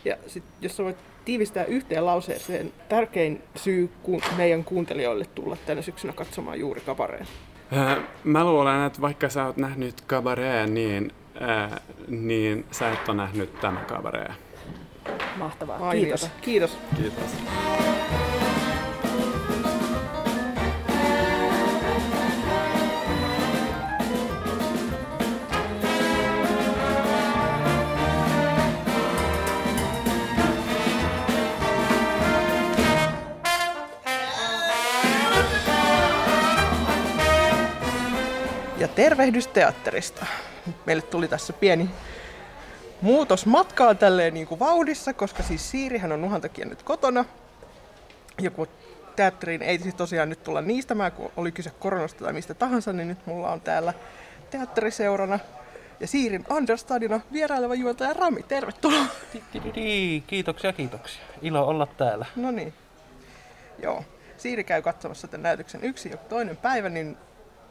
Ja 0.04 0.16
sit, 0.26 0.44
jos 0.60 0.76
sä 0.76 0.84
voit 0.84 0.96
tiivistää 1.24 1.64
yhteen 1.64 2.06
lauseeseen 2.06 2.72
tärkein 2.88 3.42
syy 3.56 3.90
ku- 4.02 4.20
meidän 4.36 4.64
kuuntelijoille 4.64 5.24
tulla 5.24 5.56
tänä 5.66 5.82
syksynä 5.82 6.12
katsomaan 6.12 6.60
juuri 6.60 6.80
kabareen. 6.80 7.26
Mä 8.24 8.44
luulen, 8.44 8.86
että 8.86 9.00
vaikka 9.00 9.28
sä 9.28 9.46
oot 9.46 9.56
nähnyt 9.56 10.00
kabareen, 10.00 10.74
niin, 10.74 11.12
ää, 11.40 11.80
niin 12.08 12.64
sä 12.70 12.92
et 12.92 13.08
ole 13.08 13.16
nähnyt 13.16 13.60
tämä 13.60 13.80
kabaree. 13.80 14.34
Mahtavaa. 15.36 15.78
Mainiota. 15.78 16.28
Kiitos. 16.40 16.76
Kiitos. 16.76 16.78
Kiitos. 16.96 17.89
Tervehdys 38.90 39.46
teatterista. 39.46 40.26
Meille 40.86 41.02
tuli 41.02 41.28
tässä 41.28 41.52
pieni 41.52 41.90
muutos 43.00 43.46
matkaa 43.46 43.94
tälleen 43.94 44.34
niin 44.34 44.46
kuin 44.46 44.58
vauhdissa, 44.58 45.12
koska 45.12 45.42
siis 45.42 45.70
Siirihän 45.70 46.12
on 46.12 46.20
Nuhan 46.20 46.40
takia 46.40 46.66
nyt 46.66 46.82
kotona. 46.82 47.24
Ja 48.40 48.50
kun 48.50 48.68
teatteriin 49.16 49.62
ei 49.62 49.78
siis 49.78 49.94
tosiaan 49.94 50.28
nyt 50.28 50.44
tulla 50.44 50.60
niistämään, 50.60 51.12
kun 51.12 51.32
oli 51.36 51.52
kyse 51.52 51.70
koronasta 51.70 52.24
tai 52.24 52.32
mistä 52.32 52.54
tahansa, 52.54 52.92
niin 52.92 53.08
nyt 53.08 53.26
mulla 53.26 53.52
on 53.52 53.60
täällä 53.60 53.94
teatteriseurana 54.50 55.38
ja 56.00 56.06
Siirin 56.06 56.44
understudina 56.50 57.20
vieraileva 57.32 57.74
juontaja 57.74 58.12
Rami. 58.12 58.42
Tervetuloa. 58.42 59.06
Kiitoksia, 60.26 60.72
kiitoksia. 60.72 61.22
Ilo 61.42 61.66
olla 61.66 61.86
täällä. 61.86 62.26
No 62.36 62.50
niin. 62.50 62.74
Joo. 63.82 64.04
Siiri 64.36 64.64
käy 64.64 64.82
katsomassa 64.82 65.28
tämän 65.28 65.42
näytöksen 65.42 65.84
yksi 65.84 66.10
ja 66.10 66.16
toinen 66.16 66.56
päivä, 66.56 66.88
niin 66.88 67.16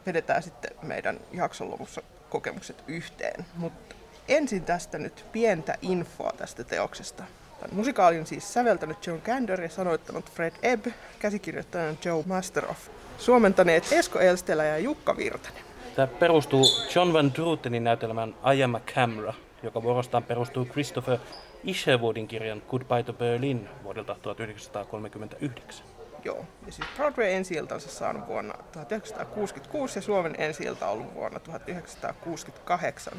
vedetään 0.06 0.42
sitten 0.42 0.70
meidän 0.82 1.20
jakson 1.32 1.70
lopussa 1.70 2.02
kokemukset 2.30 2.84
yhteen. 2.88 3.46
Mutta 3.56 3.94
ensin 4.28 4.64
tästä 4.64 4.98
nyt 4.98 5.24
pientä 5.32 5.78
infoa 5.82 6.32
tästä 6.36 6.64
teoksesta. 6.64 7.24
Tämän 7.60 7.76
musikaalin 7.76 8.26
siis 8.26 8.52
säveltänyt 8.52 9.06
John 9.06 9.20
Gander 9.24 9.62
ja 9.62 9.68
sanoittanut 9.68 10.30
Fred 10.30 10.52
Ebb, 10.62 10.86
käsikirjoittajana 11.18 11.96
Joe 12.04 12.22
Masteroff. 12.26 12.88
Suomentaneet 13.18 13.92
Esko 13.92 14.18
Elstelä 14.18 14.64
ja 14.64 14.78
Jukka 14.78 15.16
Virtanen. 15.16 15.62
Tämä 15.96 16.06
perustuu 16.06 16.64
John 16.94 17.12
Van 17.12 17.34
Drutenin 17.34 17.84
näytelmän 17.84 18.34
I 18.54 18.62
Am 18.62 18.74
a 18.74 18.80
Camera, 18.94 19.34
joka 19.62 19.82
vuorostaan 19.82 20.22
perustuu 20.22 20.64
Christopher 20.64 21.18
Isherwoodin 21.64 22.28
kirjan 22.28 22.62
Goodbye 22.70 23.02
to 23.02 23.12
Berlin 23.12 23.68
vuodelta 23.84 24.16
1939. 24.22 25.86
Joo, 26.24 26.44
ja 26.66 26.72
siis 26.72 26.88
Broadway 26.96 27.26
ensi 27.26 27.58
saanut 27.78 28.26
vuonna 28.26 28.54
1966 28.72 29.98
ja 29.98 30.02
Suomen 30.02 30.34
ensi 30.38 30.68
ollut 30.88 31.14
vuonna 31.14 31.40
1968 31.40 33.12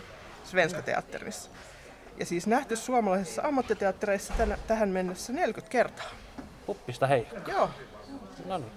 Svenska 0.44 0.82
Teatterissa. 0.82 1.50
Ja 2.18 2.26
siis 2.26 2.48
nähty 2.48 2.76
suomalaisissa 2.76 3.42
ammattiteattereissa 3.42 4.34
tänä, 4.38 4.58
tähän 4.68 4.90
mennessä 4.90 5.34
40 5.34 5.72
kertaa. 5.72 6.10
Puppista 6.66 7.08
hei. 7.08 7.28
Joo, 7.48 7.70
No 8.46 8.58
niin. 8.58 8.72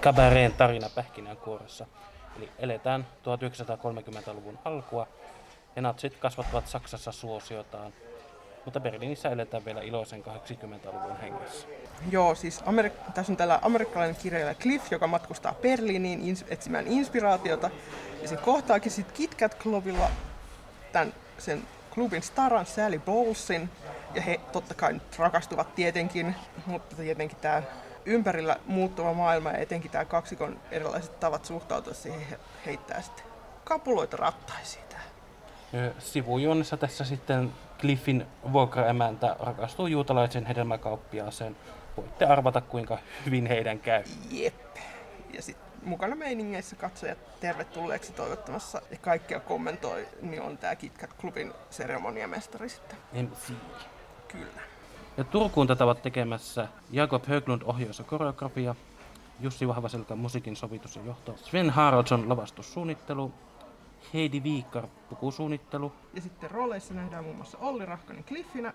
Kabareen 0.00 0.52
tarina 0.52 0.88
pähkinänkuoressa. 0.94 1.86
Eli 2.36 2.48
eletään 2.58 3.06
1930-luvun 3.24 4.58
alkua 4.64 5.08
ja 5.76 5.82
natsit 5.82 6.16
kasvattavat 6.16 6.68
Saksassa 6.68 7.12
suosiotaan, 7.12 7.92
mutta 8.66 8.80
Berliinissä 8.80 9.28
eletään 9.28 9.64
vielä 9.64 9.80
iloisen 9.80 10.22
80-luvun 10.24 11.16
hengessä. 11.16 11.68
Joo, 12.10 12.34
siis 12.34 12.60
Amerik- 12.60 13.12
tässä 13.14 13.32
on 13.32 13.36
tällä 13.36 13.58
amerikkalainen 13.62 14.16
kirjailija 14.16 14.54
Cliff, 14.54 14.92
joka 14.92 15.06
matkustaa 15.06 15.54
Berliiniin 15.62 16.20
ins- 16.20 16.44
etsimään 16.48 16.86
inspiraatiota. 16.86 17.70
Ja 18.22 18.28
se 18.28 18.36
kohtaakin 18.36 18.92
sitten 18.92 19.16
KitKat 19.16 19.58
Clubilla 19.58 20.10
tämän, 20.92 21.14
sen 21.38 21.62
klubin 21.94 22.22
staran 22.22 22.66
Sally 22.66 22.98
Bowlesin. 22.98 23.70
Ja 24.14 24.22
he 24.22 24.40
totta 24.52 24.74
kai 24.74 24.92
nyt 24.92 25.18
rakastuvat 25.18 25.74
tietenkin, 25.74 26.34
mutta 26.66 26.96
tietenkin 26.96 27.38
tämä 27.40 27.62
ympärillä 28.04 28.56
muuttuva 28.66 29.12
maailma 29.12 29.50
ja 29.50 29.58
etenkin 29.58 29.90
tämä 29.90 30.04
kaksikon 30.04 30.60
erilaiset 30.70 31.20
tavat 31.20 31.44
suhtautua 31.44 31.94
siihen 31.94 32.20
he 32.20 32.38
heittää 32.66 33.02
sitten 33.02 33.24
kapuloita 33.64 34.16
rattaisiin. 34.16 34.86
Sivujuonnessa 35.98 36.76
tässä 36.76 37.04
sitten 37.04 37.52
Cliffin 37.80 38.26
vuokraemäntä 38.52 39.36
rakastuu 39.40 39.86
juutalaisen 39.86 40.46
hedelmäkauppiaaseen. 40.46 41.56
Voitte 41.96 42.24
arvata 42.24 42.60
kuinka 42.60 42.98
hyvin 43.26 43.46
heidän 43.46 43.78
käy. 43.78 44.04
Jep. 44.30 44.76
Ja 45.32 45.42
sitten 45.42 45.66
mukana 45.82 46.16
meiningeissä 46.16 46.76
katsojat 46.76 47.40
tervetulleeksi 47.40 48.12
toivottamassa 48.12 48.82
ja 48.90 48.96
kaikkia 49.00 49.40
kommentoi, 49.40 50.06
niin 50.22 50.42
on 50.42 50.58
tämä 50.58 50.76
KitKat 50.76 51.16
Clubin 51.20 51.52
seremoniamestari 51.70 52.68
sitten. 52.68 52.98
MC. 53.12 53.52
Kyllä. 54.28 54.60
Ja 55.16 55.24
Turkuun 55.24 55.66
tätä 55.66 55.84
ovat 55.84 56.02
tekemässä 56.02 56.68
Jakob 56.90 57.26
Höglund 57.26 57.62
ohjaus 57.64 57.98
ja 57.98 58.04
koreografia, 58.04 58.74
Jussi 59.40 59.68
Vahvaselka 59.68 60.16
musiikin 60.16 60.56
sovitus 60.56 60.96
ja 60.96 61.02
johto, 61.02 61.34
Sven 61.36 61.70
Haraldsson 61.70 62.28
lavastussuunnittelu, 62.28 63.32
Heidi 64.14 64.42
Viikar 64.42 64.86
pukusuunnittelu, 65.08 65.92
Ja 66.14 66.20
sitten 66.20 66.50
rooleissa 66.50 66.94
nähdään 66.94 67.24
muun 67.24 67.36
muassa 67.36 67.58
Olli 67.58 67.86
Rahkonen 67.86 68.24
Cliffinä, 68.24 68.72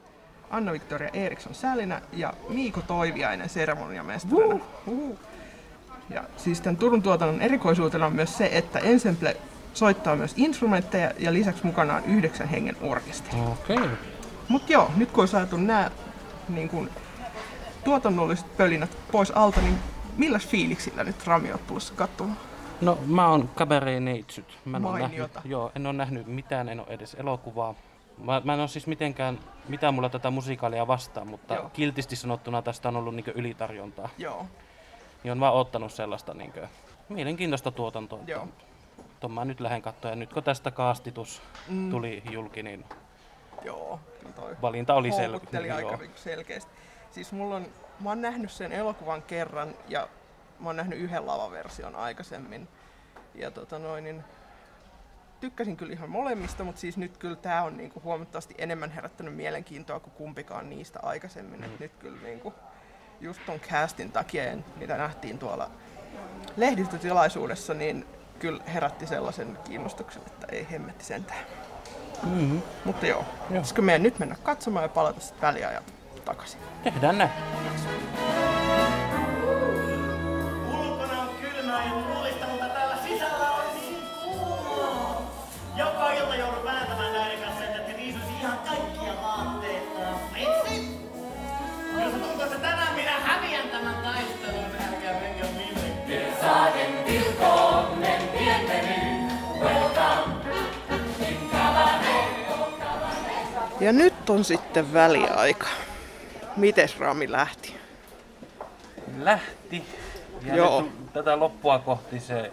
Anna-Victoria 0.49 1.09
Eriksson 1.13 1.55
Sälinä 1.55 2.01
ja 2.13 2.33
Miiko 2.49 2.81
Toiviainen 2.81 3.49
seremoniamestarina. 3.49 4.59
Uhu. 4.87 5.19
Ja 6.09 6.23
siis 6.37 6.61
tämän 6.61 6.77
Turun 6.77 7.01
tuotannon 7.01 7.41
erikoisuutena 7.41 8.05
on 8.05 8.15
myös 8.15 8.37
se, 8.37 8.49
että 8.51 8.79
Ensemble 8.79 9.37
soittaa 9.73 10.15
myös 10.15 10.33
instrumentteja 10.37 11.11
ja 11.19 11.33
lisäksi 11.33 11.65
mukana 11.65 11.95
on 11.95 12.05
yhdeksän 12.05 12.47
hengen 12.47 12.77
orkesteri. 12.81 13.41
Okei. 13.41 13.75
Okay. 13.75 13.89
Mutta 14.49 14.73
joo, 14.73 14.91
nyt 14.97 15.11
kun 15.11 15.21
on 15.21 15.27
saatu 15.27 15.57
nämä 15.57 15.91
niin 16.49 16.69
kun, 16.69 16.89
tuotannolliset 17.83 18.57
pölinät 18.57 18.97
pois 19.11 19.31
alta, 19.31 19.61
niin 19.61 19.77
milläs 20.17 20.47
fiiliksillä 20.47 21.03
nyt 21.03 21.27
Rami 21.27 21.51
oot 21.51 21.67
tulossa 21.67 21.93
katsomaan? 21.93 22.37
No 22.81 22.97
mä 23.05 23.27
oon 23.27 23.49
kabareen 23.55 24.05
neitsyt. 24.05 24.57
Mä 24.65 24.77
en 24.77 24.83
nähnyt, 24.83 25.31
joo, 25.45 25.71
en 25.75 25.85
ole 25.87 25.93
nähnyt 25.93 26.27
mitään, 26.27 26.69
en 26.69 26.79
ole 26.79 26.87
edes 26.89 27.13
elokuvaa. 27.13 27.75
Mä, 28.17 28.41
mä 28.45 28.53
en 28.53 28.59
ole 28.59 28.67
siis 28.67 28.87
mitenkään, 28.87 29.39
mitä 29.67 29.91
mulla 29.91 30.09
tätä 30.09 30.31
musikaalia 30.31 30.87
vastaan, 30.87 31.27
mutta 31.27 31.53
Joo. 31.55 31.69
kiltisti 31.69 32.15
sanottuna 32.15 32.61
tästä 32.61 32.87
on 32.87 32.95
ollut 32.95 33.15
niin 33.15 33.25
ylitarjontaa. 33.35 34.09
Joo. 34.17 34.45
Niin 35.23 35.31
on 35.31 35.39
vaan 35.39 35.53
ottanut 35.53 35.91
sellaista 35.91 36.33
niin 36.33 36.53
mielenkiintoista 37.09 37.71
tuotantoa. 37.71 38.19
Joo. 38.27 38.47
Ton 39.19 39.31
mä 39.31 39.45
nyt 39.45 39.59
lähden 39.59 39.81
katsoa. 39.81 40.11
Ja 40.11 40.15
nyt 40.15 40.33
kun 40.33 40.43
tästä 40.43 40.71
kaastitus 40.71 41.41
mm. 41.69 41.91
tuli 41.91 42.23
julki, 42.31 42.63
niin 42.63 42.85
Joo. 43.63 43.99
Kyllä 44.19 44.33
toi 44.33 44.55
valinta 44.61 44.93
oli 44.93 45.09
sel- 45.09 45.65
joo. 45.67 45.77
aika 45.77 45.97
niinku 45.97 46.17
selkeästi. 46.17 46.71
Siis 47.11 47.31
mulla 47.31 47.55
on, 47.55 47.65
mä 47.99 48.09
oon 48.09 48.21
nähnyt 48.21 48.51
sen 48.51 48.71
elokuvan 48.71 49.21
kerran 49.21 49.75
ja 49.87 50.07
mä 50.61 50.69
oon 50.69 50.75
nähnyt 50.75 50.99
yhden 50.99 51.27
lavaversion 51.27 51.95
aikaisemmin. 51.95 52.67
Ja 53.35 53.51
tota 53.51 53.79
noin, 53.79 54.03
niin 54.03 54.23
tykkäsin 55.39 55.77
kyllä 55.77 55.93
ihan 55.93 56.09
molemmista, 56.09 56.63
mutta 56.63 56.81
siis 56.81 56.97
nyt 56.97 57.17
kyllä 57.17 57.35
tää 57.35 57.63
on 57.63 57.77
niinku 57.77 58.01
huomattavasti 58.03 58.55
enemmän 58.57 58.91
herättänyt 58.91 59.35
mielenkiintoa 59.35 59.99
kuin 59.99 60.13
kumpikaan 60.13 60.69
niistä 60.69 60.99
aikaisemmin. 61.03 61.59
Mm. 61.59 61.65
Et 61.65 61.79
nyt 61.79 61.91
kyllä 61.99 62.21
niinku 62.23 62.53
just 63.21 63.41
ton 63.45 63.59
castin 63.59 64.11
takia, 64.11 64.43
mitä 64.75 64.97
nähtiin 64.97 65.39
tuolla 65.39 65.69
lehdistötilaisuudessa, 66.57 67.73
niin 67.73 68.05
kyllä 68.39 68.63
herätti 68.63 69.07
sellaisen 69.07 69.57
kiinnostuksen, 69.63 70.21
että 70.27 70.47
ei 70.51 70.67
hemmetti 70.71 71.05
sentään. 71.05 71.45
Mm-hmm. 72.23 72.61
Mutta 72.85 73.05
joo, 73.05 73.25
pitäisikö 73.47 73.81
meidän 73.81 74.03
nyt 74.03 74.19
mennä 74.19 74.35
katsomaan 74.43 74.83
ja 74.83 74.89
palata 74.89 75.19
sitten 75.19 75.41
väliajalta 75.41 75.91
takaisin? 76.25 76.59
Tehdään 76.83 77.17
näin. 77.17 77.29
Ulkona 77.57 78.40
Ja 103.81 103.91
nyt 103.91 104.29
on 104.29 104.43
sitten 104.43 104.93
väliaika. 104.93 105.67
Mites 106.57 106.99
Rami 106.99 107.31
lähti? 107.31 107.75
Lähti. 109.19 109.83
Ja 110.45 110.55
Joo. 110.55 110.81
nyt 110.81 111.13
tätä 111.13 111.39
loppua 111.39 111.79
kohti 111.79 112.19
se... 112.19 112.51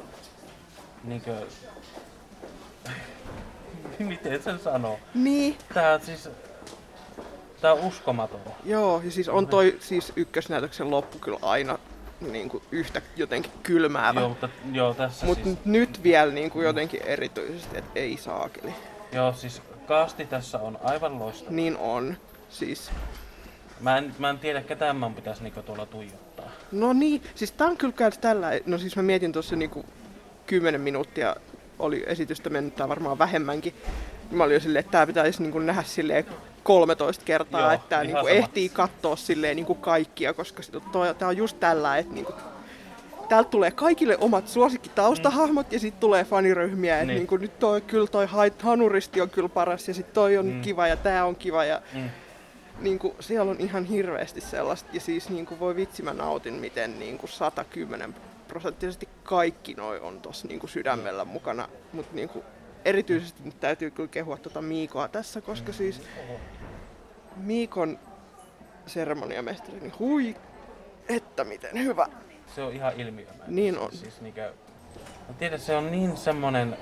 Niinkö... 1.05 1.35
Miten 3.99 4.43
sen 4.43 4.59
sanoo? 4.59 4.99
Niin, 5.15 5.57
Tää 5.75 5.95
on 5.95 6.01
siis... 6.01 6.29
Tää 7.61 7.73
on 7.73 7.81
uskomaton. 7.81 8.41
joo, 8.65 9.01
ja 9.05 9.11
siis 9.11 9.29
on 9.29 9.47
toi 9.47 9.77
siis 9.81 10.13
ykkösnäytöksen 10.17 10.91
loppu 10.91 11.19
kyllä 11.19 11.39
aina 11.43 11.79
niin 12.21 12.49
kuin 12.49 12.63
yhtä 12.73 13.03
jotenkin 13.17 13.53
kylmäävä. 13.63 14.21
Joo, 14.21 14.29
mutta 14.29 14.49
joo, 14.73 14.95
tässä 14.95 15.27
Mutta 15.27 15.45
siis... 15.45 15.59
nyt 15.65 16.03
vielä 16.03 16.33
niin 16.33 16.51
kuin 16.51 16.67
jotenkin 16.67 17.03
erityisesti, 17.03 17.79
että 17.79 17.91
ei 17.95 18.17
saakeli. 18.17 18.75
Joo, 19.13 19.33
siis 19.33 19.63
kaasti 19.89 20.27
tässä 20.27 20.59
on 20.59 20.79
aivan 20.85 21.19
loistava. 21.19 21.51
Niin 21.51 21.77
on. 21.77 22.17
Siis, 22.49 22.91
Mä 23.81 23.99
en, 23.99 24.15
mä 24.19 24.31
en 24.31 24.39
tiedä 24.39 24.63
ketään 24.63 24.97
mun 24.97 25.15
pitäisi 25.15 25.43
niinku 25.43 25.63
tuolla 25.63 25.87
tuijottaa. 25.87 26.47
no 26.73 26.93
niin, 26.93 27.23
siis 27.35 27.53
tää 27.53 27.67
on 27.67 27.77
kyllä 27.77 28.11
tällä, 28.21 28.51
no 28.67 28.79
siis 28.79 28.97
mä 28.97 29.03
mietin 29.03 29.33
tuossa 29.33 29.57
niinku 29.57 29.85
10 30.47 30.81
minuuttia 30.81 31.37
oli 31.79 32.05
esitystä 32.07 32.51
mennyt, 32.51 32.77
tai 32.77 32.89
varmaan 32.89 33.19
vähemmänkin. 33.19 33.75
Mä 34.31 34.45
olin 34.45 34.55
jo 34.55 34.61
silleen, 34.61 34.81
että 34.81 34.93
tää 34.93 35.07
pitäisi 35.07 35.43
niinku 35.43 35.59
nähdä 35.59 35.83
silleen 35.83 36.27
13 36.63 37.25
kertaa, 37.25 37.61
Joo, 37.61 37.71
että 37.71 37.89
tää 37.89 38.03
niinku 38.05 38.19
sama. 38.19 38.29
ehtii 38.31 38.69
katsoa 38.69 39.17
silleen 39.17 39.57
niinku 39.57 39.75
kaikkia, 39.75 40.35
koska 40.35 40.63
sit 40.63 40.75
toi, 40.93 41.15
tää 41.15 41.29
on 41.29 41.37
just 41.37 41.61
tällä, 41.61 41.99
että 41.99 42.15
niinku, 42.15 42.33
täältä 43.29 43.51
tulee 43.51 43.71
kaikille 43.71 44.17
omat 44.21 44.49
suosikkitaustahahmot 44.49 45.73
ja 45.73 45.81
sitten 45.81 46.01
tulee 46.01 46.25
faniryhmiä, 46.25 46.95
että 46.95 47.07
Niin. 47.07 47.17
niinku, 47.17 47.37
nyt 47.37 47.59
toi, 47.59 47.81
kyllä 47.81 48.07
toi 48.07 48.27
Hanuristi 48.63 49.21
on 49.21 49.31
kyllä 49.31 49.49
paras 49.49 49.89
ja 49.89 49.95
sitten 49.95 50.15
toi 50.15 50.39
on 50.39 50.47
Mm. 50.47 50.61
kiva 50.61 50.87
ja 50.89 50.97
tää 50.97 51.25
on 51.25 51.37
kiva 51.37 51.65
ja 51.65 51.83
Mm. 51.95 52.11
niin 52.81 52.99
kuin, 52.99 53.15
siellä 53.21 53.51
on 53.51 53.57
ihan 53.61 53.85
hirveästi 53.85 54.41
sellaista, 54.41 54.91
ja 54.93 55.01
siis 55.01 55.29
niin 55.31 55.47
kuin, 55.47 55.61
voi 55.61 55.77
vitsi 55.77 56.03
mä 56.03 56.13
nautin, 56.15 56.55
miten 56.55 56.99
niin 56.99 57.19
kuin 57.19 57.31
110 57.31 58.15
prosenttisesti 58.49 59.09
kaikki 59.23 59.75
noi 59.75 60.01
on 60.01 60.21
tossa 60.21 60.49
niin 60.49 60.69
sydämellä 60.69 61.25
mukana, 61.25 61.69
mutta 61.93 62.15
niin 62.15 62.29
kuin, 62.29 62.45
erityisesti 62.85 63.43
nyt 63.45 63.61
täytyy 63.61 63.91
kyllä 63.91 64.09
kehua 64.09 64.37
tuota 64.37 64.63
Miikoa 64.63 65.09
tässä, 65.09 65.41
koska 65.41 65.73
siis 65.73 66.03
Miikon 67.37 67.99
seremoniamestari, 68.87 69.81
niin 69.81 69.93
hui, 69.99 70.37
että 71.09 71.45
miten 71.45 71.79
hyvä. 71.85 72.07
Se 72.55 72.63
on 72.63 72.73
ihan 72.73 72.93
ilmiömäinen. 72.97 73.45
Niin 73.57 73.79
on. 73.79 73.93
Siis 73.93 74.21
niinkö... 74.21 74.53
Mä 75.29 75.35
tiedän, 75.39 75.61
se 75.61 75.77
on 75.77 75.91
niin 75.91 76.17
semmonen 76.17 76.77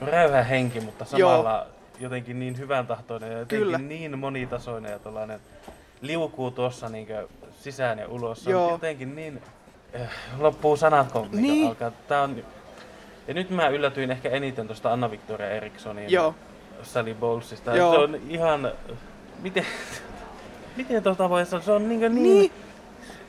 räyhä 0.00 0.42
henki, 0.42 0.80
mutta 0.80 1.06
Joo. 1.16 1.30
samalla 1.30 1.66
jotenkin 2.00 2.38
niin 2.40 2.58
hyvän 2.58 2.86
tahtoinen 2.86 3.32
ja 3.32 3.38
jotenkin 3.38 3.66
Kyllä. 3.66 3.78
niin 3.78 4.18
monitasoinen 4.18 4.92
ja 4.92 4.98
tällainen 4.98 5.40
liukuu 6.00 6.50
tuossa 6.50 6.88
niinkö 6.88 7.28
sisään 7.60 7.98
ja 7.98 8.08
ulos. 8.08 8.44
Se 8.44 8.50
on 8.56 8.62
Joo. 8.62 8.70
jotenkin 8.70 9.16
niin... 9.16 9.42
eh, 9.92 10.08
Loppuu 10.38 10.76
sanat, 10.76 11.12
kun 11.12 11.28
Niin. 11.32 11.68
alkaa. 11.68 11.90
Tää 12.08 12.22
on... 12.22 12.44
Ja 13.28 13.34
nyt 13.34 13.50
mä 13.50 13.68
yllätyin 13.68 14.10
ehkä 14.10 14.28
eniten 14.28 14.66
tuosta 14.66 14.92
Anna-Victoria 14.92 15.50
Erikssonin 15.50 16.10
Joo. 16.12 16.34
Sally 16.82 17.14
Bowlesista. 17.14 17.76
Joo. 17.76 17.92
Se 17.92 17.98
on 17.98 18.20
ihan... 18.28 18.72
Miten... 19.42 19.66
Miten 20.76 21.02
tuota 21.02 21.28
voi 21.28 21.46
sanoa? 21.46 21.64
Se 21.64 21.72
on 21.72 21.88
niin, 21.88 22.00
niin, 22.00 22.14
Niin, 22.22 22.52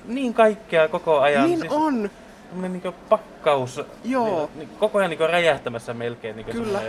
niin, 0.06 0.16
niin 0.16 0.34
kaikkea 0.34 0.88
koko 0.88 1.20
ajan. 1.20 1.46
niin 1.46 1.70
on. 1.72 2.10
Tämmönen 2.50 2.74
niinku 2.74 2.94
pakkaus. 3.10 3.82
Joo. 4.04 4.50
Niin, 4.56 4.70
koko 4.70 4.98
ajan 4.98 5.10
niinku 5.10 5.28
räjähtämässä 5.28 5.94
melkein 5.94 6.36
niinku 6.36 6.52
Kyllä. 6.52 6.82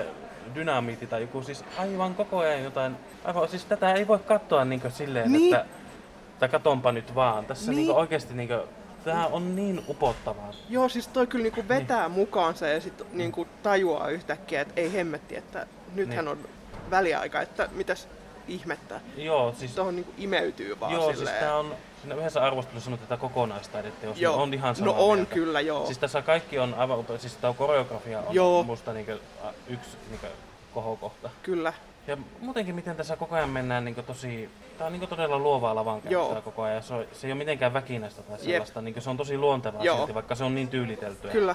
dynamiitti 0.55 1.07
tai 1.07 1.21
joku 1.21 1.43
siis 1.43 1.65
aivan 1.79 2.15
koko 2.15 2.39
ajan 2.39 2.65
jotain. 2.65 2.97
Aivan, 3.25 3.49
siis 3.49 3.65
tätä 3.65 3.93
ei 3.93 4.09
voi 4.09 4.19
katsoa 4.19 4.65
niinku 4.65 4.91
silleen, 4.91 5.33
Niin. 5.33 5.55
että 5.55 5.67
tai 6.39 6.49
katonpa 6.49 6.93
nyt 6.93 7.15
vaan. 7.15 7.47
Tässä 7.47 7.71
Niin. 7.71 7.77
niinku 7.77 7.93
oikeesti 7.99 8.35
niinku, 8.35 8.55
tää 9.05 9.27
on 9.27 9.57
niin 9.57 9.85
upottavaa. 9.89 10.51
Joo, 10.69 10.89
siis 10.89 11.09
toi 11.09 11.27
kyllä 11.27 11.43
niinku 11.43 11.61
Niin. 11.61 11.69
vetää 11.69 12.09
mukaansa 12.09 12.67
ja 12.67 12.81
sitten 12.81 13.07
niinku 13.13 13.47
tajuaa 13.63 14.09
yhtäkkiä, 14.09 14.61
että 14.61 14.75
ei 14.81 14.93
hemmetti, 14.93 15.37
että 15.37 15.67
nythän 15.95 16.25
Niin. 16.25 16.29
on 16.33 16.39
väliaika, 16.91 17.41
että 17.41 17.69
mitäs 17.73 18.09
ihmettä. 18.49 19.01
Joo, 19.17 19.55
siis, 19.59 19.75
Tuohon 19.75 19.97
niinku 19.97 20.13
imeytyy 20.19 20.81
vaan 20.81 20.93
joo, 20.93 21.05
siis 21.07 21.19
silleen. 21.19 21.41
tää 21.41 21.57
on, 21.57 21.75
siinä 22.05 22.21
yhdessä 22.21 22.45
arvostelussa 22.45 22.85
sanotaan 22.85 23.09
tätä 23.09 23.21
kokonaistaidetta, 23.21 24.07
jos 24.07 24.21
Joo. 24.21 24.43
on 24.43 24.55
ihan 24.55 24.77
samaa 24.77 24.95
No 24.95 25.05
on 25.07 25.19
mieltä. 25.19 25.35
kyllä, 25.35 25.61
joo. 25.61 25.87
Siis 25.87 25.99
tässä 25.99 26.23
kaikki 26.23 26.59
on 26.59 26.75
aivan 26.75 26.99
upea, 26.99 27.19
siis 27.19 27.37
tää 27.37 27.53
koreografia 27.53 28.21
on 28.21 28.35
Joo. 28.35 28.63
musta 28.63 28.93
niinku, 28.93 29.13
yksi 29.69 29.91
niinku, 30.09 30.27
kohokohta. 30.75 31.31
Kyllä. 31.43 31.73
Ja 32.07 32.17
muutenkin 32.41 32.75
miten 32.75 32.97
tässä 32.97 33.17
koko 33.17 33.35
ajan 33.35 33.51
mennään 33.51 33.85
niin 33.85 33.95
tosi... 34.07 34.51
Tää 34.79 34.87
on 34.87 34.93
niin 34.93 35.09
todella 35.09 35.39
luovaa 35.39 35.75
lavan 35.75 36.03
koko 36.45 36.63
ajan. 36.63 36.83
Se, 36.83 36.95
on, 36.95 37.05
se 37.13 37.27
ei 37.27 37.33
ole 37.33 37.39
mitenkään 37.39 37.73
väkinäistä 37.73 38.23
tai 38.23 38.39
sellaista. 38.39 38.83
Niin 38.83 39.03
se 39.03 39.11
on 39.11 39.17
tosi 39.17 39.39
luontevaa 39.39 39.85
Joo. 39.85 39.97
silti, 39.97 40.15
vaikka 40.15 40.35
se 40.35 40.45
on 40.45 40.55
niin 40.55 40.69
tyyliteltyä. 40.69 41.33
Kyllä. 41.33 41.55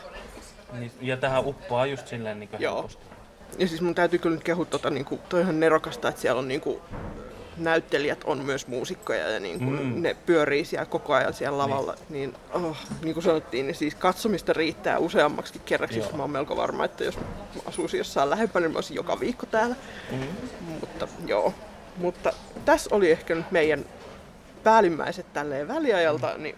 Niin, 0.73 0.91
ja 1.01 1.17
tähän 1.17 1.45
uppoaa 1.45 1.85
just 1.85 2.07
silleen 2.07 2.39
niin 2.39 2.49
Joo. 2.59 2.75
helposti. 2.75 3.05
Ja 3.57 3.67
siis 3.67 3.81
mun 3.81 3.95
täytyy 3.95 4.19
kyllä 4.19 4.35
nyt 4.35 4.43
kehua 4.43 4.65
tota, 4.65 4.89
niinku, 4.89 5.19
toi 5.29 5.41
ihan 5.41 5.59
nerokasta, 5.59 6.09
että 6.09 6.21
siellä 6.21 6.39
on 6.39 6.47
niinku, 6.47 6.81
näyttelijät 7.57 8.23
on 8.23 8.45
myös 8.45 8.67
muusikkoja 8.67 9.29
ja 9.29 9.39
niinku, 9.39 9.65
Mm. 9.65 10.01
ne 10.01 10.15
pyörii 10.25 10.65
siellä 10.65 10.85
koko 10.85 11.13
ajan 11.13 11.33
siellä 11.33 11.57
lavalla. 11.57 11.95
Niin, 12.09 12.35
oh, 12.53 12.77
niin 13.01 13.13
kuin 13.13 13.23
sanottiin, 13.23 13.67
niin 13.67 13.75
siis 13.75 13.95
katsomista 13.95 14.53
riittää 14.53 14.97
useammaksi 14.99 15.59
kerraksi. 15.65 15.99
Joo. 15.99 16.11
Mä 16.15 16.23
oon 16.23 16.29
melko 16.31 16.55
varma, 16.57 16.85
että 16.85 17.03
jos 17.03 17.17
mä 17.17 17.23
asuisin 17.65 17.97
jossain 17.97 18.29
lähempänä, 18.29 18.63
niin 18.65 18.71
mä 18.73 18.77
olisin 18.77 18.95
joka 18.95 19.19
viikko 19.19 19.45
täällä. 19.45 19.75
Mm. 20.11 20.27
Mutta 20.79 21.07
joo. 21.27 21.53
Mutta 21.97 22.33
tässä 22.65 22.95
oli 22.95 23.11
ehkä 23.11 23.35
nyt 23.35 23.51
meidän 23.51 23.85
päällimmäiset 24.63 25.33
tälleen 25.33 25.67
väliajalta, 25.67 26.33
niin 26.37 26.55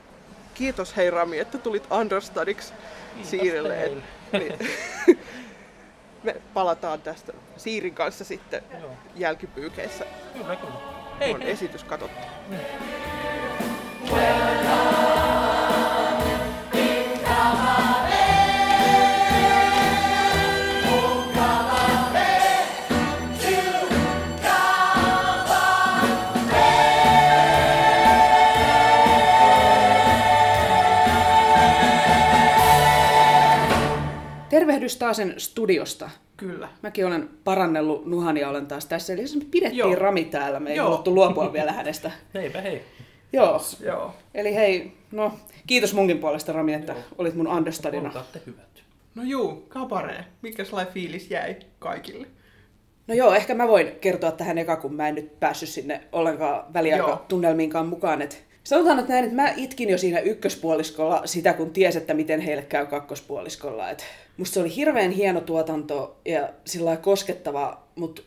kiitos 0.54 0.98
hei 0.98 1.10
Rami, 1.12 1.40
että 1.40 1.58
tulit 1.58 1.92
understudiksi 1.92 2.74
Siirille. 3.24 3.92
Niin, 4.32 4.54
me 6.24 6.36
palataan 6.54 7.02
tästä 7.02 7.34
Siirin 7.58 7.96
kanssa 7.96 8.26
sitten 8.26 8.64
Joo. 8.82 8.92
jälkipyykeissä, 9.16 10.06
Kyllä, 10.34 10.56
kyllä. 10.56 10.74
Hei, 11.20 11.34
on 11.34 11.42
hei. 11.42 11.52
esitys 11.52 11.84
katsottu. 11.84 12.28
Tervehdys 34.62 34.98
taasen 34.98 35.34
studiosta. 35.38 36.10
Kyllä. 36.38 36.70
Mäkin 36.82 37.06
olen 37.06 37.30
parannellut 37.44 38.06
Nuhan 38.06 38.38
ja 38.38 38.50
olen 38.50 38.68
taas 38.68 38.86
tässä. 38.86 39.14
Eli 39.14 39.22
me 39.22 39.46
pidettiin 39.52 39.80
Joo. 39.80 39.96
Rami 39.96 40.26
täällä, 40.26 40.60
me 40.60 40.70
ei 40.70 40.76
Joo. 40.76 40.86
haluttu 40.90 41.16
luopua 41.16 41.54
vielä 41.54 41.72
hänestä. 41.72 42.12
Heipä 42.34 42.62
hei. 42.62 42.82
Joo. 43.34 43.62
Joo. 43.80 44.14
Eli 44.34 44.56
hei, 44.56 44.92
no 45.12 45.34
kiitos 45.68 45.94
munkin 45.94 46.20
puolesta 46.20 46.54
Rami, 46.54 46.74
että 46.74 46.92
Joo. 46.92 47.02
olit 47.18 47.36
mun 47.36 47.48
understudina. 47.48 48.08
Olkaatte 48.08 48.42
hyvät. 48.46 48.84
No 49.16 49.24
juu, 49.24 49.66
kabaree. 49.70 50.26
Mikä 50.42 50.64
sellainen 50.64 50.94
fiilis 50.94 51.32
jäi 51.32 51.56
kaikille? 51.80 52.28
No 53.08 53.14
joo, 53.14 53.34
ehkä 53.34 53.54
mä 53.56 53.68
voin 53.68 53.92
kertoa 54.02 54.32
tähän 54.32 54.58
eka, 54.58 54.76
kun 54.76 54.94
mä 54.94 55.08
en 55.08 55.16
nyt 55.16 55.40
päässyt 55.40 55.70
sinne 55.70 56.02
ollenkaan 56.12 56.74
väliaikatunnelmiinkaan 56.74 57.88
mukaan. 57.88 58.22
Et 58.22 58.44
sanotaan 58.64 58.98
nyt 58.98 59.08
näin, 59.08 59.24
että 59.24 59.36
mä 59.36 59.54
itkin 59.56 59.90
jo 59.90 59.98
siinä 59.98 60.20
ykköspuoliskolla 60.20 61.22
sitä, 61.26 61.54
kun 61.54 61.74
ties, 61.74 61.96
että 61.96 62.14
miten 62.14 62.40
heille 62.40 62.62
käy 62.64 62.86
kakkospuoliskolla. 62.86 63.90
Et 63.90 64.06
musta 64.38 64.54
se 64.54 64.60
oli 64.60 64.76
hirveän 64.76 65.12
hieno 65.12 65.42
tuotanto 65.42 66.20
ja 66.26 66.50
sillä 66.66 66.98
koskettava, 66.98 67.84
mutta 67.96 68.22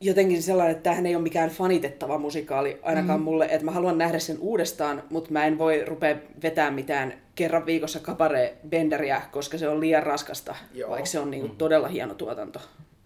jotenkin 0.00 0.42
sellainen, 0.42 0.72
että 0.72 0.82
tämähän 0.82 1.06
ei 1.06 1.14
ole 1.14 1.22
mikään 1.22 1.50
fanitettava 1.50 2.18
musikaali 2.18 2.80
ainakaan 2.82 3.20
mm. 3.20 3.24
mulle, 3.24 3.44
että 3.44 3.64
mä 3.64 3.70
haluan 3.70 3.98
nähdä 3.98 4.18
sen 4.18 4.38
uudestaan, 4.40 5.02
mutta 5.10 5.32
mä 5.32 5.44
en 5.44 5.58
voi 5.58 5.84
rupea 5.84 6.16
vetämään 6.42 6.74
mitään 6.74 7.14
kerran 7.34 7.66
viikossa 7.66 8.00
kapare-benderiä, 8.00 9.22
koska 9.32 9.58
se 9.58 9.68
on 9.68 9.80
liian 9.80 10.02
raskasta, 10.02 10.54
Joo. 10.74 10.90
vaikka 10.90 11.06
se 11.06 11.18
on 11.18 11.30
niinku 11.30 11.48
todella 11.48 11.88
hieno 11.88 12.14
tuotanto. 12.14 12.60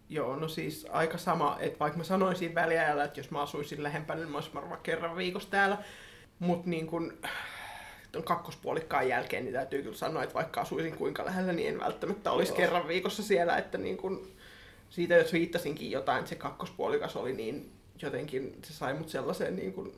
Joo, 0.08 0.36
no 0.36 0.48
siis 0.48 0.86
aika 0.90 1.18
sama, 1.18 1.56
että 1.60 1.78
vaikka 1.78 1.98
mä 1.98 2.04
sanoin 2.04 2.36
siinä 2.36 2.54
väliajalla, 2.54 3.04
että 3.04 3.20
jos 3.20 3.30
mä 3.30 3.42
asuisin 3.42 3.82
lähempänä, 3.82 4.20
niin 4.20 4.30
mä 4.30 4.36
olisin 4.36 4.54
varmaan 4.54 4.80
kerran 4.82 5.16
viikossa 5.16 5.50
täällä. 5.50 5.78
Mutta 6.46 6.70
niin 6.70 6.86
kun 6.86 7.12
ton 8.12 8.24
kakkospuolikkaan 8.24 9.08
jälkeen, 9.08 9.44
niin 9.44 9.54
täytyy 9.54 9.82
kyllä 9.82 9.96
sanoa, 9.96 10.22
että 10.22 10.34
vaikka 10.34 10.60
asuisin 10.60 10.96
kuinka 10.96 11.24
lähellä, 11.24 11.52
niin 11.52 11.68
en 11.68 11.80
välttämättä 11.80 12.32
olisi 12.32 12.52
Joo. 12.52 12.56
kerran 12.56 12.88
viikossa 12.88 13.22
siellä, 13.22 13.56
että 13.56 13.78
niin 13.78 13.96
kun, 13.96 14.28
siitä 14.90 15.14
jos 15.14 15.32
viittasinkin 15.32 15.90
jotain, 15.90 16.18
että 16.18 16.28
se 16.28 16.34
kakkospuolikas 16.34 17.16
oli 17.16 17.32
niin 17.32 17.72
jotenkin, 18.02 18.58
se 18.64 18.72
sai 18.72 18.94
mut 18.94 19.08
sellaiseen 19.08 19.56
niin 19.56 19.72
kun, 19.72 19.92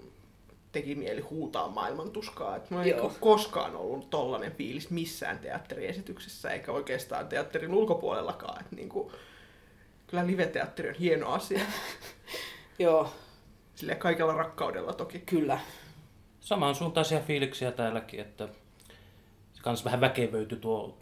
teki 0.72 0.94
mieli 0.94 1.20
huutaa 1.20 1.68
maailman 1.68 2.10
tuskaa. 2.10 2.58
Mulla 2.70 2.84
ei 2.84 2.90
Joo. 2.90 3.00
niinku 3.00 3.16
koskaan 3.20 3.76
ollut 3.76 4.10
tollanen 4.10 4.52
fiilis 4.52 4.90
missään 4.90 5.38
teatteriesityksessä, 5.38 6.50
eikä 6.50 6.72
oikeastaan 6.72 7.28
teatterin 7.28 7.74
ulkopuolellakaan. 7.74 8.60
Että 8.60 8.76
niinku, 8.76 9.12
kyllä 10.06 10.26
live-teatteri 10.26 10.88
on 10.88 10.94
hieno 10.94 11.32
asia. 11.32 11.60
Joo, 12.78 13.12
Sille 13.74 13.94
kaikella 13.94 14.32
rakkaudella 14.32 14.92
toki. 14.92 15.18
kyllä. 15.18 15.58
Samansuuntaisia 16.44 17.20
fiiliksiä 17.20 17.72
täälläkin, 17.72 18.20
että 18.20 18.48
se 19.52 19.62
kans 19.62 19.84
vähän 19.84 20.00
väkevöity 20.00 20.56
tuo 20.56 20.98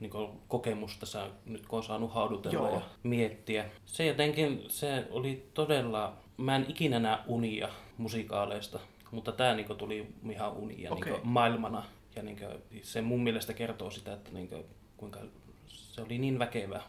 niin 0.00 0.12
kokemus 0.48 0.98
tässä 0.98 1.30
nyt 1.46 1.66
kun 1.66 1.76
on 1.76 1.82
saanut 1.82 2.14
haudutella 2.14 2.68
Joo. 2.68 2.74
ja 2.74 2.80
miettiä. 3.02 3.64
Se 3.86 4.06
jotenkin, 4.06 4.64
se 4.68 5.06
oli 5.10 5.48
todella, 5.54 6.16
mä 6.36 6.56
en 6.56 6.66
ikinä 6.68 6.98
näe 6.98 7.18
unia 7.26 7.68
musikaaleista, 7.98 8.80
mutta 9.10 9.32
tämä 9.32 9.54
niin 9.54 9.76
tuli 9.78 10.06
ihan 10.30 10.52
unia 10.52 10.92
Okei. 10.92 11.12
niin 11.12 11.26
maailmana. 11.26 11.84
Ja 12.16 12.22
niin 12.22 12.38
se 12.82 13.02
mun 13.02 13.22
mielestä 13.22 13.52
kertoo 13.52 13.90
sitä, 13.90 14.12
että 14.12 14.30
niin 14.32 14.48
kuinka 14.96 15.20
se 15.66 16.02
oli 16.02 16.18
niin 16.18 16.38
väkevä, 16.38 16.82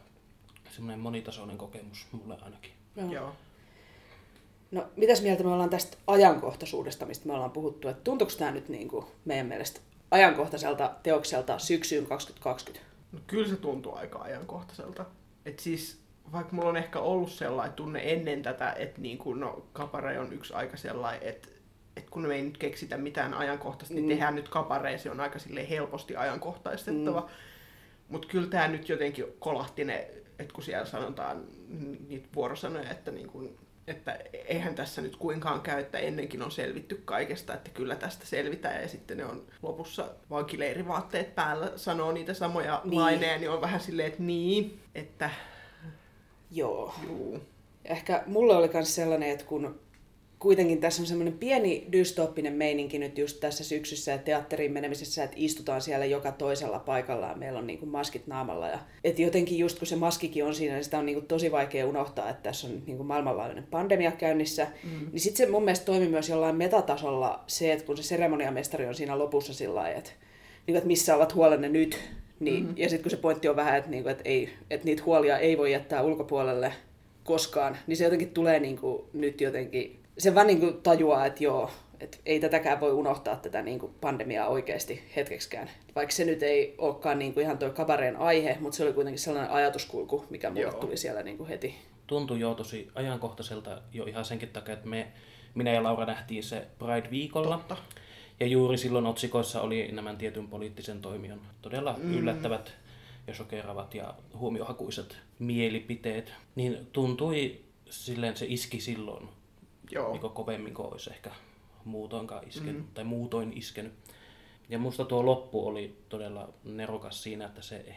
semmoinen 0.71 0.99
monitasoinen 0.99 1.57
kokemus 1.57 2.07
mulle 2.11 2.37
ainakin. 2.41 2.71
Joo. 2.95 3.11
Joo. 3.11 3.35
No, 4.73 4.87
mitäs 4.95 5.21
mieltä 5.21 5.43
me 5.43 5.49
ollaan 5.49 5.69
tästä 5.69 5.97
ajankohtaisuudesta, 6.07 7.05
mistä 7.05 7.27
me 7.27 7.33
ollaan 7.33 7.51
puhuttu? 7.51 7.87
Että 7.87 8.03
tuntuuko 8.03 8.33
tämä 8.37 8.51
nyt 8.51 8.69
niin 8.69 8.87
kuin 8.87 9.05
meidän 9.25 9.45
mielestä 9.45 9.79
ajankohtaiselta 10.11 10.91
teokselta 11.03 11.59
syksyyn 11.59 12.05
2020? 12.05 12.87
No, 13.11 13.19
kyllä 13.27 13.47
se 13.47 13.55
tuntuu 13.55 13.95
aika 13.95 14.19
ajankohtaiselta. 14.19 15.05
Et 15.45 15.59
siis, 15.59 15.99
vaikka 16.31 16.55
mulla 16.55 16.69
on 16.69 16.77
ehkä 16.77 16.99
ollut 16.99 17.31
sellainen 17.31 17.75
tunne 17.75 18.01
ennen 18.11 18.41
tätä, 18.43 18.71
että 18.71 19.01
niin 19.01 19.17
kuin, 19.17 19.39
no, 19.39 19.65
kapare 19.73 20.19
on 20.19 20.33
yksi 20.33 20.53
aika 20.53 20.77
sellainen, 20.77 21.27
että 21.27 21.47
että 21.97 22.11
kun 22.11 22.27
me 22.27 22.35
ei 22.35 22.41
nyt 22.41 22.57
keksitä 22.57 22.97
mitään 22.97 23.33
ajankohtaista, 23.33 23.95
niin 23.95 24.05
Mm. 24.05 24.09
tehdään 24.09 24.35
nyt 24.35 24.49
kaparee, 24.49 24.97
se 24.97 25.11
on 25.11 25.19
aika 25.19 25.39
helposti 25.69 26.15
ajankohtaistettava. 26.15 27.21
Mm. 27.21 27.27
Mutta 28.09 28.27
kyllä 28.27 28.47
tämä 28.47 28.67
nyt 28.67 28.89
jotenkin 28.89 29.25
kolahti 29.39 29.85
ne, 29.85 30.07
että 30.39 30.53
kun 30.53 30.63
siellä 30.63 30.85
sanotaan 30.85 31.43
niitä 32.07 32.27
vuorosanoja, 32.35 32.89
että, 32.89 33.11
niin 33.11 33.27
kun, 33.27 33.57
että 33.87 34.19
eihän 34.47 34.75
tässä 34.75 35.01
nyt 35.01 35.15
kuinkaan 35.15 35.61
käy, 35.61 35.79
että 35.79 35.97
ennenkin 35.97 36.41
on 36.41 36.51
selvitty 36.51 37.01
kaikesta, 37.05 37.53
että 37.53 37.69
kyllä 37.71 37.95
tästä 37.95 38.25
selvitään. 38.25 38.81
Ja 38.81 38.87
sitten 38.87 39.17
ne 39.17 39.25
on 39.25 39.43
lopussa 39.61 40.09
vankileirivaatteet 40.29 41.35
päällä, 41.35 41.71
sanoo 41.75 42.11
niitä 42.11 42.33
samoja 42.33 42.81
Niin. 42.83 42.89
niin. 42.89 43.01
laineja, 43.01 43.37
niin 43.37 43.49
on 43.49 43.61
vähän 43.61 43.79
silleen, 43.79 44.07
että 44.07 44.23
niin, 44.23 44.79
että 44.95 45.29
Joo. 46.51 46.95
juu. 47.03 47.39
Ehkä 47.85 48.23
mulle 48.25 48.55
oli 48.55 48.69
myös 48.73 48.95
sellainen, 48.95 49.29
että 49.29 49.45
kun 49.45 49.79
kuitenkin 50.43 50.79
tässä 50.79 51.01
on 51.01 51.05
semmoinen 51.05 51.33
pieni 51.33 51.87
dystooppinen 51.91 52.53
meininki 52.53 52.99
nyt 52.99 53.17
just 53.17 53.39
tässä 53.39 53.63
syksyssä 53.63 54.11
ja 54.11 54.17
teatteriin 54.17 54.71
menemisessä, 54.71 55.23
että 55.23 55.37
istutaan 55.39 55.81
siellä 55.81 56.05
joka 56.05 56.31
toisella 56.31 56.79
paikalla 56.79 57.27
ja 57.27 57.35
meillä 57.35 57.59
on 57.59 57.67
niin 57.67 57.79
kuin 57.79 57.89
maskit 57.89 58.27
naamalla. 58.27 58.67
Ja, 58.67 58.79
että 59.03 59.21
jotenkin 59.21 59.57
just 59.57 59.79
kun 59.79 59.87
se 59.87 59.95
maskikin 59.95 60.45
on 60.45 60.55
siinä, 60.55 60.73
niin 60.73 60.83
sitä 60.83 60.99
on 60.99 61.05
niin 61.05 61.15
kuin 61.15 61.25
tosi 61.25 61.51
vaikea 61.51 61.87
unohtaa, 61.87 62.29
että 62.29 62.43
tässä 62.43 62.67
on 62.67 62.73
nyt 62.73 62.87
niin 62.87 62.97
kuin 62.97 63.07
maailmanlaajuinen 63.07 63.67
pandemia 63.71 64.11
käynnissä. 64.11 64.67
Mm. 64.83 65.09
Niin 65.11 65.19
sitten 65.19 65.45
se 65.45 65.51
mun 65.51 65.63
mielestä 65.63 65.85
toimi 65.85 66.07
myös 66.07 66.29
jollain 66.29 66.55
metatasolla 66.55 67.43
se, 67.47 67.73
että 67.73 67.85
kun 67.85 67.97
se 67.97 68.03
seremoniamestari 68.03 68.87
on 68.87 68.95
siinä 68.95 69.19
lopussa 69.19 69.53
sillä 69.53 69.75
lailla, 69.75 69.97
että, 69.97 70.11
niin 70.11 70.65
kuin, 70.65 70.77
että 70.77 70.87
missä 70.87 71.15
ovat 71.15 71.35
huolenne 71.35 71.69
nyt, 71.69 71.99
niin, 72.39 72.63
mm. 72.63 72.73
ja 72.77 72.89
sitten 72.89 73.03
kun 73.03 73.11
se 73.11 73.17
pointti 73.17 73.49
on 73.49 73.55
vähän, 73.55 73.77
että, 73.77 73.89
niin 73.89 74.03
kuin, 74.03 74.11
että, 74.11 74.23
ei, 74.25 74.49
että 74.69 74.85
niitä 74.85 75.03
huolia 75.05 75.37
ei 75.37 75.57
voi 75.57 75.71
jättää 75.71 76.01
ulkopuolelle, 76.01 76.73
koskaan, 77.23 77.77
niin 77.87 77.97
se 77.97 78.03
jotenkin 78.03 78.29
tulee 78.29 78.59
niin 78.59 78.77
kuin 78.77 79.03
nyt 79.13 79.41
jotenkin, 79.41 80.02
se 80.17 80.35
vaan 80.35 80.47
niin 80.47 80.59
kuin 80.59 80.81
tajuaa, 80.81 81.25
että 81.25 81.43
joo, 81.43 81.71
että 81.99 82.17
ei 82.25 82.39
tätäkään 82.39 82.79
voi 82.79 82.91
unohtaa 82.91 83.35
tätä 83.35 83.61
niin 83.61 83.79
kuin 83.79 83.93
pandemiaa 84.01 84.47
oikeasti 84.47 85.03
hetkeksikään. 85.15 85.69
Vaikka 85.95 86.15
se 86.15 86.25
nyt 86.25 86.43
ei 86.43 86.75
olekaan 86.77 87.19
niin 87.19 87.33
kuin 87.33 87.43
ihan 87.43 87.57
tuo 87.57 87.69
kabareen 87.69 88.17
aihe, 88.17 88.57
mutta 88.59 88.77
se 88.77 88.83
oli 88.83 88.93
kuitenkin 88.93 89.19
sellainen 89.19 89.51
ajatuskulku, 89.51 90.25
mikä 90.29 90.49
mulle 90.49 90.61
Joo. 90.61 90.73
tuli 90.73 90.97
siellä 90.97 91.23
niin 91.23 91.37
kuin 91.37 91.49
heti. 91.49 91.75
tuntui 92.07 92.39
jo 92.39 92.53
tosi 92.53 92.87
ajankohtaiselta 92.95 93.81
jo 93.93 94.05
ihan 94.05 94.25
senkin 94.25 94.49
takia, 94.49 94.73
että 94.73 94.87
me, 94.87 95.07
minä 95.55 95.71
ja 95.71 95.83
Laura 95.83 96.05
nähtiin 96.05 96.43
se 96.43 96.67
Pride-viikolla. 96.79 97.57
Totta. 97.57 97.77
Ja 98.39 98.47
juuri 98.47 98.77
silloin 98.77 99.05
otsikoissa 99.05 99.61
oli 99.61 99.89
nämä 99.91 100.15
tietyn 100.15 100.47
poliittisen 100.47 101.01
toimijan 101.01 101.41
todella 101.61 101.95
mm. 101.97 102.13
yllättävät 102.17 102.73
ja 103.27 103.33
shokeravat 103.33 103.95
ja 103.95 104.13
huomiohakuiset 104.37 105.17
mielipiteet. 105.39 106.33
Niin 106.55 106.87
tuntui 106.91 107.61
silleen, 107.89 108.37
se 108.37 108.45
iski 108.49 108.79
silloin 108.79 109.29
Joo. 109.95 110.11
niin 110.11 110.31
kovemmin 110.31 110.73
kuin 110.73 110.91
olisi 110.91 111.09
ehkä 111.09 111.31
muutoinkaan 111.85 112.47
iskenyt, 112.47 112.81
mm. 112.81 112.87
tai 112.93 113.03
muutoin 113.03 113.53
iskenyt. 113.55 113.93
Ja 114.69 114.79
musta 114.79 115.05
tuo 115.05 115.25
loppu 115.25 115.67
oli 115.67 115.97
todella 116.09 116.53
nerokas 116.63 117.23
siinä, 117.23 117.45
että 117.45 117.61
se 117.61 117.95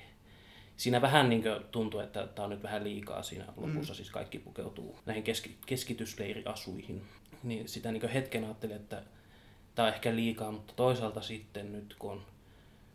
Siinä 0.77 1.01
vähän 1.01 1.29
niin 1.29 1.43
tuntui, 1.71 2.05
että 2.05 2.27
tämä 2.27 2.45
on 2.45 2.51
nyt 2.51 2.63
vähän 2.63 2.85
liikaa 2.85 3.23
siinä 3.23 3.45
lopussa, 3.57 3.93
mm. 3.93 3.97
siis 3.97 4.11
kaikki 4.11 4.39
pukeutuu 4.39 4.99
näihin 5.07 5.23
keski, 5.23 5.57
keskitysleiriasuihin. 5.67 7.03
Niin 7.43 7.69
sitä 7.69 7.93
niin 7.93 8.09
hetken 8.09 8.45
ajattelin, 8.45 8.77
että 8.77 9.03
tämä 9.75 9.89
on 9.89 9.95
ehkä 9.95 10.15
liikaa, 10.15 10.53
mutta 10.53 10.73
toisaalta 10.77 11.21
sitten 11.21 11.73
nyt 11.73 11.97
kun 11.99 12.13
on 12.13 12.23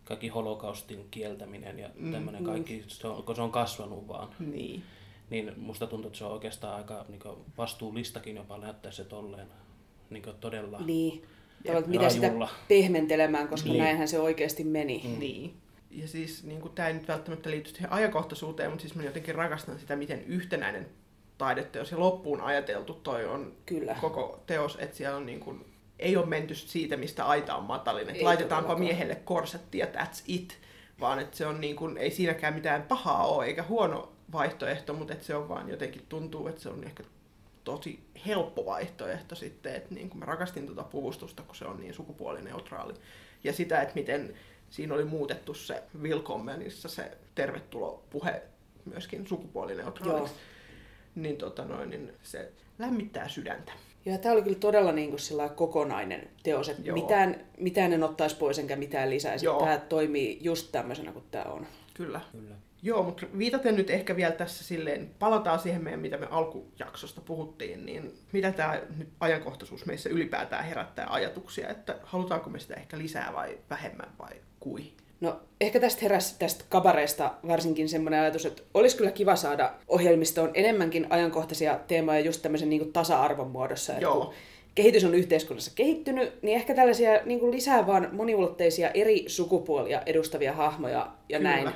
kaikki 0.04 0.28
holokaustin 0.28 1.08
kieltäminen 1.12 1.80
ja 1.80 1.90
Mm. 1.96 2.12
tämmöinen 2.12 2.44
kaikki, 2.44 2.84
se 2.88 3.08
on, 3.08 3.24
kun 3.24 3.36
se 3.36 3.42
on 3.42 3.52
kasvanut 3.52 4.08
vaan, 4.08 4.36
Niin. 4.40 4.84
Niin 5.32 5.54
musta 5.58 5.88
tuntuu, 5.88 6.08
että 6.08 6.18
se 6.18 6.26
on 6.26 6.32
oikeastaan 6.32 6.76
aika 6.78 7.06
niin 7.10 7.22
vastuullistakin 7.58 8.36
jopa 8.36 8.58
näyttää 8.58 8.92
se 8.92 9.04
tolleen 9.04 9.48
niin 10.10 10.24
todella 10.40 10.80
Niin. 10.80 11.24
Tavallaan, 11.68 11.90
mitä 11.92 12.10
sitä 12.10 12.28
rajulla. 12.28 12.50
pehmentelemään, 12.68 13.48
koska 13.48 13.70
Niin. 13.70 13.84
näinhän 13.84 14.08
se 14.08 14.20
oikeasti 14.20 14.64
meni. 14.64 15.02
Mm. 15.06 15.20
Niin. 15.20 15.54
Ja 15.92 16.08
siis 16.08 16.44
niin 16.44 16.62
tämä 16.76 16.88
ei 16.88 16.94
nyt 16.94 17.08
välttämättä 17.08 17.50
liity 17.52 17.70
siihen 17.70 17.92
ajankohtaisuuteen, 17.92 18.70
mutta 18.70 18.82
siis 18.82 18.96
mä 18.96 19.04
jotenkin 19.04 19.36
rakastan 19.36 19.80
sitä, 19.80 19.96
miten 19.96 20.24
yhtenäinen 20.24 20.88
taideteos 21.38 21.92
ja 21.92 22.00
loppuun 22.00 22.42
ajateltu 22.42 22.94
toi 22.94 23.26
on 23.26 23.54
Kyllä. 23.66 23.96
koko 24.02 24.44
teos, 24.48 24.78
että 24.82 24.98
siellä 24.98 25.18
on 25.18 25.26
niin 25.26 25.40
kuin, 25.40 25.66
ei 26.00 26.18
ole 26.18 26.26
menty 26.26 26.56
siitä, 26.56 26.98
mistä 26.98 27.26
aita 27.26 27.56
on 27.56 27.64
matalin, 27.64 28.02
että 28.02 28.14
Ei 28.14 28.24
laitetaanpa 28.24 28.68
todellakaan. 28.68 28.88
miehelle 28.88 29.16
korsetti 29.16 29.78
ja 29.78 29.86
that's 29.86 30.24
it, 30.28 30.58
vaan 31.00 31.20
että 31.20 31.38
se 31.38 31.46
on 31.48 31.62
niin 31.62 31.76
kuin, 31.76 31.98
ei 31.98 32.12
siinäkään 32.12 32.54
mitään 32.54 32.84
pahaa 32.84 33.28
ole 33.28 33.46
eikä 33.46 33.64
huono 33.64 34.12
vaihtoehto, 34.32 34.94
mutta 34.94 35.14
että 35.14 35.26
se 35.26 35.36
on 35.36 35.50
vaan 35.50 35.70
jotenkin 35.70 36.06
tuntuu, 36.10 36.48
että 36.48 36.62
se 36.62 36.70
on 36.70 36.84
ehkä 36.84 37.04
tosi 37.64 38.00
helppo 38.28 38.66
vaihtoehto 38.66 39.36
sitten, 39.36 39.76
että 39.76 39.96
niin 39.96 40.10
kuin 40.10 40.20
mä 40.20 40.26
rakastin 40.26 40.66
tuota 40.66 40.84
puvustusta, 40.84 41.44
kun 41.44 41.56
se 41.56 41.66
on 41.66 41.80
niin 41.80 41.94
sukupuolineutraali. 41.94 42.94
Ja 43.44 43.54
sitä, 43.54 43.82
että 43.82 43.96
miten 43.96 44.34
siinä 44.70 44.94
oli 44.94 45.06
muutettu 45.06 45.54
se 45.54 45.84
Willkommenissa 46.02 46.90
se 46.90 47.18
tervetulopuhe 47.36 48.42
myöskin 48.86 49.28
sukupuolineutraaliksi. 49.28 50.36
Niin, 51.16 51.38
tota 51.38 51.66
noin, 51.66 51.90
niin 51.90 52.14
se 52.24 52.52
lämmittää 52.80 53.28
sydäntä. 53.28 53.72
Joo, 54.06 54.18
tämä 54.18 54.34
oli 54.34 54.42
kyllä 54.42 54.60
todella 54.60 54.92
niin 54.92 55.10
kuin 55.10 55.50
kokonainen 55.56 56.30
teos, 56.44 56.70
että 56.70 56.82
Joo. 56.82 56.98
mitään, 56.98 57.46
mitään 57.58 57.94
en 57.94 58.04
ottaisi 58.04 58.36
pois 58.36 58.60
enkä 58.60 58.76
mitään 58.76 59.10
lisäisi. 59.10 59.46
Joo. 59.46 59.60
Tämä 59.60 59.78
toimii 59.78 60.38
just 60.42 60.72
tämmöisenä 60.72 61.12
kuin 61.12 61.26
tämä 61.32 61.44
on. 61.44 61.68
Kyllä. 61.94 62.22
Kyllä. 62.32 62.56
Joo, 62.84 63.04
mutta 63.04 63.26
viitaten 63.38 63.76
nyt 63.76 63.90
ehkä 63.90 64.16
vielä 64.16 64.32
tässä 64.32 64.64
silleen, 64.64 65.12
palataan 65.20 65.60
siihen 65.60 65.84
meidän, 65.84 66.00
mitä 66.00 66.18
me 66.18 66.28
alkujaksosta 66.30 67.22
puhuttiin, 67.22 67.86
niin 67.86 68.14
mitä 68.32 68.52
tämä 68.52 68.82
nyt 68.98 69.10
ajankohtaisuus 69.20 69.86
meissä 69.86 70.10
ylipäätään 70.10 70.66
herättää 70.66 71.08
ajatuksia, 71.10 71.70
että 71.70 71.96
halutaanko 72.04 72.50
me 72.50 72.60
sitä 72.60 72.74
ehkä 72.74 72.98
lisää 72.98 73.34
vai 73.34 73.58
vähemmän 73.70 74.10
vai 74.20 74.32
kui? 74.60 74.84
No 75.22 75.40
ehkä 75.62 75.80
tästä 75.80 76.02
heräsi 76.02 76.36
tästä 76.40 76.64
kabareesta 76.70 77.34
varsinkin 77.48 77.90
semmoinen 77.90 78.20
ajatus, 78.20 78.46
että 78.46 78.62
olisi 78.74 78.98
kyllä 78.98 79.12
kiva 79.12 79.36
saada 79.36 79.74
ohjelmistoon 79.88 80.52
enemmänkin 80.54 81.08
ajankohtaisia 81.10 81.80
teemoja 81.88 82.20
just 82.20 82.42
tämmöisen 82.42 82.70
niin 82.70 82.94
tasa-arvon 82.94 83.52
muodossa. 83.52 83.94
Että 83.94 84.04
Joo. 84.04 84.26
kun 84.26 84.34
kehitys 84.76 85.04
on 85.04 85.16
yhteiskunnassa 85.16 85.72
kehittynyt, 85.76 86.44
niin 86.44 86.56
ehkä 86.56 86.76
tällaisia 86.76 87.20
niin 87.26 87.52
lisää 87.52 87.88
vaan 87.88 88.10
moniulotteisia 88.12 88.92
eri 88.92 89.24
sukupuolia 89.28 90.02
edustavia 90.06 90.54
hahmoja 90.54 91.12
ja 91.30 91.38
Kyllä. 91.38 91.50
näin. 91.50 91.70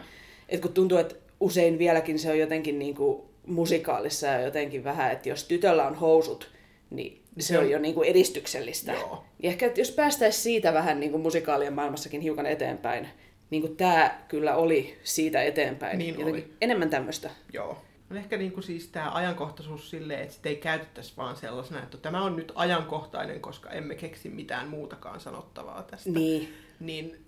Et 0.49 0.61
kun 0.61 0.73
tuntuu, 0.73 0.97
että 0.97 1.15
usein 1.39 1.79
vieläkin 1.79 2.19
se 2.19 2.31
on 2.31 2.39
jotenkin 2.39 2.79
niin 2.79 2.95
kuin 2.95 3.21
musikaalissa 3.47 4.27
ja 4.27 4.41
jotenkin 4.41 4.83
vähän, 4.83 5.11
että 5.11 5.29
jos 5.29 5.43
tytöllä 5.43 5.87
on 5.87 5.95
housut, 5.95 6.51
niin 6.89 7.21
se 7.39 7.59
on- 7.59 7.69
jo 7.69 7.79
niin 7.79 7.93
kuin 7.93 8.09
edistyksellistä. 8.09 8.91
Joo. 8.93 9.23
Niin 9.41 9.49
ehkä 9.49 9.65
että 9.65 9.81
jos 9.81 9.91
päästäisiin 9.91 10.43
siitä 10.43 10.73
vähän 10.73 10.99
niin 10.99 11.11
kuin 11.11 11.21
musikaalien 11.21 11.73
maailmassakin 11.73 12.21
hiukan 12.21 12.45
eteenpäin, 12.45 13.07
niin 13.49 13.61
kuin 13.61 13.75
tämä 13.77 14.21
kyllä 14.27 14.55
oli 14.55 14.97
siitä 15.03 15.43
eteenpäin. 15.43 15.97
Niin 15.97 16.09
Jotenkin 16.19 16.33
oli. 16.33 16.53
Enemmän 16.61 16.89
tämmöistä. 16.89 17.29
Joo. 17.53 17.77
On 18.11 18.17
ehkä 18.17 18.37
niin 18.37 18.51
kuin 18.51 18.63
siis 18.63 18.87
tämä 18.87 19.11
ajankohtaisuus 19.11 19.89
silleen, 19.89 20.19
että 20.19 20.33
sitä 20.33 20.49
ei 20.49 20.55
käytettäisi 20.55 21.13
vaan 21.17 21.35
sellaisena, 21.35 21.83
että 21.83 21.97
tämä 21.97 22.23
on 22.23 22.35
nyt 22.35 22.51
ajankohtainen, 22.55 23.39
koska 23.41 23.69
emme 23.71 23.95
keksi 23.95 24.29
mitään 24.29 24.67
muutakaan 24.67 25.19
sanottavaa 25.19 25.83
tästä. 25.83 26.09
Niin. 26.09 26.53
Niin 26.79 27.24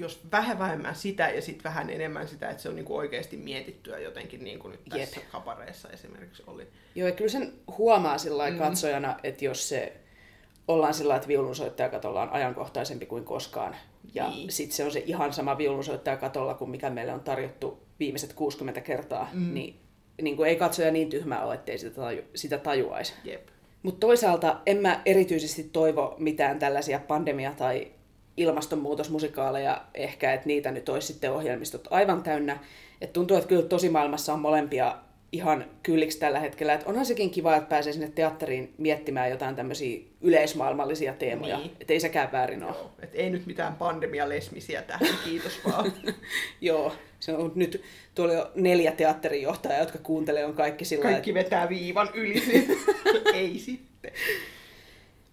jos 0.00 0.20
vähän 0.32 0.58
vähemmän 0.58 0.94
sitä 0.94 1.28
ja 1.28 1.42
sitten 1.42 1.64
vähän 1.64 1.90
enemmän 1.90 2.28
sitä, 2.28 2.50
että 2.50 2.62
se 2.62 2.68
on 2.68 2.76
niin 2.76 2.84
kuin 2.84 2.98
oikeasti 2.98 3.36
mietittyä 3.36 3.98
jotenkin 3.98 4.44
niin 4.44 4.58
kuin 4.58 4.70
nyt 4.72 4.80
tässä 4.88 5.20
Jep. 5.20 5.30
kapareessa 5.32 5.88
esimerkiksi 5.88 6.42
oli. 6.46 6.66
Joo, 6.94 7.08
ja 7.08 7.14
kyllä 7.14 7.30
sen 7.30 7.52
huomaa 7.78 8.18
sillä 8.18 8.50
Mm. 8.50 8.58
katsojana, 8.58 9.16
että 9.22 9.44
jos 9.44 9.68
se 9.68 9.92
ollaan 10.68 10.94
sillä 10.94 11.16
että 11.16 11.28
viulunsoittaja 11.28 11.88
katolla 11.88 12.22
on 12.22 12.28
ajankohtaisempi 12.30 13.06
kuin 13.06 13.24
koskaan. 13.24 13.76
Ja 14.14 14.28
Niin. 14.30 14.52
sitten 14.52 14.76
se 14.76 14.84
on 14.84 14.90
se 14.90 15.02
ihan 15.06 15.32
sama 15.32 15.58
viulunsoittaja 15.58 16.16
katolla 16.16 16.54
kuin 16.54 16.70
mikä 16.70 16.90
meille 16.90 17.12
on 17.12 17.20
tarjottu 17.20 17.82
viimeiset 18.00 18.32
60 18.32 18.80
kertaa. 18.80 19.30
Mm. 19.32 19.54
Niin, 19.54 19.80
niin 20.22 20.36
kuin 20.36 20.48
ei 20.48 20.56
katsoja 20.56 20.90
niin 20.90 21.10
tyhmä 21.10 21.40
ole, 21.44 21.54
ettei 21.54 21.78
sitä, 21.78 21.94
taju, 22.00 22.22
sitä 22.34 22.58
tajuaisi. 22.58 23.14
Jep. 23.24 23.48
Mutta 23.82 24.00
toisaalta 24.06 24.60
en 24.66 24.76
mä 24.76 25.02
erityisesti 25.06 25.62
toivo 25.72 26.14
mitään 26.18 26.58
tällaisia 26.58 26.98
pandemia- 27.08 27.54
tai 27.56 27.92
ilmastonmuutosmusikaaleja 28.38 29.84
ehkä, 29.94 30.32
että 30.32 30.46
niitä 30.46 30.70
nyt 30.70 30.88
olisi 30.88 31.06
sitten 31.06 31.32
ohjelmistot 31.32 31.88
aivan 31.90 32.22
täynnä. 32.22 32.58
Et 33.00 33.12
tuntuu, 33.12 33.36
että 33.36 33.48
kyllä 33.48 33.62
tosimaailmassa 33.62 34.32
on 34.32 34.40
molempia 34.40 34.96
ihan 35.32 35.64
kylliksi 35.82 36.18
tällä 36.18 36.40
hetkellä. 36.40 36.74
Et 36.74 36.82
onhan 36.86 37.06
sekin 37.06 37.30
kiva, 37.30 37.56
että 37.56 37.68
pääsee 37.68 37.92
sinne 37.92 38.12
teatteriin 38.14 38.74
miettimään 38.78 39.30
jotain 39.30 39.56
tämmöisiä 39.56 40.00
yleismaailmallisia 40.20 41.12
teemoja. 41.12 41.58
Niin. 41.58 41.70
Että 41.80 41.92
ei 41.92 42.00
sekään 42.00 42.32
väärin 42.32 42.64
ole. 42.64 42.74
Joo. 42.74 42.90
Et 43.02 43.10
ei 43.14 43.30
nyt 43.30 43.46
mitään 43.46 43.74
pandemialesmisiä 43.74 44.82
tähän, 44.82 45.08
kiitos 45.24 45.60
vaan. 45.64 45.92
Joo, 46.60 46.92
se 47.20 47.36
on 47.36 47.52
nyt 47.54 47.82
tuolla 48.14 48.34
jo 48.34 48.50
neljä 48.54 48.92
teatterijohtajaa, 48.92 49.78
jotka 49.78 49.98
kuuntelee, 49.98 50.44
on 50.44 50.54
kaikki 50.54 50.84
sillä 50.84 51.02
Kaikki 51.02 51.34
vetää 51.34 51.68
viivan 51.68 52.08
yli, 52.14 52.42
ei 53.34 53.58
sitten. 53.58 54.12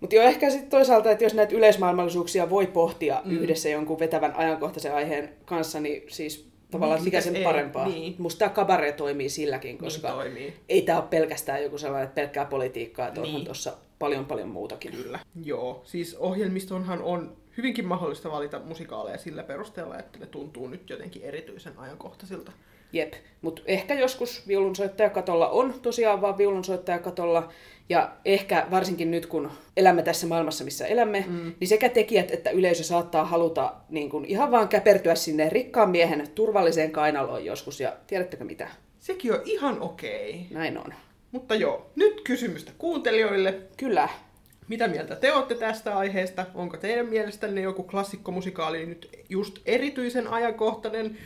Mutta 0.05 0.15
jo 0.15 0.21
ehkä 0.21 0.49
sitten 0.49 0.69
toisaalta, 0.69 1.11
että 1.11 1.23
jos 1.23 1.33
näitä 1.33 1.55
yleismaailmallisuuksia 1.55 2.49
voi 2.49 2.67
pohtia 2.67 3.21
mm. 3.25 3.31
yhdessä 3.31 3.69
jonkun 3.69 3.99
vetävän 3.99 4.35
ajankohtaisen 4.35 4.95
aiheen 4.95 5.29
kanssa, 5.45 5.79
niin 5.79 6.03
siis 6.07 6.47
tavallaan 6.71 6.97
Niin, 6.97 7.05
mikä 7.05 7.21
sen 7.21 7.35
ei, 7.35 7.43
parempaa. 7.43 7.87
niin. 7.87 8.15
Musta 8.17 8.39
tämä 8.39 8.49
kabare 8.49 8.91
toimii 8.91 9.29
silläkin, 9.29 9.77
koska 9.77 10.07
Niin 10.07 10.17
toimii. 10.17 10.53
ei 10.69 10.81
tämä 10.81 10.99
ole 10.99 11.07
pelkästään 11.09 11.63
joku 11.63 11.77
sellainen 11.77 12.09
pelkkää 12.09 12.45
politiikkaa, 12.45 13.07
että 13.07 13.21
Niin. 13.21 13.27
onhan 13.29 13.45
tuossa 13.45 13.73
paljon 13.99 14.25
paljon 14.25 14.49
muutakin. 14.49 14.91
Kyllä. 14.91 15.19
Joo, 15.43 15.81
siis 15.85 16.15
ohjelmistonhan 16.15 17.01
on 17.01 17.37
hyvinkin 17.57 17.85
mahdollista 17.85 18.31
valita 18.31 18.59
musikaaleja 18.59 19.17
sillä 19.17 19.43
perusteella, 19.43 19.97
että 19.99 20.19
ne 20.19 20.25
tuntuu 20.25 20.67
nyt 20.67 20.89
jotenkin 20.89 21.21
erityisen 21.21 21.73
ajankohtaisilta. 21.77 22.51
Jep, 22.93 23.13
mutta 23.41 23.61
ehkä 23.65 23.93
joskus 23.93 24.47
viulunsoittajakatolla 24.47 25.49
on 25.49 25.73
tosiaan 25.81 26.21
vaan 26.21 26.37
viulunsoittajakatolla, 26.37 27.49
ja 27.89 28.11
ehkä 28.25 28.67
varsinkin 28.71 29.11
nyt, 29.11 29.25
kun 29.25 29.51
elämme 29.77 30.03
tässä 30.03 30.27
maailmassa, 30.27 30.63
missä 30.63 30.85
elämme, 30.85 31.25
mm. 31.27 31.53
niin 31.59 31.67
sekä 31.67 31.89
tekijät 31.89 32.31
että 32.31 32.49
yleisö 32.49 32.83
saattaa 32.83 33.25
haluta 33.25 33.73
niin 33.89 34.09
kun 34.09 34.25
ihan 34.25 34.51
vaan 34.51 34.67
käpertyä 34.67 35.15
sinne 35.15 35.49
rikkaan 35.49 35.89
miehen 35.89 36.27
turvalliseen 36.35 36.91
kainaloon 36.91 37.45
joskus, 37.45 37.79
ja 37.79 37.93
tiedättekö 38.07 38.43
mitä? 38.43 38.67
Sekin 38.99 39.33
on 39.33 39.41
ihan 39.45 39.81
okei. 39.81 40.47
Näin 40.51 40.77
on. 40.77 40.93
Mutta 41.31 41.55
joo, 41.55 41.91
nyt 41.95 42.21
kysymystä 42.21 42.71
kuuntelijoille. 42.77 43.59
Kyllä. 43.77 44.09
Mitä 44.67 44.87
mieltä 44.87 45.15
te 45.15 45.33
olette 45.33 45.55
tästä 45.55 45.97
aiheesta? 45.97 46.45
Onko 46.53 46.77
teidän 46.77 47.05
mielestänne 47.05 47.61
joku 47.61 47.83
klassikkomusikaali 47.83 48.85
nyt 48.85 49.09
just 49.29 49.59
erityisen 49.65 50.27
ajankohtainen? 50.27 51.17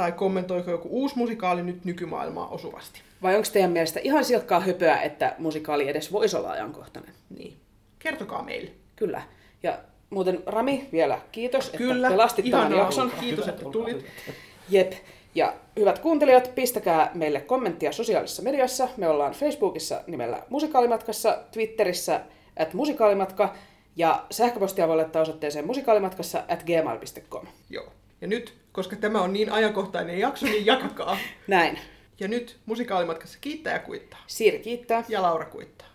Tai 0.00 0.12
kommentoiko 0.12 0.70
joku 0.70 0.88
uusi 0.90 1.18
musikaali 1.18 1.62
nyt 1.62 1.84
nykymaailmaa 1.84 2.48
osuvasti? 2.48 3.00
Vai 3.22 3.36
onko 3.36 3.48
teidän 3.52 3.70
mielestä 3.70 4.00
ihan 4.02 4.24
silkkaa 4.24 4.60
höpöä, 4.60 5.00
että 5.00 5.34
musikaali 5.38 5.88
edes 5.88 6.12
voisi 6.12 6.36
olla 6.36 6.50
ajankohtainen? 6.50 7.14
Niin. 7.38 7.56
Kertokaa 7.98 8.42
meille. 8.42 8.70
Kyllä. 8.96 9.22
Ja 9.62 9.78
muuten 10.10 10.42
Rami, 10.46 10.88
vielä 10.92 11.20
kiitos, 11.32 11.70
Kyllä, 11.70 12.08
että 12.08 12.14
pelastit 12.14 12.50
tämän 12.50 12.66
ihanaa. 12.66 12.84
jakson. 12.84 13.12
Kiitos, 13.20 13.48
että 13.48 13.64
tulit. 13.64 14.06
Jep. 14.68 14.92
Ja 15.34 15.54
hyvät 15.78 15.98
kuuntelijat, 15.98 16.54
pistäkää 16.54 17.10
meille 17.14 17.40
kommenttia 17.40 17.92
sosiaalisessa 17.92 18.42
mediassa. 18.42 18.88
Me 18.96 19.08
ollaan 19.08 19.32
Facebookissa 19.32 20.02
nimellä 20.06 20.42
Musikaalimatkassa, 20.48 21.38
Twitterissä 21.52 22.20
at 22.60 22.74
musikaalimatka 22.74 23.54
ja 23.96 24.24
sähköpostia 24.30 24.88
voi 24.88 24.96
laittaa 24.96 25.22
osoitteeseen 25.22 25.66
musikaalimatkassa 25.66 26.42
at 26.48 26.62
gmail.com. 26.62 27.46
Joo. 27.70 27.86
Ja 28.20 28.26
nyt, 28.26 28.54
koska 28.72 28.96
tämä 28.96 29.22
on 29.22 29.32
niin 29.32 29.52
ajankohtainen 29.52 30.18
jakso, 30.18 30.46
niin 30.46 30.66
jakakaa. 30.66 31.18
Näin. 31.46 31.78
Ja 32.20 32.28
nyt 32.28 32.56
musikaalimatkassa 32.66 33.38
kiittää 33.40 33.72
ja 33.72 33.78
kuittaa. 33.78 34.24
Siiri 34.26 34.58
kiittää. 34.58 35.04
Ja 35.08 35.22
Laura 35.22 35.44
kuittaa. 35.44 35.88